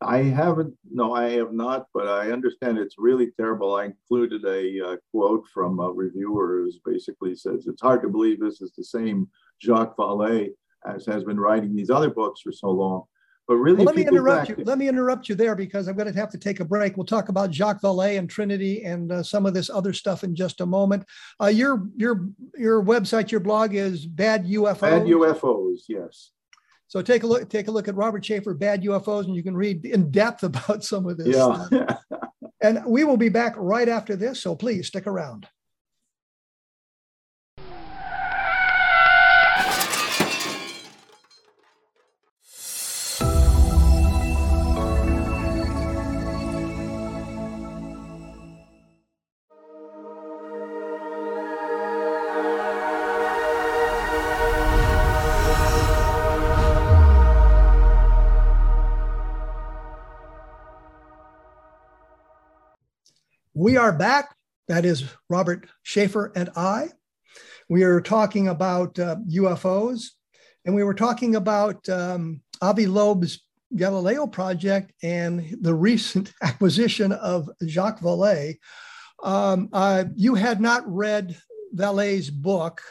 I 0.00 0.18
haven't. 0.18 0.74
No, 0.88 1.12
I 1.12 1.30
have 1.30 1.52
not. 1.52 1.88
But 1.92 2.06
I 2.06 2.30
understand 2.30 2.78
it's 2.78 2.96
really 2.98 3.32
terrible. 3.36 3.74
I 3.74 3.86
included 3.86 4.44
a 4.44 4.92
uh, 4.92 4.96
quote 5.10 5.44
from 5.52 5.80
a 5.80 5.90
reviewer 5.90 6.62
who 6.62 6.70
basically 6.90 7.34
says 7.34 7.66
it's 7.66 7.82
hard 7.82 8.02
to 8.02 8.08
believe 8.08 8.38
this 8.38 8.60
is 8.60 8.72
the 8.76 8.84
same 8.84 9.28
Jacques 9.60 9.96
Vallée 9.96 10.50
as 10.86 11.04
has 11.06 11.24
been 11.24 11.40
writing 11.40 11.74
these 11.74 11.90
other 11.90 12.10
books 12.10 12.40
for 12.42 12.52
so 12.52 12.70
long. 12.70 13.04
But 13.48 13.56
really, 13.56 13.78
well, 13.78 13.86
let 13.86 13.96
me 13.96 14.06
interrupt 14.06 14.50
you. 14.50 14.56
Let 14.58 14.76
me 14.76 14.88
interrupt 14.88 15.30
you 15.30 15.34
there 15.34 15.54
because 15.54 15.88
I'm 15.88 15.96
going 15.96 16.12
to 16.12 16.20
have 16.20 16.28
to 16.32 16.38
take 16.38 16.60
a 16.60 16.66
break. 16.66 16.98
We'll 16.98 17.06
talk 17.06 17.30
about 17.30 17.50
Jacques 17.50 17.80
Vallée 17.80 18.18
and 18.18 18.28
Trinity 18.28 18.84
and 18.84 19.10
uh, 19.10 19.22
some 19.22 19.46
of 19.46 19.54
this 19.54 19.70
other 19.70 19.94
stuff 19.94 20.22
in 20.22 20.36
just 20.36 20.60
a 20.60 20.66
moment. 20.66 21.06
Uh, 21.42 21.46
your 21.46 21.88
your 21.96 22.28
your 22.58 22.84
website, 22.84 23.30
your 23.30 23.40
blog 23.40 23.74
is 23.74 24.04
Bad 24.04 24.44
UFOs. 24.44 24.80
Bad 24.80 25.02
UFOs, 25.06 25.80
yes. 25.88 26.32
So 26.88 27.00
take 27.00 27.22
a 27.22 27.26
look. 27.26 27.48
Take 27.48 27.68
a 27.68 27.70
look 27.70 27.88
at 27.88 27.94
Robert 27.94 28.22
Sheaffer, 28.22 28.58
Bad 28.58 28.82
UFOs, 28.82 29.24
and 29.24 29.34
you 29.34 29.42
can 29.42 29.56
read 29.56 29.86
in 29.86 30.10
depth 30.10 30.42
about 30.42 30.84
some 30.84 31.06
of 31.06 31.16
this. 31.16 31.34
Yeah. 31.34 31.96
and 32.60 32.84
we 32.86 33.04
will 33.04 33.16
be 33.16 33.30
back 33.30 33.54
right 33.56 33.88
after 33.88 34.14
this. 34.14 34.42
So 34.42 34.54
please 34.56 34.88
stick 34.88 35.06
around. 35.06 35.48
Are 63.78 63.92
back. 63.92 64.34
That 64.66 64.84
is 64.84 65.04
Robert 65.30 65.68
Sheaffer 65.86 66.32
and 66.34 66.50
I. 66.56 66.88
We 67.68 67.84
are 67.84 68.00
talking 68.00 68.48
about 68.48 68.98
uh, 68.98 69.16
UFOs, 69.30 70.06
and 70.64 70.74
we 70.74 70.82
were 70.82 70.94
talking 70.94 71.36
about 71.36 71.88
um, 71.88 72.40
Avi 72.60 72.86
Loeb's 72.86 73.40
Galileo 73.76 74.26
project 74.26 74.94
and 75.04 75.56
the 75.60 75.72
recent 75.72 76.32
acquisition 76.42 77.12
of 77.12 77.48
Jacques 77.68 78.00
Vallée. 78.00 78.56
Um, 79.22 79.68
uh, 79.72 80.06
you 80.16 80.34
had 80.34 80.60
not 80.60 80.82
read 80.92 81.36
Vallée's 81.72 82.30
book. 82.30 82.82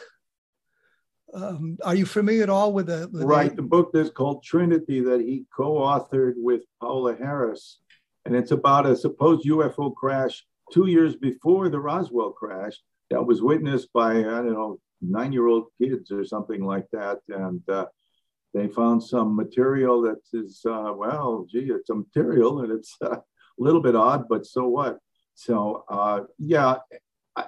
Um, 1.34 1.76
are 1.84 1.96
you 1.96 2.06
familiar 2.06 2.44
at 2.44 2.50
all 2.50 2.72
with 2.72 2.86
the, 2.86 3.10
right? 3.12 3.54
The 3.54 3.60
book 3.60 3.90
is 3.92 4.08
called 4.08 4.42
Trinity 4.42 5.00
that 5.00 5.20
he 5.20 5.44
co-authored 5.54 6.34
with 6.38 6.62
Paola 6.80 7.14
Harris, 7.14 7.78
and 8.24 8.34
it's 8.34 8.52
about 8.52 8.86
a 8.86 8.96
supposed 8.96 9.46
UFO 9.46 9.94
crash 9.94 10.46
two 10.72 10.86
years 10.86 11.16
before 11.16 11.68
the 11.68 11.80
Roswell 11.80 12.30
crash 12.30 12.74
that 13.10 13.24
was 13.24 13.42
witnessed 13.42 13.92
by, 13.92 14.18
I 14.18 14.22
don't 14.22 14.52
know, 14.52 14.78
nine 15.00 15.32
year 15.32 15.46
old 15.46 15.66
kids 15.80 16.10
or 16.10 16.24
something 16.24 16.64
like 16.64 16.86
that. 16.92 17.18
And 17.28 17.62
uh, 17.68 17.86
they 18.54 18.68
found 18.68 19.02
some 19.02 19.36
material 19.36 20.02
that 20.02 20.20
is, 20.32 20.62
uh, 20.68 20.92
well, 20.94 21.46
gee, 21.50 21.70
it's 21.70 21.90
a 21.90 21.94
material 21.94 22.60
and 22.60 22.72
it's 22.72 22.96
uh, 23.02 23.16
a 23.16 23.22
little 23.58 23.80
bit 23.80 23.96
odd, 23.96 24.26
but 24.28 24.46
so 24.46 24.66
what? 24.68 24.98
So, 25.34 25.84
uh, 25.88 26.22
yeah, 26.38 26.76
I, 27.36 27.44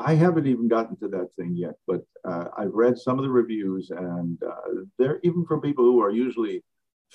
I, 0.00 0.14
haven't 0.14 0.48
even 0.48 0.66
gotten 0.66 0.96
to 0.96 1.08
that 1.08 1.28
thing 1.38 1.54
yet, 1.54 1.74
but 1.86 2.02
uh, 2.24 2.48
I've 2.58 2.72
read 2.72 2.98
some 2.98 3.18
of 3.18 3.24
the 3.24 3.30
reviews, 3.30 3.90
and 3.90 4.42
uh, 4.42 4.82
they're 4.98 5.20
even 5.22 5.44
from 5.44 5.60
people 5.60 5.84
who 5.84 6.02
are 6.02 6.10
usually 6.10 6.64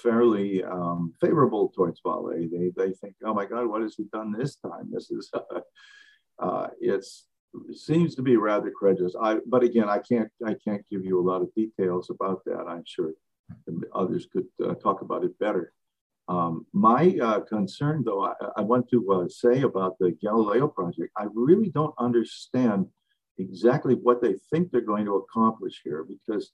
fairly 0.02 0.64
um, 0.64 1.14
favorable 1.20 1.72
towards 1.76 2.02
Vallée. 2.02 2.50
They 2.50 2.72
they 2.76 2.94
think, 2.94 3.16
oh 3.24 3.34
my 3.34 3.46
God, 3.46 3.68
what 3.68 3.82
has 3.82 3.96
he 3.96 4.06
done 4.12 4.32
this 4.32 4.56
time? 4.56 4.90
This 4.92 5.12
is 5.12 5.32
uh, 6.40 6.68
it 6.80 7.06
seems 7.74 8.16
to 8.16 8.22
be 8.22 8.38
rather 8.38 8.72
credulous. 8.72 9.16
I 9.22 9.40
but 9.46 9.64
again, 9.64 9.90
I 9.90 10.00
can't 10.00 10.30
I 10.46 10.56
can't 10.64 10.86
give 10.90 11.04
you 11.06 11.20
a 11.20 11.28
lot 11.28 11.42
of 11.42 11.54
details 11.56 12.10
about 12.10 12.44
that. 12.46 12.66
I'm 12.68 12.84
sure 12.86 13.12
others 13.94 14.28
could 14.32 14.46
uh, 14.64 14.76
talk 14.76 15.02
about 15.02 15.24
it 15.24 15.38
better. 15.40 15.74
Um, 16.28 16.68
my 16.74 17.18
uh, 17.22 17.40
concern, 17.40 18.04
though, 18.06 18.24
I, 18.24 18.34
I 18.58 18.62
want 18.62 18.88
to 18.92 19.12
uh, 19.12 19.28
say 19.28 19.64
about 19.64 19.98
the 19.98 20.12
Galileo 20.22 20.68
project, 20.68 21.12
I 21.18 21.26
really 21.34 21.70
don't 21.70 21.96
understand 21.98 22.86
exactly 23.40 23.96
what 23.96 24.22
they 24.22 24.36
think 24.52 24.70
they're 24.70 24.82
going 24.82 25.06
to 25.06 25.16
accomplish 25.16 25.82
here 25.84 26.06
because 26.08 26.52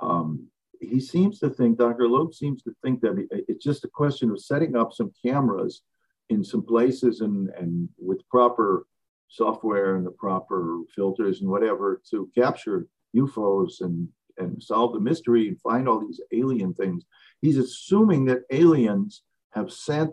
um, 0.00 0.48
he 0.80 1.00
seems 1.00 1.38
to 1.40 1.50
think, 1.50 1.78
Dr. 1.78 2.08
Loeb 2.08 2.34
seems 2.34 2.62
to 2.62 2.74
think 2.82 3.00
that 3.00 3.26
it's 3.30 3.64
just 3.64 3.84
a 3.84 3.88
question 3.88 4.30
of 4.30 4.40
setting 4.40 4.76
up 4.76 4.92
some 4.92 5.12
cameras 5.24 5.82
in 6.28 6.42
some 6.42 6.62
places 6.62 7.20
and, 7.20 7.50
and 7.50 7.88
with 7.98 8.28
proper 8.28 8.86
software 9.28 9.96
and 9.96 10.06
the 10.06 10.10
proper 10.10 10.80
filters 10.94 11.40
and 11.40 11.50
whatever 11.50 12.00
to 12.10 12.30
capture 12.34 12.86
UFOs 13.14 13.80
and, 13.80 14.08
and 14.38 14.62
solve 14.62 14.92
the 14.92 15.00
mystery 15.00 15.48
and 15.48 15.60
find 15.60 15.88
all 15.88 16.00
these 16.00 16.20
alien 16.32 16.74
things. 16.74 17.04
He's 17.40 17.58
assuming 17.58 18.24
that 18.26 18.42
aliens 18.50 19.22
have 19.52 19.72
sent 19.72 20.10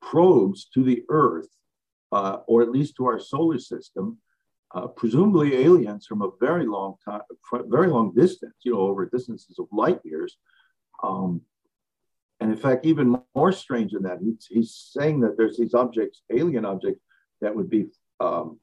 probes 0.00 0.68
to 0.74 0.82
the 0.82 1.02
Earth, 1.08 1.48
uh, 2.12 2.38
or 2.46 2.62
at 2.62 2.70
least 2.70 2.96
to 2.96 3.06
our 3.06 3.20
solar 3.20 3.58
system, 3.58 4.18
uh, 4.72 4.86
presumably 4.86 5.56
aliens 5.56 6.06
from 6.06 6.22
a 6.22 6.30
very 6.40 6.66
long 6.66 6.94
time, 7.04 7.22
very 7.66 7.88
long 7.88 8.12
distance, 8.14 8.54
you 8.62 8.72
know, 8.72 8.80
over 8.80 9.06
distances 9.06 9.58
of 9.58 9.66
light 9.72 10.00
years. 10.04 10.36
Um, 11.02 11.42
and 12.40 12.50
in 12.50 12.56
fact, 12.56 12.86
even 12.86 13.20
more 13.34 13.52
strange 13.52 13.92
than 13.92 14.04
that, 14.04 14.18
he's, 14.22 14.46
he's, 14.48 14.90
saying 14.92 15.20
that 15.20 15.36
there's 15.36 15.58
these 15.58 15.74
objects, 15.74 16.22
alien 16.30 16.64
objects, 16.64 17.02
that 17.40 17.54
would 17.54 17.68
be 17.68 17.86
um, 18.20 18.58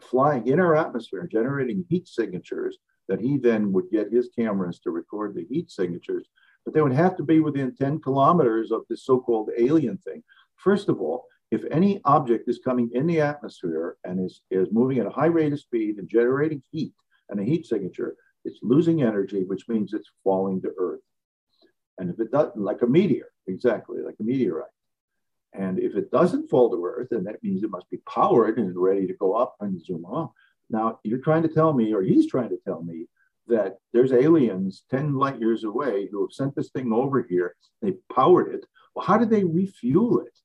flying 0.00 0.46
in 0.46 0.60
our 0.60 0.76
atmosphere, 0.76 1.28
generating 1.30 1.84
heat 1.88 2.06
signatures 2.06 2.78
that 3.08 3.20
he 3.20 3.38
then 3.38 3.72
would 3.72 3.90
get 3.90 4.12
his 4.12 4.28
cameras 4.36 4.78
to 4.80 4.90
record 4.90 5.34
the 5.34 5.46
heat 5.50 5.70
signatures. 5.70 6.26
But 6.64 6.74
they 6.74 6.82
would 6.82 6.92
have 6.92 7.16
to 7.16 7.22
be 7.22 7.40
within 7.40 7.74
10 7.74 8.00
kilometers 8.00 8.70
of 8.70 8.82
this 8.88 9.04
so 9.04 9.18
called 9.18 9.50
alien 9.56 9.98
thing. 9.98 10.22
First 10.56 10.88
of 10.88 11.00
all, 11.00 11.24
if 11.50 11.62
any 11.70 12.00
object 12.04 12.48
is 12.48 12.60
coming 12.62 12.90
in 12.92 13.06
the 13.06 13.20
atmosphere 13.20 13.96
and 14.04 14.24
is, 14.24 14.42
is 14.50 14.68
moving 14.70 14.98
at 14.98 15.06
a 15.06 15.10
high 15.10 15.26
rate 15.26 15.52
of 15.52 15.60
speed 15.60 15.96
and 15.96 16.08
generating 16.08 16.62
heat 16.70 16.92
and 17.30 17.40
a 17.40 17.44
heat 17.44 17.66
signature, 17.66 18.16
it's 18.44 18.60
losing 18.62 19.02
energy, 19.02 19.44
which 19.44 19.68
means 19.68 19.92
it's 19.92 20.10
falling 20.24 20.60
to 20.62 20.72
Earth. 20.78 21.00
And 21.98 22.10
if 22.10 22.20
it 22.20 22.30
doesn't, 22.30 22.56
like 22.56 22.82
a 22.82 22.86
meteor, 22.86 23.30
exactly, 23.46 24.00
like 24.02 24.16
a 24.20 24.22
meteorite. 24.22 24.68
And 25.54 25.78
if 25.78 25.96
it 25.96 26.10
doesn't 26.10 26.48
fall 26.50 26.70
to 26.70 26.84
Earth, 26.84 27.08
then 27.10 27.24
that 27.24 27.42
means 27.42 27.62
it 27.62 27.70
must 27.70 27.90
be 27.90 27.98
powered 28.08 28.58
and 28.58 28.76
ready 28.76 29.06
to 29.06 29.14
go 29.14 29.34
up 29.34 29.56
and 29.60 29.82
zoom 29.84 30.04
off. 30.04 30.30
Now, 30.70 31.00
you're 31.02 31.18
trying 31.18 31.42
to 31.42 31.48
tell 31.48 31.72
me, 31.72 31.94
or 31.94 32.02
he's 32.02 32.30
trying 32.30 32.50
to 32.50 32.58
tell 32.64 32.82
me, 32.82 33.06
that 33.46 33.78
there's 33.94 34.12
aliens 34.12 34.84
10 34.90 35.14
light 35.14 35.40
years 35.40 35.64
away 35.64 36.06
who 36.10 36.20
have 36.20 36.32
sent 36.32 36.54
this 36.54 36.70
thing 36.70 36.92
over 36.92 37.22
here. 37.22 37.56
They 37.80 37.94
powered 38.14 38.54
it. 38.54 38.66
Well, 38.94 39.06
how 39.06 39.16
did 39.16 39.30
they 39.30 39.44
refuel 39.44 40.20
it? 40.20 40.38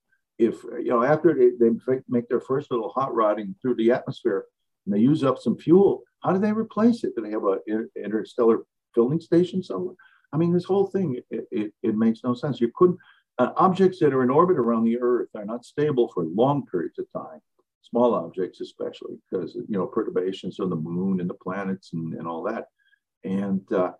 If 0.45 0.63
you 0.63 0.89
know 0.89 1.03
after 1.03 1.33
they, 1.33 1.51
they 1.59 1.71
make 2.07 2.27
their 2.29 2.41
first 2.41 2.71
little 2.71 2.89
hot 2.89 3.13
rodding 3.13 3.55
through 3.61 3.75
the 3.75 3.91
atmosphere 3.91 4.45
and 4.85 4.93
they 4.93 4.99
use 4.99 5.23
up 5.23 5.37
some 5.39 5.57
fuel 5.57 6.03
how 6.23 6.31
do 6.31 6.39
they 6.39 6.53
replace 6.53 7.03
it? 7.03 7.15
Do 7.15 7.21
they 7.21 7.31
have 7.31 7.43
an 7.43 7.89
interstellar 8.01 8.59
filling 8.95 9.19
station 9.19 9.61
somewhere? 9.61 9.95
I 10.31 10.37
mean 10.37 10.53
this 10.53 10.63
whole 10.63 10.87
thing 10.87 11.21
it, 11.29 11.47
it, 11.51 11.73
it 11.83 11.95
makes 11.95 12.23
no 12.23 12.33
sense. 12.33 12.61
You 12.61 12.71
couldn't 12.75 12.97
uh, 13.39 13.51
objects 13.57 13.99
that 13.99 14.13
are 14.13 14.23
in 14.23 14.29
orbit 14.29 14.57
around 14.57 14.83
the 14.83 14.99
earth 14.99 15.29
are 15.35 15.45
not 15.45 15.65
stable 15.65 16.11
for 16.13 16.23
long 16.23 16.65
periods 16.67 16.99
of 16.99 17.11
time 17.11 17.41
small 17.81 18.13
objects 18.13 18.61
especially 18.61 19.15
because 19.29 19.55
you 19.55 19.77
know 19.77 19.85
perturbations 19.85 20.59
on 20.59 20.69
the 20.69 20.75
moon 20.75 21.19
and 21.19 21.29
the 21.29 21.35
planets 21.35 21.91
and, 21.93 22.13
and 22.13 22.27
all 22.27 22.43
that. 22.43 22.67
And 23.23 23.61
uh, 23.71 23.91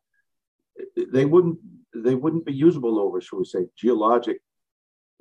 they 1.12 1.26
wouldn't 1.26 1.60
they 1.94 2.16
wouldn't 2.16 2.46
be 2.46 2.54
usable 2.54 3.00
over 3.00 3.22
shall 3.22 3.40
we 3.40 3.46
say 3.46 3.66
geologic 3.78 4.40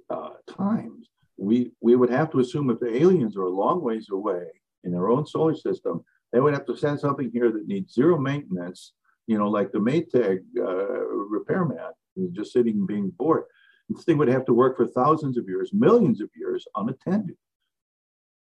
uh, 0.09 0.31
times, 0.49 1.09
we, 1.43 1.73
we 1.81 1.97
would 1.97 2.11
have 2.11 2.31
to 2.31 2.39
assume 2.39 2.71
if 2.71 2.79
the 2.79 2.97
aliens 2.97 3.37
are 3.37 3.43
a 3.43 3.51
long 3.51 3.83
ways 3.83 4.09
away 4.11 4.45
in 4.85 4.93
their 4.93 5.09
own 5.09 5.27
solar 5.27 5.55
system, 5.55 6.05
They 6.33 6.41
would 6.41 6.55
have 6.55 6.67
to 6.67 6.77
send 6.77 7.01
something 7.01 7.31
here 7.33 7.51
that 7.51 7.67
needs 7.67 7.93
zero 7.93 8.17
maintenance, 8.17 8.93
you 9.27 9.39
know, 9.39 9.51
like 9.51 9.73
the 9.73 9.79
Maytag 9.79 10.41
uh, 10.59 11.05
repairman 11.37 11.79
who's 12.15 12.31
just 12.31 12.53
sitting 12.53 12.87
being 12.87 13.11
bored. 13.19 13.45
This 13.89 14.05
thing 14.05 14.19
would 14.19 14.29
have 14.29 14.47
to 14.47 14.55
work 14.55 14.77
for 14.77 14.87
thousands 14.87 15.37
of 15.37 15.47
years, 15.49 15.71
millions 15.73 16.21
of 16.21 16.31
years 16.35 16.65
unattended. 16.77 17.37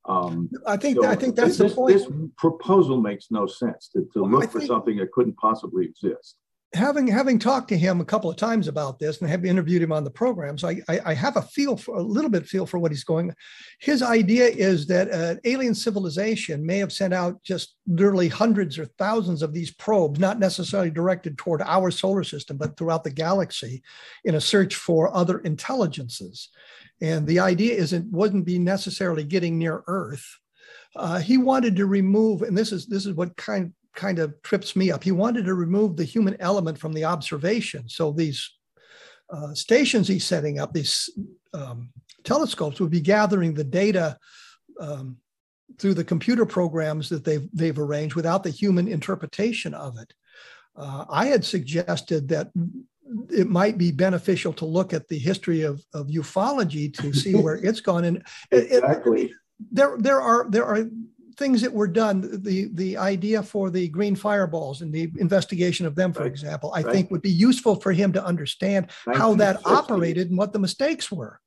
Um, 0.08 0.50
I 0.66 0.78
think 0.78 0.98
so 0.98 1.08
I 1.08 1.16
think 1.16 1.36
that's 1.36 1.58
this, 1.58 1.72
the 1.72 1.76
point. 1.76 1.94
This 1.94 2.08
proposal 2.38 3.02
makes 3.02 3.28
no 3.32 3.48
sense 3.48 3.90
to, 3.90 4.08
to 4.14 4.24
look 4.24 4.52
for 4.52 4.62
something 4.62 4.98
that 4.98 5.12
couldn't 5.12 5.36
possibly 5.38 5.86
exist 5.86 6.38
having 6.74 7.08
having 7.08 7.40
talked 7.40 7.70
to 7.70 7.78
him 7.78 8.02
a 8.02 8.06
couple 8.06 8.30
of 8.30 8.36
times 8.36 8.68
about 8.68 9.00
this 9.00 9.22
and 9.22 9.30
have 9.30 9.46
interviewed 9.46 9.82
him 9.82 9.92
on 9.92 10.04
the 10.04 10.12
program, 10.12 10.58
so 10.58 10.68
I, 10.68 10.82
I, 10.90 11.00
I 11.06 11.14
have 11.14 11.38
a 11.38 11.42
feel 11.42 11.78
for 11.78 11.96
a 11.96 12.02
little 12.02 12.30
bit 12.30 12.46
feel 12.46 12.66
for 12.66 12.80
what 12.80 12.92
he's 12.92 13.04
going. 13.04 13.34
His 13.80 14.02
idea 14.02 14.48
is 14.48 14.88
that 14.88 15.10
an 15.10 15.40
alien 15.46 15.76
civilization 15.76 16.66
may 16.66 16.78
have 16.80 16.92
sent 16.92 17.14
out 17.14 17.42
just 17.44 17.76
literally 17.88 18.28
hundreds 18.28 18.78
or 18.78 18.86
thousands 18.98 19.42
of 19.42 19.54
these 19.54 19.72
probes, 19.72 20.20
not 20.20 20.40
necessarily 20.40 20.92
directed 20.92 21.38
toward 21.38 21.62
our 21.62 21.92
solar 21.92 22.24
system, 22.24 22.58
but 22.58 22.76
throughout 22.78 23.04
the 23.04 23.12
galaxy, 23.12 23.82
in 24.26 24.36
a 24.36 24.42
search 24.42 24.76
for 24.76 25.16
other 25.16 25.40
intelligences. 25.40 26.50
And 27.02 27.28
the 27.28 27.40
idea 27.40 27.76
is 27.76 27.94
it 27.94 28.06
wouldn't 28.10 28.46
be 28.46 28.60
necessarily 28.60 29.24
getting 29.24 29.58
near 29.58 29.84
Earth. 29.88 30.26
Uh, 30.96 31.20
he 31.20 31.38
wanted 31.38 31.76
to 31.76 31.86
remove, 31.86 32.42
and 32.42 32.58
this 32.58 32.72
is 32.72 32.88
this 32.88 33.06
is 33.06 33.14
what 33.14 33.36
kind 33.36 33.74
kind 33.96 34.20
of 34.20 34.42
trips 34.44 34.76
me 34.76 34.92
up. 34.92 35.04
He 35.04 35.12
wanted 35.12 35.46
to 35.46 35.56
remove 35.56 35.96
the 35.96 36.04
human 36.04 36.38
element 36.40 36.78
from 36.78 36.94
the 36.94 37.06
observation. 37.06 37.88
So 37.90 38.12
these 38.12 38.50
uh, 39.30 39.54
stations 39.54 40.08
he's 40.08 40.26
setting 40.26 40.60
up, 40.60 40.74
these 40.74 41.10
um, 41.54 41.90
telescopes, 42.24 42.80
would 42.80 42.92
be 42.92 43.02
gathering 43.02 43.54
the 43.54 43.64
data 43.64 44.18
um, 44.80 45.18
through 45.80 45.96
the 45.96 46.04
computer 46.04 46.46
programs 46.46 47.10
that 47.10 47.24
they've 47.24 47.48
they've 47.54 47.80
arranged 47.80 48.16
without 48.16 48.44
the 48.44 48.50
human 48.50 48.88
interpretation 48.88 49.74
of 49.74 49.98
it. 49.98 50.14
Uh, 50.76 51.06
I 51.10 51.26
had 51.28 51.44
suggested 51.44 52.28
that 52.30 52.52
it 53.30 53.48
might 53.48 53.78
be 53.78 53.92
beneficial 53.92 54.52
to 54.54 54.66
look 54.66 54.94
at 54.94 55.08
the 55.08 55.18
history 55.18 55.62
of, 55.62 55.84
of 55.94 56.08
ufology 56.08 56.94
to 57.02 57.14
see 57.14 57.36
where 57.42 57.56
it's 57.56 57.80
gone. 57.80 58.06
And 58.06 58.24
exactly. 58.52 59.24
It, 59.24 59.32
there, 59.72 59.96
there 59.98 60.22
are 60.22 60.48
there 60.50 60.66
are 60.66 60.90
things 61.38 61.62
that 61.62 61.74
were 61.74 61.88
done, 61.88 62.42
the 62.44 62.70
the 62.74 62.98
idea 62.98 63.44
for 63.44 63.70
the 63.70 63.88
green 63.90 64.16
fireballs 64.16 64.82
and 64.82 64.94
the 64.94 65.12
investigation 65.18 65.86
of 65.86 65.96
them, 65.96 66.14
for 66.14 66.24
right. 66.24 66.32
example, 66.32 66.72
I 66.74 66.82
right. 66.82 66.94
think 66.94 67.12
would 67.12 67.22
be 67.22 67.32
useful 67.32 67.76
for 67.76 67.92
him 67.92 68.14
to 68.14 68.26
understand 68.26 68.92
how 69.14 69.34
that 69.36 69.66
operated 69.66 70.30
and 70.30 70.38
what 70.38 70.54
the 70.54 70.60
mistakes 70.60 71.12
were. 71.12 71.40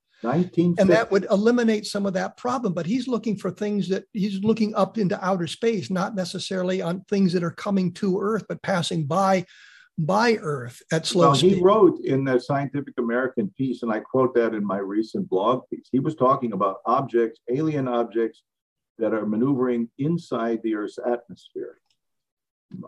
And 0.78 0.90
that 0.90 1.10
would 1.10 1.26
eliminate 1.30 1.86
some 1.86 2.04
of 2.04 2.14
that 2.14 2.36
problem. 2.36 2.72
But 2.72 2.86
he's 2.86 3.06
looking 3.06 3.36
for 3.36 3.50
things 3.50 3.88
that 3.88 4.04
he's 4.12 4.40
looking 4.40 4.74
up 4.74 4.98
into 4.98 5.24
outer 5.24 5.46
space, 5.46 5.90
not 5.90 6.14
necessarily 6.14 6.82
on 6.82 7.04
things 7.08 7.32
that 7.32 7.44
are 7.44 7.52
coming 7.52 7.92
to 7.94 8.20
Earth, 8.20 8.44
but 8.48 8.62
passing 8.62 9.04
by 9.06 9.44
by 9.96 10.34
Earth 10.40 10.80
at 10.92 11.06
slow 11.06 11.28
well, 11.28 11.34
speed. 11.34 11.56
He 11.56 11.62
wrote 11.62 11.98
in 12.04 12.24
the 12.24 12.38
Scientific 12.38 12.94
American 12.98 13.52
piece, 13.56 13.82
and 13.82 13.92
I 13.92 14.00
quote 14.00 14.34
that 14.36 14.54
in 14.54 14.64
my 14.64 14.78
recent 14.78 15.28
blog 15.28 15.62
piece. 15.70 15.88
He 15.90 15.98
was 15.98 16.14
talking 16.14 16.52
about 16.52 16.76
objects, 16.86 17.40
alien 17.50 17.88
objects 17.88 18.42
that 18.98 19.14
are 19.14 19.26
maneuvering 19.26 19.88
inside 19.98 20.60
the 20.62 20.74
Earth's 20.74 20.98
atmosphere. 20.98 21.78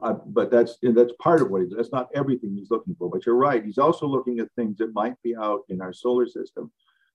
Uh, 0.02 0.14
but 0.26 0.50
that's 0.50 0.76
that's 0.82 1.12
part 1.20 1.40
of 1.40 1.50
what 1.50 1.62
he's. 1.62 1.72
That's 1.74 1.92
not 1.92 2.08
everything 2.14 2.54
he's 2.54 2.70
looking 2.70 2.94
for. 2.98 3.08
But 3.08 3.24
you're 3.24 3.36
right. 3.36 3.64
He's 3.64 3.78
also 3.78 4.06
looking 4.06 4.38
at 4.38 4.48
things 4.54 4.76
that 4.78 4.92
might 4.92 5.20
be 5.22 5.34
out 5.34 5.62
in 5.70 5.80
our 5.80 5.92
solar 5.92 6.26
system. 6.26 6.70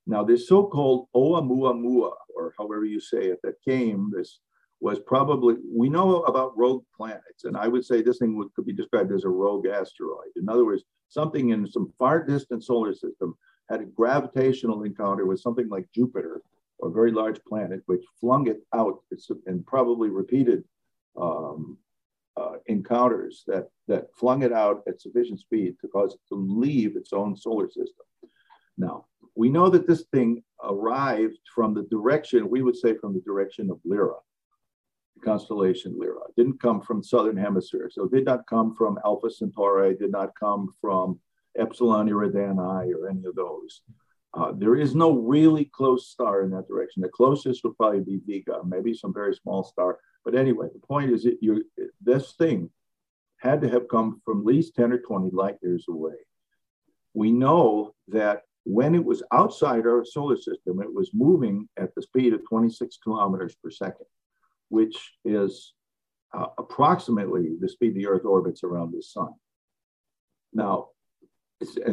Now, 0.08 0.24
this 0.24 0.48
so-called 0.48 1.08
Oumuamua, 1.16 2.12
or 2.36 2.54
however 2.58 2.86
you 2.86 3.00
say 3.00 3.26
it, 3.26 3.39
that 3.43 3.62
came. 3.64 4.12
This 4.16 4.39
was 4.80 5.00
probably 5.00 5.56
we 5.72 5.89
know 5.89 6.24
about 6.24 6.58
rogue 6.58 6.84
planets, 6.96 7.43
and 7.43 7.56
I 7.56 7.68
would 7.68 7.86
say 7.86 8.02
this 8.02 8.18
thing 8.18 8.36
would, 8.38 8.54
could 8.56 8.66
be 8.66 8.74
described 8.74 9.12
as 9.12 9.26
a 9.26 9.30
rogue 9.30 9.68
asteroid. 9.68 10.32
In 10.36 10.50
other 10.50 10.66
words, 10.66 10.84
something 11.10 11.50
in 11.50 11.68
some 11.68 11.93
far 12.00 12.24
distant 12.24 12.64
solar 12.64 12.93
system 12.93 13.36
had 13.70 13.82
a 13.82 13.86
gravitational 13.86 14.84
encounter 14.84 15.26
with 15.26 15.39
something 15.39 15.70
like 15.70 15.88
Jupiter 15.93 16.41
or 16.80 16.91
very 16.91 17.11
large 17.11 17.39
planet, 17.47 17.82
which 17.86 18.03
flung 18.19 18.47
it 18.47 18.61
out 18.73 18.99
and 19.47 19.65
probably 19.65 20.09
repeated 20.09 20.63
um, 21.19 21.78
uh, 22.38 22.53
encounters 22.67 23.43
that, 23.47 23.69
that 23.88 24.07
flung 24.17 24.43
it 24.43 24.51
out 24.51 24.84
at 24.88 25.01
sufficient 25.01 25.39
speed 25.39 25.76
to 25.80 25.88
cause 25.88 26.13
it 26.13 26.19
to 26.28 26.36
leave 26.36 26.95
its 26.95 27.13
own 27.13 27.36
solar 27.36 27.67
system. 27.67 28.05
Now, 28.78 29.05
we 29.36 29.49
know 29.49 29.69
that 29.69 29.88
this 29.88 30.03
thing 30.13 30.43
arrived 30.63 31.39
from 31.53 31.73
the 31.73 31.84
direction, 31.84 32.49
we 32.49 32.61
would 32.61 32.76
say 32.76 32.95
from 32.95 33.13
the 33.13 33.21
direction 33.21 33.69
of 33.69 33.80
Lyra, 33.86 34.15
the 35.15 35.21
constellation 35.21 35.95
Lyra. 35.97 36.21
It 36.30 36.36
didn't 36.36 36.61
come 36.61 36.82
from 36.82 37.03
southern 37.03 37.38
hemisphere. 37.38 37.89
So 37.91 38.03
it 38.03 38.11
did 38.11 38.26
not 38.26 38.47
come 38.47 38.76
from 38.76 38.99
Alpha 39.05 39.30
Centauri, 39.30 39.95
did 39.95 40.11
not 40.11 40.32
come 40.38 40.73
from 40.82 41.19
Epsilon 41.57 42.09
Eridani 42.09 42.93
or 42.93 43.09
any 43.09 43.26
of 43.26 43.36
those. 43.36 43.82
Uh, 44.36 44.52
there 44.54 44.76
is 44.76 44.94
no 44.96 45.14
really 45.14 45.66
close 45.66 46.10
star 46.10 46.44
in 46.44 46.52
that 46.52 46.68
direction. 46.68 47.02
The 47.02 47.10
closest 47.10 47.64
would 47.64 47.78
probably 47.78 48.02
be 48.02 48.22
Vega, 48.28 48.60
maybe 48.66 48.94
some 48.94 49.14
very 49.14 49.34
small 49.34 49.64
star. 49.64 50.00
But 50.26 50.36
anyway, 50.36 50.68
the 50.74 50.86
point 50.86 51.12
is 51.12 51.24
that 51.24 51.38
you 51.42 51.64
this 52.02 52.34
thing 52.34 52.70
had 53.38 53.62
to 53.62 53.70
have 53.70 53.88
come 53.88 54.22
from 54.26 54.40
at 54.40 54.46
least 54.46 54.76
10 54.76 54.92
or 54.92 55.00
20 55.00 55.30
light 55.32 55.56
years 55.62 55.86
away. 55.88 56.16
We 57.14 57.32
know 57.32 57.94
that 58.10 58.42
when 58.66 58.96
it 58.96 59.06
was 59.06 59.24
outside 59.32 59.86
our 59.86 60.04
solar 60.04 60.36
system, 60.36 60.82
it 60.82 60.94
was 60.94 61.12
moving 61.14 61.70
at 61.78 61.94
the 61.96 62.02
speed 62.02 62.34
of 62.34 62.46
26 62.50 62.98
kilometers 63.04 63.56
per 63.64 63.70
second, 63.70 64.08
which 64.70 65.14
is 65.24 65.74
uh, 66.34 66.48
approximately 66.58 67.56
the 67.60 67.70
speed 67.70 67.94
the 67.94 68.08
Earth 68.08 68.26
orbits 68.26 68.64
around 68.64 68.92
the 68.92 69.02
sun. 69.02 69.30
Now, 70.52 70.90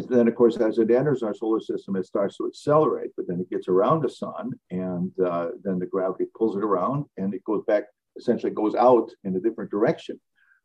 then 0.09 0.27
of 0.27 0.35
course 0.35 0.57
as 0.57 0.79
it 0.79 0.91
enters 0.91 1.23
our 1.23 1.35
solar 1.35 1.61
system 1.61 1.95
it 1.95 2.05
starts 2.05 2.37
to 2.37 2.47
accelerate 2.47 3.11
but 3.17 3.27
then 3.29 3.41
it 3.41 3.49
gets 3.49 3.69
around 3.69 4.03
the 4.03 4.09
sun 4.09 4.51
and 4.71 5.13
uh, 5.25 5.51
then 5.63 5.79
the 5.79 5.87
gravity 5.87 6.25
pulls 6.37 6.57
it 6.57 6.65
around 6.65 7.05
and 7.17 7.33
it 7.33 7.45
goes 7.45 7.63
back 7.67 7.85
essentially 8.17 8.53
goes 8.53 8.75
out 8.75 9.11
in 9.25 9.37
a 9.37 9.41
different 9.41 9.71
direction. 9.71 10.21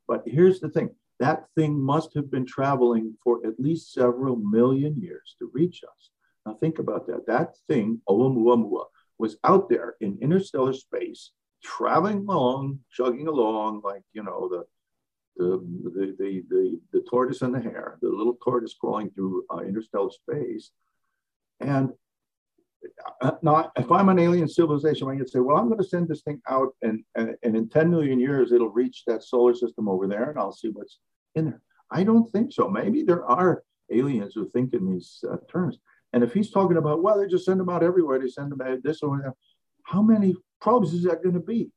But 0.08 0.24
here's 0.26 0.60
the 0.60 0.70
thing 0.70 0.90
that 1.20 1.46
thing 1.56 1.80
must 1.80 2.14
have 2.14 2.30
been 2.30 2.46
traveling 2.46 3.16
for 3.24 3.46
at 3.46 3.60
least 3.60 3.94
several 3.94 4.36
million 4.36 4.96
years 5.02 5.36
to 5.40 5.50
reach 5.54 5.84
us. 5.84 6.12
Now 6.46 6.54
think 6.54 6.80
about 6.80 7.08
that 7.08 7.26
that 7.28 7.56
thing 7.68 8.02
oumuamua 8.08 8.86
was 9.18 9.38
out 9.44 9.68
there 9.70 9.96
in 10.00 10.18
interstellar 10.22 10.74
space 10.74 11.32
traveling 11.64 12.20
along 12.30 12.80
chugging 12.92 13.28
along 13.28 13.82
like 13.84 14.04
you 14.14 14.22
know 14.22 14.48
the 14.48 14.64
the, 15.38 15.64
the, 15.84 16.16
the, 16.18 16.44
the, 16.50 16.80
the 16.92 17.02
tortoise 17.10 17.42
and 17.42 17.54
the 17.54 17.60
hare, 17.60 17.98
the 18.02 18.10
little 18.10 18.38
tortoise 18.44 18.76
crawling 18.80 19.10
through 19.12 19.46
uh, 19.52 19.60
interstellar 19.60 20.12
space. 20.12 20.72
And 21.60 21.92
uh, 23.22 23.32
now, 23.42 23.72
if 23.76 23.92
I'm 23.92 24.10
an 24.10 24.20
alien 24.20 24.48
civilization, 24.48 25.10
I 25.10 25.16
can 25.16 25.28
say, 25.28 25.40
well, 25.40 25.58
I'm 25.58 25.68
going 25.68 25.80
to 25.80 25.88
send 25.88 26.08
this 26.08 26.22
thing 26.22 26.42
out, 26.50 26.74
and, 26.82 27.04
and, 27.16 27.36
and 27.44 27.56
in 27.56 27.70
10 27.70 27.90
million 27.90 28.20
years, 28.20 28.52
it'll 28.52 28.70
reach 28.70 29.04
that 29.08 29.24
solar 29.24 29.54
system 29.54 29.88
over 29.88 30.08
there, 30.08 30.30
and 30.30 30.40
I'll 30.40 30.52
see 30.52 30.70
what's 30.70 31.00
in 31.36 31.46
there. 31.46 31.62
I 31.92 32.04
don't 32.04 32.30
think 32.32 32.52
so. 32.52 32.70
Maybe 32.70 33.04
there 33.04 33.26
are 33.26 33.64
aliens 33.92 34.34
who 34.36 34.50
think 34.50 34.74
in 34.74 34.92
these 34.92 35.24
uh, 35.30 35.38
terms. 35.50 35.78
And 36.14 36.24
if 36.24 36.34
he's 36.34 36.52
talking 36.52 36.78
about, 36.78 37.04
well, 37.04 37.20
they 37.20 37.28
just 37.28 37.46
send 37.46 37.60
them 37.60 37.70
out 37.70 37.84
everywhere, 37.84 38.20
they 38.20 38.28
send 38.28 38.52
them 38.52 38.62
out 38.62 38.84
this 38.84 39.02
or 39.02 39.18
that, 39.24 39.34
how 39.84 40.02
many 40.02 40.36
probes 40.62 40.94
is 40.94 41.04
that 41.04 41.24
going 41.24 41.36
to 41.36 41.42
be? 41.42 41.72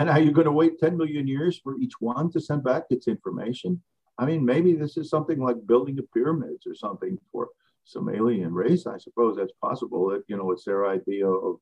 And 0.00 0.08
are 0.08 0.18
you 0.18 0.32
going 0.32 0.46
to 0.46 0.52
wait 0.52 0.78
10 0.80 0.96
million 0.96 1.28
years 1.28 1.60
for 1.62 1.78
each 1.78 2.00
one 2.00 2.32
to 2.32 2.40
send 2.40 2.64
back 2.64 2.84
its 2.88 3.06
information? 3.06 3.82
I 4.16 4.24
mean, 4.24 4.42
maybe 4.42 4.72
this 4.72 4.96
is 4.96 5.10
something 5.10 5.38
like 5.38 5.66
building 5.66 5.94
the 5.94 6.08
pyramids 6.14 6.66
or 6.66 6.74
something 6.74 7.18
for 7.30 7.50
some 7.84 8.08
alien 8.08 8.54
race. 8.54 8.86
I 8.86 8.96
suppose 8.96 9.36
that's 9.36 9.52
possible. 9.60 10.08
That 10.08 10.22
you 10.26 10.38
know, 10.38 10.52
it's 10.52 10.64
their 10.64 10.88
idea 10.88 11.28
of 11.28 11.56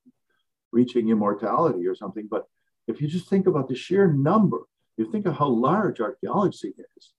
reaching 0.71 1.09
immortality 1.09 1.85
or 1.89 1.97
something. 1.97 2.29
But 2.31 2.45
if 2.87 3.01
you 3.01 3.09
just 3.09 3.29
think 3.29 3.49
about 3.49 3.69
the 3.69 3.75
sheer 3.75 4.07
number, 4.07 4.61
you 4.97 5.11
think 5.11 5.27
of 5.27 5.37
how 5.37 5.49
large 5.49 5.99
our 6.01 6.17
galaxy 6.23 6.75
is, 6.97 7.13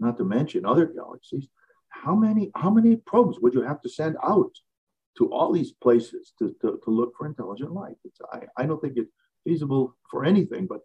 not 0.00 0.16
to 0.16 0.24
mention 0.24 0.64
other 0.64 0.86
galaxies. 0.86 1.48
How 1.90 2.14
many 2.14 2.50
how 2.54 2.70
many 2.70 2.96
probes 2.96 3.38
would 3.40 3.52
you 3.52 3.60
have 3.60 3.82
to 3.82 3.90
send 3.90 4.16
out 4.24 4.52
to 5.18 5.30
all 5.30 5.52
these 5.52 5.72
places 5.72 6.32
to, 6.38 6.56
to, 6.62 6.80
to 6.82 6.90
look 6.90 7.12
for 7.18 7.26
intelligent 7.26 7.72
life? 7.72 7.96
It's, 8.06 8.20
I, 8.32 8.44
I 8.56 8.64
don't 8.64 8.80
think 8.80 8.96
it 8.96 9.08
feasible 9.46 9.96
for 10.10 10.24
anything, 10.24 10.66
but 10.66 10.80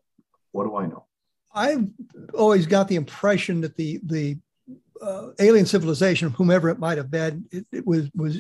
what 0.52 0.66
do 0.66 0.76
I 0.78 0.86
know? 0.86 1.06
I've 1.54 1.88
always 2.34 2.66
got 2.66 2.88
the 2.88 2.96
impression 2.96 3.62
that 3.62 3.76
the 3.76 4.00
the 4.06 4.38
uh, 5.02 5.30
alien 5.40 5.66
civilization, 5.66 6.30
whomever 6.30 6.70
it 6.70 6.80
might 6.80 6.98
have 6.98 7.10
been, 7.10 7.46
it, 7.52 7.66
it, 7.72 7.86
was 7.86 8.10
was 8.14 8.38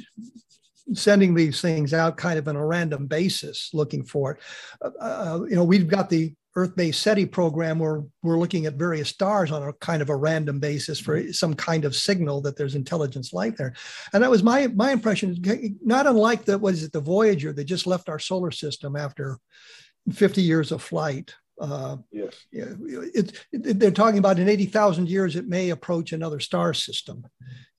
sending 0.94 1.34
these 1.34 1.60
things 1.60 1.94
out 1.94 2.18
kind 2.18 2.38
of 2.38 2.48
on 2.48 2.56
a 2.56 2.66
random 2.66 3.08
basis, 3.08 3.72
looking 3.74 4.04
for 4.04 4.32
it. 4.32 4.38
Uh, 4.82 5.04
uh, 5.04 5.40
you 5.50 5.56
know, 5.56 5.64
we've 5.64 5.88
got 5.88 6.10
the 6.10 6.34
Earth-based 6.56 7.02
SETI 7.02 7.26
program 7.26 7.80
where 7.80 8.04
we're 8.24 8.38
looking 8.38 8.66
at 8.66 8.74
various 8.74 9.08
stars 9.08 9.52
on 9.52 9.64
a 9.64 9.74
kind 9.74 10.02
of 10.02 10.10
a 10.10 10.16
random 10.16 10.60
basis 10.60 11.00
for 11.00 11.32
some 11.32 11.54
kind 11.54 11.86
of 11.86 11.96
signal 11.96 12.42
that 12.42 12.58
there's 12.58 12.76
intelligence 12.76 13.32
life 13.32 13.56
there. 13.56 13.74
And 14.12 14.22
that 14.22 14.30
was 14.30 14.44
my 14.44 14.68
my 14.68 14.92
impression. 14.92 15.42
Not 15.84 16.08
unlike 16.08 16.44
the 16.44 16.58
what 16.58 16.74
is 16.74 16.84
it, 16.84 16.92
the 16.92 17.00
Voyager 17.00 17.54
that 17.54 17.64
just 17.64 17.88
left 17.88 18.10
our 18.10 18.20
solar 18.20 18.52
system 18.52 18.98
after 18.98 19.40
50 20.12 20.42
years 20.42 20.72
of 20.72 20.82
flight. 20.82 21.34
Uh, 21.60 21.98
yes. 22.12 22.46
It, 22.52 23.46
it, 23.52 23.80
they're 23.80 23.92
talking 23.92 24.18
about 24.18 24.40
in 24.40 24.50
80,000 24.50 25.08
years, 25.08 25.36
it 25.36 25.48
may 25.48 25.70
approach 25.70 26.12
another 26.12 26.40
star 26.40 26.74
system. 26.74 27.26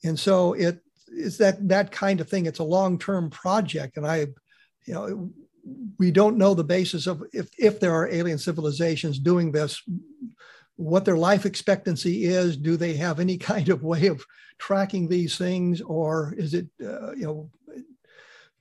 And 0.04 0.18
so 0.18 0.52
it 0.52 0.80
is 1.08 1.38
that, 1.38 1.68
that 1.68 1.90
kind 1.90 2.20
of 2.20 2.28
thing. 2.28 2.46
It's 2.46 2.60
a 2.60 2.64
long-term 2.64 3.30
project. 3.30 3.96
And 3.96 4.06
I, 4.06 4.26
you 4.86 4.94
know, 4.94 5.30
we 5.98 6.10
don't 6.10 6.38
know 6.38 6.54
the 6.54 6.64
basis 6.64 7.06
of 7.06 7.22
if, 7.32 7.48
if 7.58 7.80
there 7.80 7.94
are 7.94 8.08
alien 8.08 8.38
civilizations 8.38 9.18
doing 9.18 9.52
this, 9.52 9.82
what 10.76 11.04
their 11.04 11.16
life 11.16 11.46
expectancy 11.46 12.24
is. 12.24 12.56
Do 12.56 12.76
they 12.76 12.94
have 12.94 13.20
any 13.20 13.36
kind 13.52 13.68
of 13.68 13.82
way 13.82 14.06
of 14.06 14.24
tracking 14.58 15.08
these 15.08 15.36
things, 15.36 15.80
or 15.80 16.34
is 16.36 16.54
it, 16.54 16.68
uh, 16.82 17.12
you 17.12 17.24
know, 17.24 17.50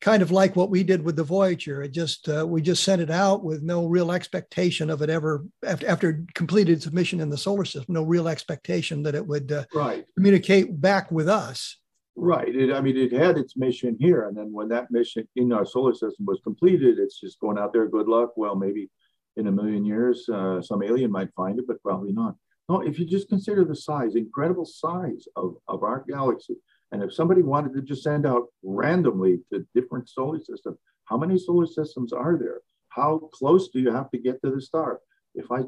kind 0.02 0.24
of 0.24 0.32
like 0.32 0.56
what 0.56 0.70
we 0.70 0.84
did 0.84 1.04
with 1.04 1.16
the 1.16 1.24
Voyager? 1.24 1.84
It 1.84 1.92
just 1.92 2.28
uh, 2.28 2.46
we 2.46 2.62
just 2.62 2.84
sent 2.84 3.02
it 3.02 3.12
out 3.12 3.44
with 3.44 3.62
no 3.62 3.86
real 3.86 4.12
expectation 4.12 4.90
of 4.90 5.02
it 5.02 5.10
ever 5.10 5.46
after, 5.66 5.88
after 5.88 6.26
completed 6.34 6.74
its 6.74 6.92
mission 6.92 7.22
in 7.22 7.30
the 7.30 7.38
solar 7.38 7.66
system. 7.66 7.94
No 7.94 8.04
real 8.04 8.28
expectation 8.28 9.04
that 9.04 9.16
it 9.16 9.26
would 9.26 9.52
uh, 9.52 9.64
right 9.74 10.06
communicate 10.16 10.82
back 10.82 11.12
with 11.12 11.30
us. 11.30 11.78
Right. 12.16 12.54
It, 12.54 12.74
I 12.74 12.82
mean, 12.82 12.98
it 12.98 13.14
had 13.14 13.38
its 13.38 13.56
mission 13.56 13.96
here, 14.00 14.28
and 14.28 14.36
then 14.36 14.52
when 14.52 14.68
that 14.70 14.92
mission 14.92 15.28
in 15.38 15.54
our 15.54 15.66
solar 15.66 15.94
system 15.94 16.26
was 16.26 16.42
completed, 16.44 17.00
it's 17.00 17.20
just 17.20 17.40
going 17.40 17.58
out 17.58 17.72
there. 17.72 17.88
Good 17.88 18.08
luck. 18.08 18.32
Well, 18.36 18.56
maybe 18.56 18.90
in 19.38 19.48
a 19.48 19.52
million 19.52 19.86
years, 19.86 20.28
uh, 20.28 20.62
some 20.62 20.84
alien 20.84 21.10
might 21.10 21.34
find 21.36 21.58
it, 21.58 21.66
but 21.68 21.82
probably 21.82 22.12
not. 22.12 22.36
No, 22.68 22.82
if 22.82 23.00
you 23.00 23.06
just 23.06 23.30
consider 23.30 23.64
the 23.64 23.76
size, 23.76 24.16
incredible 24.16 24.66
size 24.66 25.26
of, 25.36 25.56
of 25.68 25.84
our 25.84 26.04
galaxy, 26.08 26.56
and 26.92 27.02
if 27.02 27.14
somebody 27.14 27.42
wanted 27.42 27.74
to 27.74 27.82
just 27.82 28.04
send 28.04 28.26
out 28.26 28.48
randomly 28.64 29.40
to 29.52 29.66
different 29.74 30.10
solar 30.10 30.40
systems, 30.40 30.78
how 31.06 31.18
many 31.18 31.38
solar 31.38 31.66
systems 31.66 32.12
are 32.12 32.38
there? 32.38 32.62
How 32.90 33.30
close 33.34 33.70
do 33.70 33.80
you 33.80 33.92
have 33.92 34.12
to 34.12 34.18
get 34.18 34.42
to 34.42 34.52
the 34.52 34.62
star? 34.62 35.00
If 35.34 35.52
I 35.52 35.62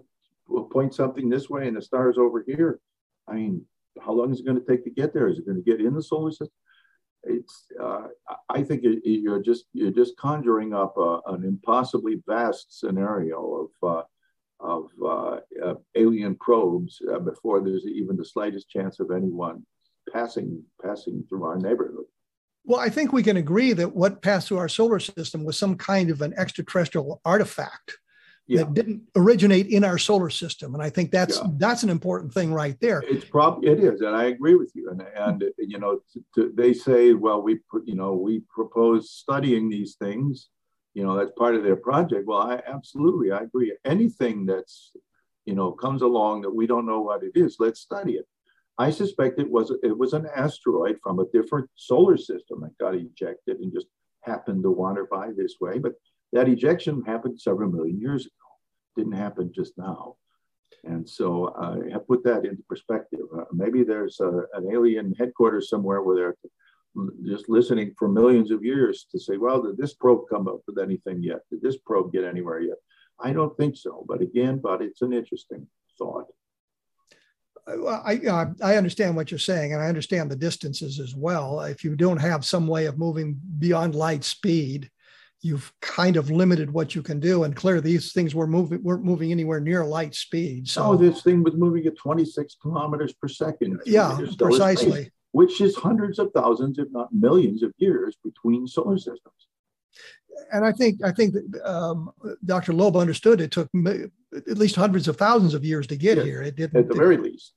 point 0.71 0.93
something 0.93 1.29
this 1.29 1.49
way 1.49 1.67
and 1.67 1.77
the 1.77 1.81
star 1.81 2.09
is 2.09 2.17
over 2.17 2.43
here, 2.45 2.79
I 3.27 3.35
mean, 3.35 3.65
how 4.01 4.11
long 4.11 4.31
is 4.31 4.41
it 4.41 4.45
going 4.45 4.59
to 4.59 4.65
take 4.65 4.83
to 4.83 4.89
get 4.89 5.13
there? 5.13 5.27
Is 5.27 5.39
it 5.39 5.45
going 5.45 5.63
to 5.63 5.63
get 5.63 5.79
in 5.79 5.93
the 5.93 6.03
solar 6.03 6.31
system? 6.31 6.49
It's. 7.23 7.67
Uh, 7.81 8.07
I 8.49 8.63
think 8.63 8.83
it, 8.83 8.99
you're 9.05 9.41
just 9.41 9.65
you're 9.71 9.91
just 9.91 10.17
conjuring 10.17 10.73
up 10.73 10.97
a, 10.97 11.19
an 11.27 11.45
impossibly 11.45 12.21
vast 12.27 12.77
scenario 12.79 13.69
of 13.81 13.89
uh, 13.89 14.03
of 14.59 14.89
uh, 15.01 15.39
uh 15.65 15.75
alien 15.95 16.35
probes 16.35 17.01
uh, 17.09 17.19
before 17.19 17.61
there's 17.61 17.85
even 17.85 18.17
the 18.17 18.25
slightest 18.25 18.69
chance 18.69 18.99
of 18.99 19.11
anyone 19.11 19.65
passing 20.11 20.63
passing 20.83 21.23
through 21.29 21.43
our 21.43 21.57
neighborhood. 21.57 22.05
Well, 22.65 22.79
I 22.79 22.89
think 22.89 23.11
we 23.11 23.23
can 23.23 23.37
agree 23.37 23.73
that 23.73 23.93
what 23.93 24.21
passed 24.21 24.47
through 24.47 24.57
our 24.57 24.69
solar 24.69 24.99
system 24.99 25.43
was 25.43 25.57
some 25.57 25.75
kind 25.75 26.09
of 26.09 26.21
an 26.21 26.33
extraterrestrial 26.37 27.21
artifact 27.25 27.97
yeah. 28.47 28.59
that 28.59 28.73
didn't 28.73 29.01
originate 29.15 29.67
in 29.67 29.83
our 29.83 29.97
solar 29.97 30.29
system. 30.29 30.73
And 30.73 30.83
I 30.83 30.89
think 30.89 31.11
that's 31.11 31.37
yeah. 31.37 31.47
that's 31.57 31.83
an 31.83 31.89
important 31.89 32.33
thing 32.33 32.53
right 32.53 32.77
there. 32.79 33.03
It's 33.07 33.25
probably 33.25 33.69
it 33.69 33.79
is, 33.79 34.01
and 34.01 34.15
I 34.15 34.25
agree 34.25 34.55
with 34.55 34.71
you. 34.75 34.89
And 34.89 35.01
and 35.01 35.43
you 35.57 35.79
know, 35.79 36.01
to, 36.13 36.23
to, 36.35 36.53
they 36.55 36.73
say, 36.73 37.13
well, 37.13 37.41
we 37.41 37.59
you 37.85 37.95
know 37.95 38.13
we 38.13 38.43
propose 38.49 39.11
studying 39.11 39.69
these 39.69 39.95
things. 39.95 40.49
You 40.93 41.03
know, 41.03 41.17
that's 41.17 41.31
part 41.37 41.55
of 41.55 41.63
their 41.63 41.75
project. 41.75 42.27
Well, 42.27 42.41
I 42.41 42.61
absolutely 42.67 43.31
I 43.31 43.39
agree. 43.39 43.75
Anything 43.85 44.45
that's 44.45 44.91
you 45.45 45.55
know 45.55 45.71
comes 45.71 46.01
along 46.01 46.41
that 46.41 46.55
we 46.55 46.67
don't 46.67 46.85
know 46.85 47.01
what 47.01 47.23
it 47.23 47.31
is, 47.35 47.57
let's 47.59 47.79
study 47.79 48.13
it. 48.13 48.27
I 48.77 48.89
suspect 48.89 49.39
it 49.39 49.49
was 49.49 49.71
it 49.83 49.97
was 49.97 50.13
an 50.13 50.27
asteroid 50.35 50.97
from 51.03 51.19
a 51.19 51.27
different 51.31 51.69
solar 51.75 52.17
system 52.17 52.61
that 52.61 52.77
got 52.79 52.95
ejected 52.95 53.59
and 53.59 53.71
just 53.71 53.87
happened 54.21 54.63
to 54.63 54.71
wander 54.71 55.05
by 55.05 55.29
this 55.35 55.55
way, 55.61 55.77
but 55.79 55.93
that 56.31 56.49
ejection 56.49 57.03
happened 57.05 57.39
several 57.39 57.69
million 57.69 57.99
years 57.99 58.25
ago, 58.25 58.31
didn't 58.97 59.13
happen 59.13 59.51
just 59.53 59.77
now. 59.77 60.15
And 60.85 61.07
so 61.07 61.53
I 61.55 61.91
have 61.91 62.07
put 62.07 62.23
that 62.23 62.45
into 62.45 62.63
perspective. 62.67 63.21
Uh, 63.37 63.45
maybe 63.53 63.83
there's 63.83 64.19
a, 64.19 64.43
an 64.53 64.69
alien 64.71 65.13
headquarters 65.17 65.69
somewhere 65.69 66.01
where 66.01 66.15
they're 66.15 66.35
just 67.25 67.49
listening 67.49 67.93
for 67.97 68.07
millions 68.07 68.51
of 68.51 68.63
years 68.63 69.05
to 69.11 69.19
say, 69.19 69.37
well, 69.37 69.61
did 69.61 69.77
this 69.77 69.93
probe 69.93 70.25
come 70.29 70.47
up 70.47 70.61
with 70.67 70.77
anything 70.79 71.23
yet? 71.23 71.39
Did 71.49 71.61
this 71.61 71.77
probe 71.77 72.11
get 72.11 72.23
anywhere 72.23 72.59
yet? 72.59 72.77
I 73.19 73.31
don't 73.31 73.55
think 73.55 73.77
so. 73.77 74.03
But 74.07 74.21
again, 74.21 74.59
but 74.61 74.81
it's 74.81 75.01
an 75.01 75.13
interesting 75.13 75.67
thought. 75.97 76.27
I, 77.65 78.47
I 78.61 78.75
understand 78.75 79.15
what 79.15 79.31
you're 79.31 79.39
saying, 79.39 79.73
and 79.73 79.81
I 79.81 79.87
understand 79.87 80.29
the 80.29 80.35
distances 80.35 80.99
as 80.99 81.15
well. 81.15 81.61
If 81.61 81.83
you 81.83 81.95
don't 81.95 82.17
have 82.17 82.43
some 82.45 82.67
way 82.67 82.85
of 82.87 82.97
moving 82.97 83.39
beyond 83.59 83.95
light 83.95 84.23
speed, 84.23 84.89
you've 85.41 85.71
kind 85.81 86.17
of 86.17 86.29
limited 86.29 86.71
what 86.71 86.95
you 86.95 87.01
can 87.01 87.19
do. 87.19 87.43
And 87.43 87.55
clear 87.55 87.79
these 87.81 88.13
things 88.13 88.33
were 88.33 88.47
moving 88.47 88.81
weren't 88.83 89.03
moving 89.03 89.31
anywhere 89.31 89.59
near 89.59 89.85
light 89.85 90.15
speed. 90.15 90.67
So 90.67 90.83
oh, 90.83 90.95
this 90.97 91.21
thing 91.21 91.43
was 91.43 91.53
moving 91.53 91.85
at 91.85 91.97
26 91.97 92.57
kilometers 92.61 93.13
per 93.13 93.27
second. 93.27 93.81
Yeah, 93.85 94.17
precisely. 94.37 94.91
Space, 94.91 95.11
which 95.31 95.61
is 95.61 95.75
hundreds 95.75 96.19
of 96.19 96.31
thousands, 96.33 96.79
if 96.79 96.87
not 96.91 97.13
millions, 97.13 97.63
of 97.63 97.73
years 97.77 98.17
between 98.23 98.67
solar 98.67 98.97
systems. 98.97 99.47
And 100.51 100.65
I 100.65 100.71
think 100.71 101.03
I 101.03 101.11
think 101.11 101.33
that 101.33 101.61
um, 101.63 102.11
Dr. 102.45 102.73
Loeb 102.73 102.95
understood 102.95 103.41
it 103.41 103.51
took 103.51 103.69
at 103.75 104.57
least 104.57 104.75
hundreds 104.75 105.07
of 105.07 105.17
thousands 105.17 105.53
of 105.53 105.65
years 105.65 105.87
to 105.87 105.95
get 105.95 106.17
yes, 106.17 106.25
here. 106.25 106.41
It 106.41 106.55
didn't 106.55 106.79
at 106.79 106.87
the 106.87 106.95
very 106.95 107.17
least. 107.17 107.53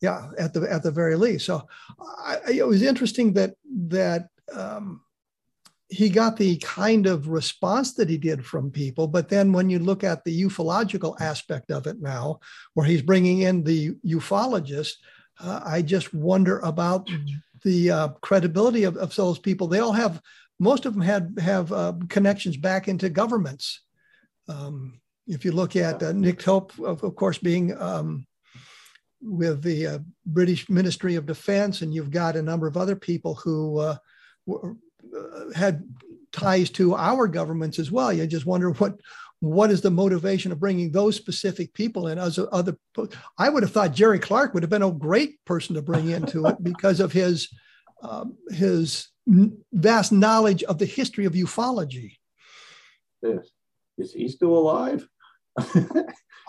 Yeah, 0.00 0.30
at 0.38 0.52
the 0.52 0.70
at 0.70 0.82
the 0.82 0.90
very 0.90 1.16
least. 1.16 1.46
So 1.46 1.66
I, 2.24 2.38
it 2.52 2.66
was 2.66 2.82
interesting 2.82 3.32
that 3.34 3.54
that 3.88 4.28
um, 4.52 5.00
he 5.88 6.08
got 6.08 6.36
the 6.36 6.56
kind 6.58 7.06
of 7.06 7.28
response 7.28 7.94
that 7.94 8.08
he 8.08 8.18
did 8.18 8.44
from 8.44 8.70
people. 8.70 9.06
But 9.06 9.28
then 9.28 9.52
when 9.52 9.70
you 9.70 9.78
look 9.78 10.02
at 10.02 10.24
the 10.24 10.42
ufological 10.42 11.18
aspect 11.20 11.70
of 11.70 11.86
it 11.86 12.00
now, 12.00 12.40
where 12.74 12.86
he's 12.86 13.02
bringing 13.02 13.42
in 13.42 13.62
the 13.62 13.92
ufologist, 14.04 14.94
uh, 15.40 15.60
I 15.64 15.82
just 15.82 16.12
wonder 16.14 16.58
about 16.60 17.08
the 17.64 17.90
uh, 17.90 18.08
credibility 18.20 18.84
of, 18.84 18.96
of 18.96 19.14
those 19.14 19.38
people. 19.38 19.68
They 19.68 19.80
all 19.80 19.92
have, 19.92 20.20
most 20.58 20.86
of 20.86 20.94
them 20.94 21.02
had 21.02 21.36
have 21.40 21.72
uh, 21.72 21.94
connections 22.08 22.56
back 22.56 22.88
into 22.88 23.08
governments. 23.08 23.80
Um, 24.48 25.00
if 25.26 25.44
you 25.44 25.52
look 25.52 25.74
at 25.76 26.02
uh, 26.02 26.12
Nick 26.12 26.42
Pope, 26.42 26.72
of, 26.78 27.02
of 27.02 27.16
course, 27.16 27.38
being 27.38 27.80
um, 27.80 28.26
with 29.20 29.62
the 29.62 29.86
uh, 29.86 29.98
British 30.26 30.68
Ministry 30.68 31.16
of 31.16 31.26
Defense, 31.26 31.82
and 31.82 31.94
you've 31.94 32.10
got 32.10 32.36
a 32.36 32.42
number 32.42 32.66
of 32.66 32.76
other 32.76 32.94
people 32.94 33.34
who 33.36 33.78
uh, 33.78 33.96
were, 34.46 34.76
uh, 35.16 35.52
had 35.54 35.82
ties 36.32 36.70
to 36.70 36.94
our 36.94 37.26
governments 37.26 37.78
as 37.78 37.90
well. 37.90 38.12
You 38.12 38.26
just 38.26 38.46
wonder 38.46 38.70
what 38.72 38.94
what 39.40 39.70
is 39.70 39.82
the 39.82 39.90
motivation 39.90 40.52
of 40.52 40.60
bringing 40.60 40.90
those 40.90 41.16
specific 41.16 41.74
people 41.74 42.08
in 42.08 42.18
as 42.18 42.38
other 42.50 42.76
i 43.36 43.48
would 43.48 43.62
have 43.62 43.72
thought 43.72 43.92
jerry 43.92 44.18
clark 44.18 44.54
would 44.54 44.62
have 44.62 44.70
been 44.70 44.82
a 44.82 44.90
great 44.90 45.44
person 45.44 45.74
to 45.74 45.82
bring 45.82 46.08
into 46.08 46.46
it 46.46 46.56
because 46.62 46.98
of 46.98 47.12
his 47.12 47.48
um, 48.02 48.36
his 48.50 49.08
vast 49.72 50.12
knowledge 50.12 50.62
of 50.64 50.78
the 50.78 50.86
history 50.86 51.24
of 51.24 51.32
ufology 51.32 52.16
yes 53.22 53.48
is 53.98 54.12
he 54.12 54.28
still 54.28 54.56
alive 54.56 55.08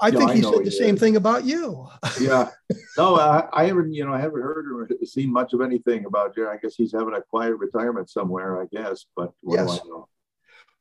I 0.02 0.12
think 0.12 0.32
he 0.32 0.42
said 0.42 0.66
the 0.66 0.72
same 0.72 0.98
thing 0.98 1.16
about 1.16 1.46
you. 1.46 1.88
yeah. 2.20 2.50
No, 2.98 3.16
I, 3.16 3.48
I, 3.54 3.66
haven't, 3.66 3.94
you 3.94 4.06
know, 4.06 4.14
I 4.14 4.20
haven't 4.20 4.42
heard 4.42 4.66
or 4.72 4.90
seen 5.06 5.32
much 5.32 5.54
of 5.54 5.62
anything 5.62 6.06
about 6.06 6.36
Jerry. 6.36 6.50
I 6.50 6.58
guess 6.58 6.76
he's 6.76 6.92
having 6.92 7.14
a 7.14 7.22
quiet 7.22 7.56
retirement 7.56 8.10
somewhere, 8.10 8.62
I 8.62 8.66
guess. 8.72 9.06
But 9.16 9.32
yes. 9.48 9.80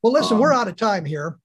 Well, 0.03 0.13
listen, 0.13 0.35
um, 0.35 0.41
we're 0.41 0.53
out 0.53 0.69
of 0.69 0.77
time 0.77 1.05
here. 1.05 1.39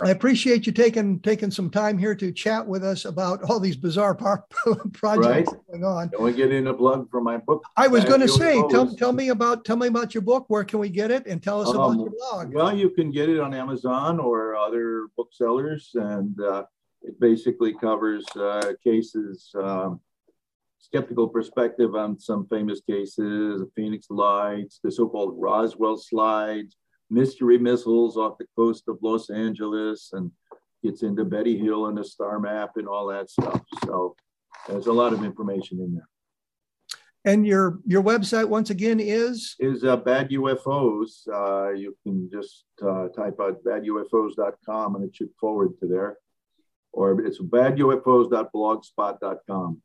I 0.00 0.10
appreciate 0.10 0.66
you 0.66 0.72
taking 0.72 1.20
taking 1.20 1.50
some 1.50 1.70
time 1.70 1.98
here 1.98 2.14
to 2.14 2.32
chat 2.32 2.66
with 2.66 2.84
us 2.84 3.04
about 3.04 3.42
all 3.44 3.60
these 3.60 3.76
bizarre 3.76 4.14
projects 4.92 5.26
right. 5.26 5.46
going 5.70 5.84
on. 5.84 6.08
Can 6.10 6.22
we 6.22 6.32
get 6.32 6.52
in 6.52 6.66
a 6.66 6.74
plug 6.74 7.10
for 7.10 7.20
my 7.20 7.36
book? 7.36 7.62
I 7.76 7.86
was 7.86 8.04
going 8.04 8.20
to 8.20 8.28
say, 8.28 8.62
tell, 8.70 8.94
tell 8.94 9.12
me 9.12 9.28
about 9.28 9.64
tell 9.64 9.76
me 9.76 9.86
about 9.86 10.14
your 10.14 10.22
book. 10.22 10.46
Where 10.48 10.64
can 10.64 10.78
we 10.78 10.88
get 10.88 11.10
it? 11.10 11.26
And 11.26 11.42
tell 11.42 11.60
us 11.60 11.68
um, 11.68 11.76
about 11.76 11.96
your 11.96 12.12
blog. 12.18 12.54
Well, 12.54 12.76
you 12.76 12.90
can 12.90 13.10
get 13.10 13.28
it 13.28 13.40
on 13.40 13.54
Amazon 13.54 14.18
or 14.18 14.56
other 14.56 15.08
booksellers, 15.16 15.90
and 15.94 16.40
uh, 16.40 16.64
it 17.02 17.18
basically 17.20 17.74
covers 17.74 18.24
uh, 18.36 18.72
cases, 18.82 19.50
um, 19.56 20.00
skeptical 20.78 21.28
perspective 21.28 21.94
on 21.94 22.18
some 22.18 22.46
famous 22.48 22.80
cases, 22.80 23.60
the 23.60 23.70
Phoenix 23.76 24.06
Lights, 24.10 24.80
the 24.82 24.90
so-called 24.90 25.34
Roswell 25.36 25.96
slides, 25.96 26.76
mystery 27.10 27.58
missiles 27.58 28.16
off 28.16 28.38
the 28.38 28.46
coast 28.56 28.84
of 28.88 28.98
Los 29.02 29.30
Angeles, 29.30 30.10
and 30.12 30.30
gets 30.82 31.02
into 31.02 31.24
Betty 31.24 31.58
Hill 31.58 31.86
and 31.86 31.96
the 31.96 32.04
star 32.04 32.38
map 32.38 32.72
and 32.76 32.86
all 32.86 33.06
that 33.08 33.30
stuff. 33.30 33.62
So 33.84 34.14
there's 34.68 34.86
a 34.86 34.92
lot 34.92 35.12
of 35.12 35.24
information 35.24 35.80
in 35.80 35.94
there. 35.94 36.08
And 37.26 37.46
your 37.46 37.78
your 37.86 38.02
website 38.02 38.46
once 38.46 38.68
again 38.68 39.00
is 39.00 39.56
is 39.58 39.82
uh, 39.82 39.96
Bad 39.96 40.28
UFOs. 40.30 41.26
Uh, 41.26 41.70
you 41.70 41.96
can 42.02 42.28
just 42.30 42.66
uh, 42.82 43.08
type 43.08 43.40
out 43.40 43.64
badufos.com 43.64 44.96
and 44.96 45.04
it 45.04 45.16
should 45.16 45.30
forward 45.40 45.72
to 45.80 45.86
there 45.86 46.18
or 46.92 47.18
it's 47.24 47.40
badufos.blogspot.com. 47.40 49.80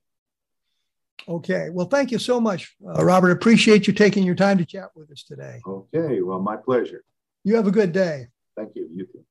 Okay. 1.27 1.69
Well, 1.71 1.87
thank 1.87 2.11
you 2.11 2.19
so 2.19 2.39
much, 2.39 2.75
uh, 2.87 3.03
Robert. 3.03 3.31
Appreciate 3.31 3.87
you 3.87 3.93
taking 3.93 4.23
your 4.23 4.35
time 4.35 4.57
to 4.57 4.65
chat 4.65 4.89
with 4.95 5.11
us 5.11 5.23
today. 5.23 5.59
Okay. 5.65 6.21
Well, 6.21 6.39
my 6.39 6.55
pleasure. 6.55 7.03
You 7.49 7.55
have 7.55 7.65
a 7.65 7.71
good 7.71 7.91
day. 7.91 8.27
Thank 8.55 8.73
you. 8.75 8.87
You 8.93 9.07
too. 9.07 9.25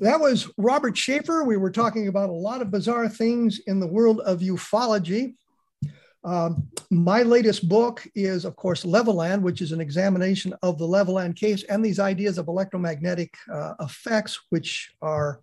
That 0.00 0.20
was 0.20 0.50
Robert 0.58 0.94
Sheaffer. 0.94 1.46
We 1.46 1.56
were 1.56 1.70
talking 1.70 2.08
about 2.08 2.28
a 2.28 2.34
lot 2.34 2.60
of 2.60 2.70
bizarre 2.70 3.08
things 3.08 3.60
in 3.66 3.80
the 3.80 3.86
world 3.86 4.20
of 4.20 4.40
ufology. 4.40 5.36
Um, 6.22 6.68
my 6.90 7.22
latest 7.22 7.66
book 7.66 8.06
is, 8.14 8.44
of 8.44 8.56
course, 8.56 8.84
Levelland, 8.84 9.40
which 9.40 9.62
is 9.62 9.72
an 9.72 9.80
examination 9.80 10.52
of 10.60 10.76
the 10.76 10.86
Levelland 10.86 11.34
case 11.34 11.62
and 11.62 11.82
these 11.82 11.98
ideas 11.98 12.36
of 12.36 12.46
electromagnetic 12.46 13.34
uh, 13.50 13.72
effects, 13.80 14.38
which 14.50 14.92
are 15.00 15.40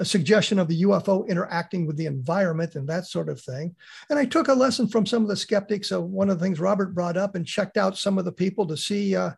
a 0.00 0.04
suggestion 0.04 0.58
of 0.58 0.66
the 0.66 0.82
UFO 0.82 1.28
interacting 1.28 1.86
with 1.86 1.96
the 1.96 2.06
environment 2.06 2.74
and 2.74 2.88
that 2.88 3.06
sort 3.06 3.28
of 3.28 3.40
thing. 3.40 3.76
And 4.10 4.18
I 4.18 4.24
took 4.24 4.48
a 4.48 4.52
lesson 4.54 4.88
from 4.88 5.06
some 5.06 5.22
of 5.22 5.28
the 5.28 5.36
skeptics 5.36 5.92
of 5.92 6.02
one 6.02 6.30
of 6.30 6.40
the 6.40 6.44
things 6.44 6.58
Robert 6.58 6.96
brought 6.96 7.16
up 7.16 7.36
and 7.36 7.46
checked 7.46 7.76
out 7.76 7.96
some 7.96 8.18
of 8.18 8.24
the 8.24 8.32
people 8.32 8.66
to 8.66 8.76
see 8.76 9.14
uh, 9.14 9.34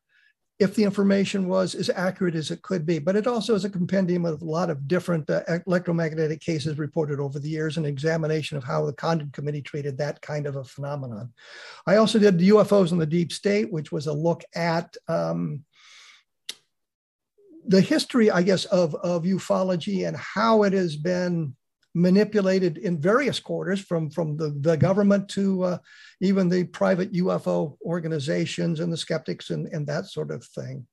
if 0.59 0.75
the 0.75 0.85
information 0.85 1.49
was 1.49 1.75
as 1.75 1.91
accurate 1.91 2.35
as 2.35 2.51
it 2.51 2.63
could 2.63 2.87
be. 2.87 2.99
But 2.99 3.17
it 3.17 3.27
also 3.27 3.55
is 3.55 3.67
a 3.67 3.71
compendium 3.71 4.25
of 4.25 4.41
a 4.41 4.45
lot 4.45 4.71
of 4.71 4.89
different 4.89 5.29
uh, 5.29 5.43
electromagnetic 5.67 6.41
cases 6.41 6.79
reported 6.79 7.21
over 7.21 7.39
the 7.39 7.49
years, 7.49 7.77
an 7.77 7.85
examination 7.85 8.57
of 8.57 8.65
how 8.65 8.87
the 8.87 8.95
Condon 8.95 9.31
Committee 9.33 9.61
treated 9.61 9.99
that 9.99 10.23
kind 10.23 10.47
of 10.47 10.57
a 10.57 10.65
phenomenon. 10.65 11.33
I 11.87 11.97
also 11.97 12.19
did 12.19 12.39
the 12.39 12.49
UFOs 12.51 12.93
in 12.93 12.99
the 12.99 13.07
Deep 13.07 13.33
State, 13.33 13.71
which 13.71 13.93
was 13.93 14.07
a 14.07 14.13
look 14.13 14.45
at 14.55 14.97
um, 15.09 15.65
the 17.67 17.83
history, 17.83 18.31
I 18.31 18.43
guess, 18.43 18.65
of, 18.67 18.95
of 18.95 19.25
ufology 19.25 20.09
and 20.09 20.17
how 20.17 20.63
it 20.63 20.73
has 20.73 20.97
been 20.97 21.55
manipulated 21.97 22.79
in 22.79 23.01
various 23.01 23.41
quarters 23.41 23.81
from, 23.81 24.09
from 24.11 24.37
the, 24.37 24.51
the 24.61 24.77
government 24.77 25.29
to 25.31 25.65
uh, 25.65 25.79
even 26.21 26.51
the 26.51 26.65
private 26.65 27.15
UFO 27.15 27.79
organizations 27.83 28.81
and 28.81 28.93
the 28.93 28.99
skeptics 28.99 29.49
and, 29.49 29.67
and 29.69 29.87
that 29.87 30.05
sort 30.07 30.31
of 30.31 30.45
thing. 30.45 30.87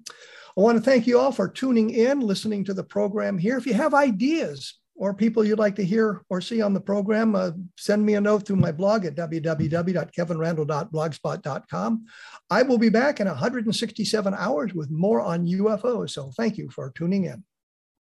I 0.58 0.62
want 0.62 0.78
to 0.78 0.84
thank 0.84 1.06
you 1.06 1.20
all 1.20 1.32
for 1.32 1.50
tuning 1.50 1.92
in, 1.92 2.22
listening 2.22 2.64
to 2.64 2.74
the 2.74 2.84
program 2.84 3.38
here. 3.38 3.58
If 3.58 3.68
you 3.68 3.76
have 3.76 3.94
ideas 3.94 4.80
or 4.96 5.14
people 5.14 5.44
you'd 5.44 5.60
like 5.60 5.76
to 5.76 5.84
hear 5.84 6.24
or 6.30 6.40
see 6.40 6.62
on 6.62 6.74
the 6.74 6.80
program, 6.80 7.36
uh, 7.36 7.52
send 7.78 8.06
me 8.06 8.16
a 8.16 8.22
note 8.22 8.48
through 8.48 8.56
my 8.56 8.72
blog 8.72 9.04
at 9.06 9.16
www.kevinrandle.blogspot.com. 9.16 12.06
I 12.50 12.64
will 12.64 12.78
be 12.78 12.88
back 12.90 13.20
in 13.20 13.28
167 13.28 14.34
hours 14.34 14.74
with 14.74 14.90
more 14.90 15.20
on 15.22 15.46
UFOs. 15.46 16.12
So 16.12 16.32
thank 16.38 16.58
you 16.58 16.70
for 16.70 16.94
tuning 16.96 17.26
in. 17.26 17.44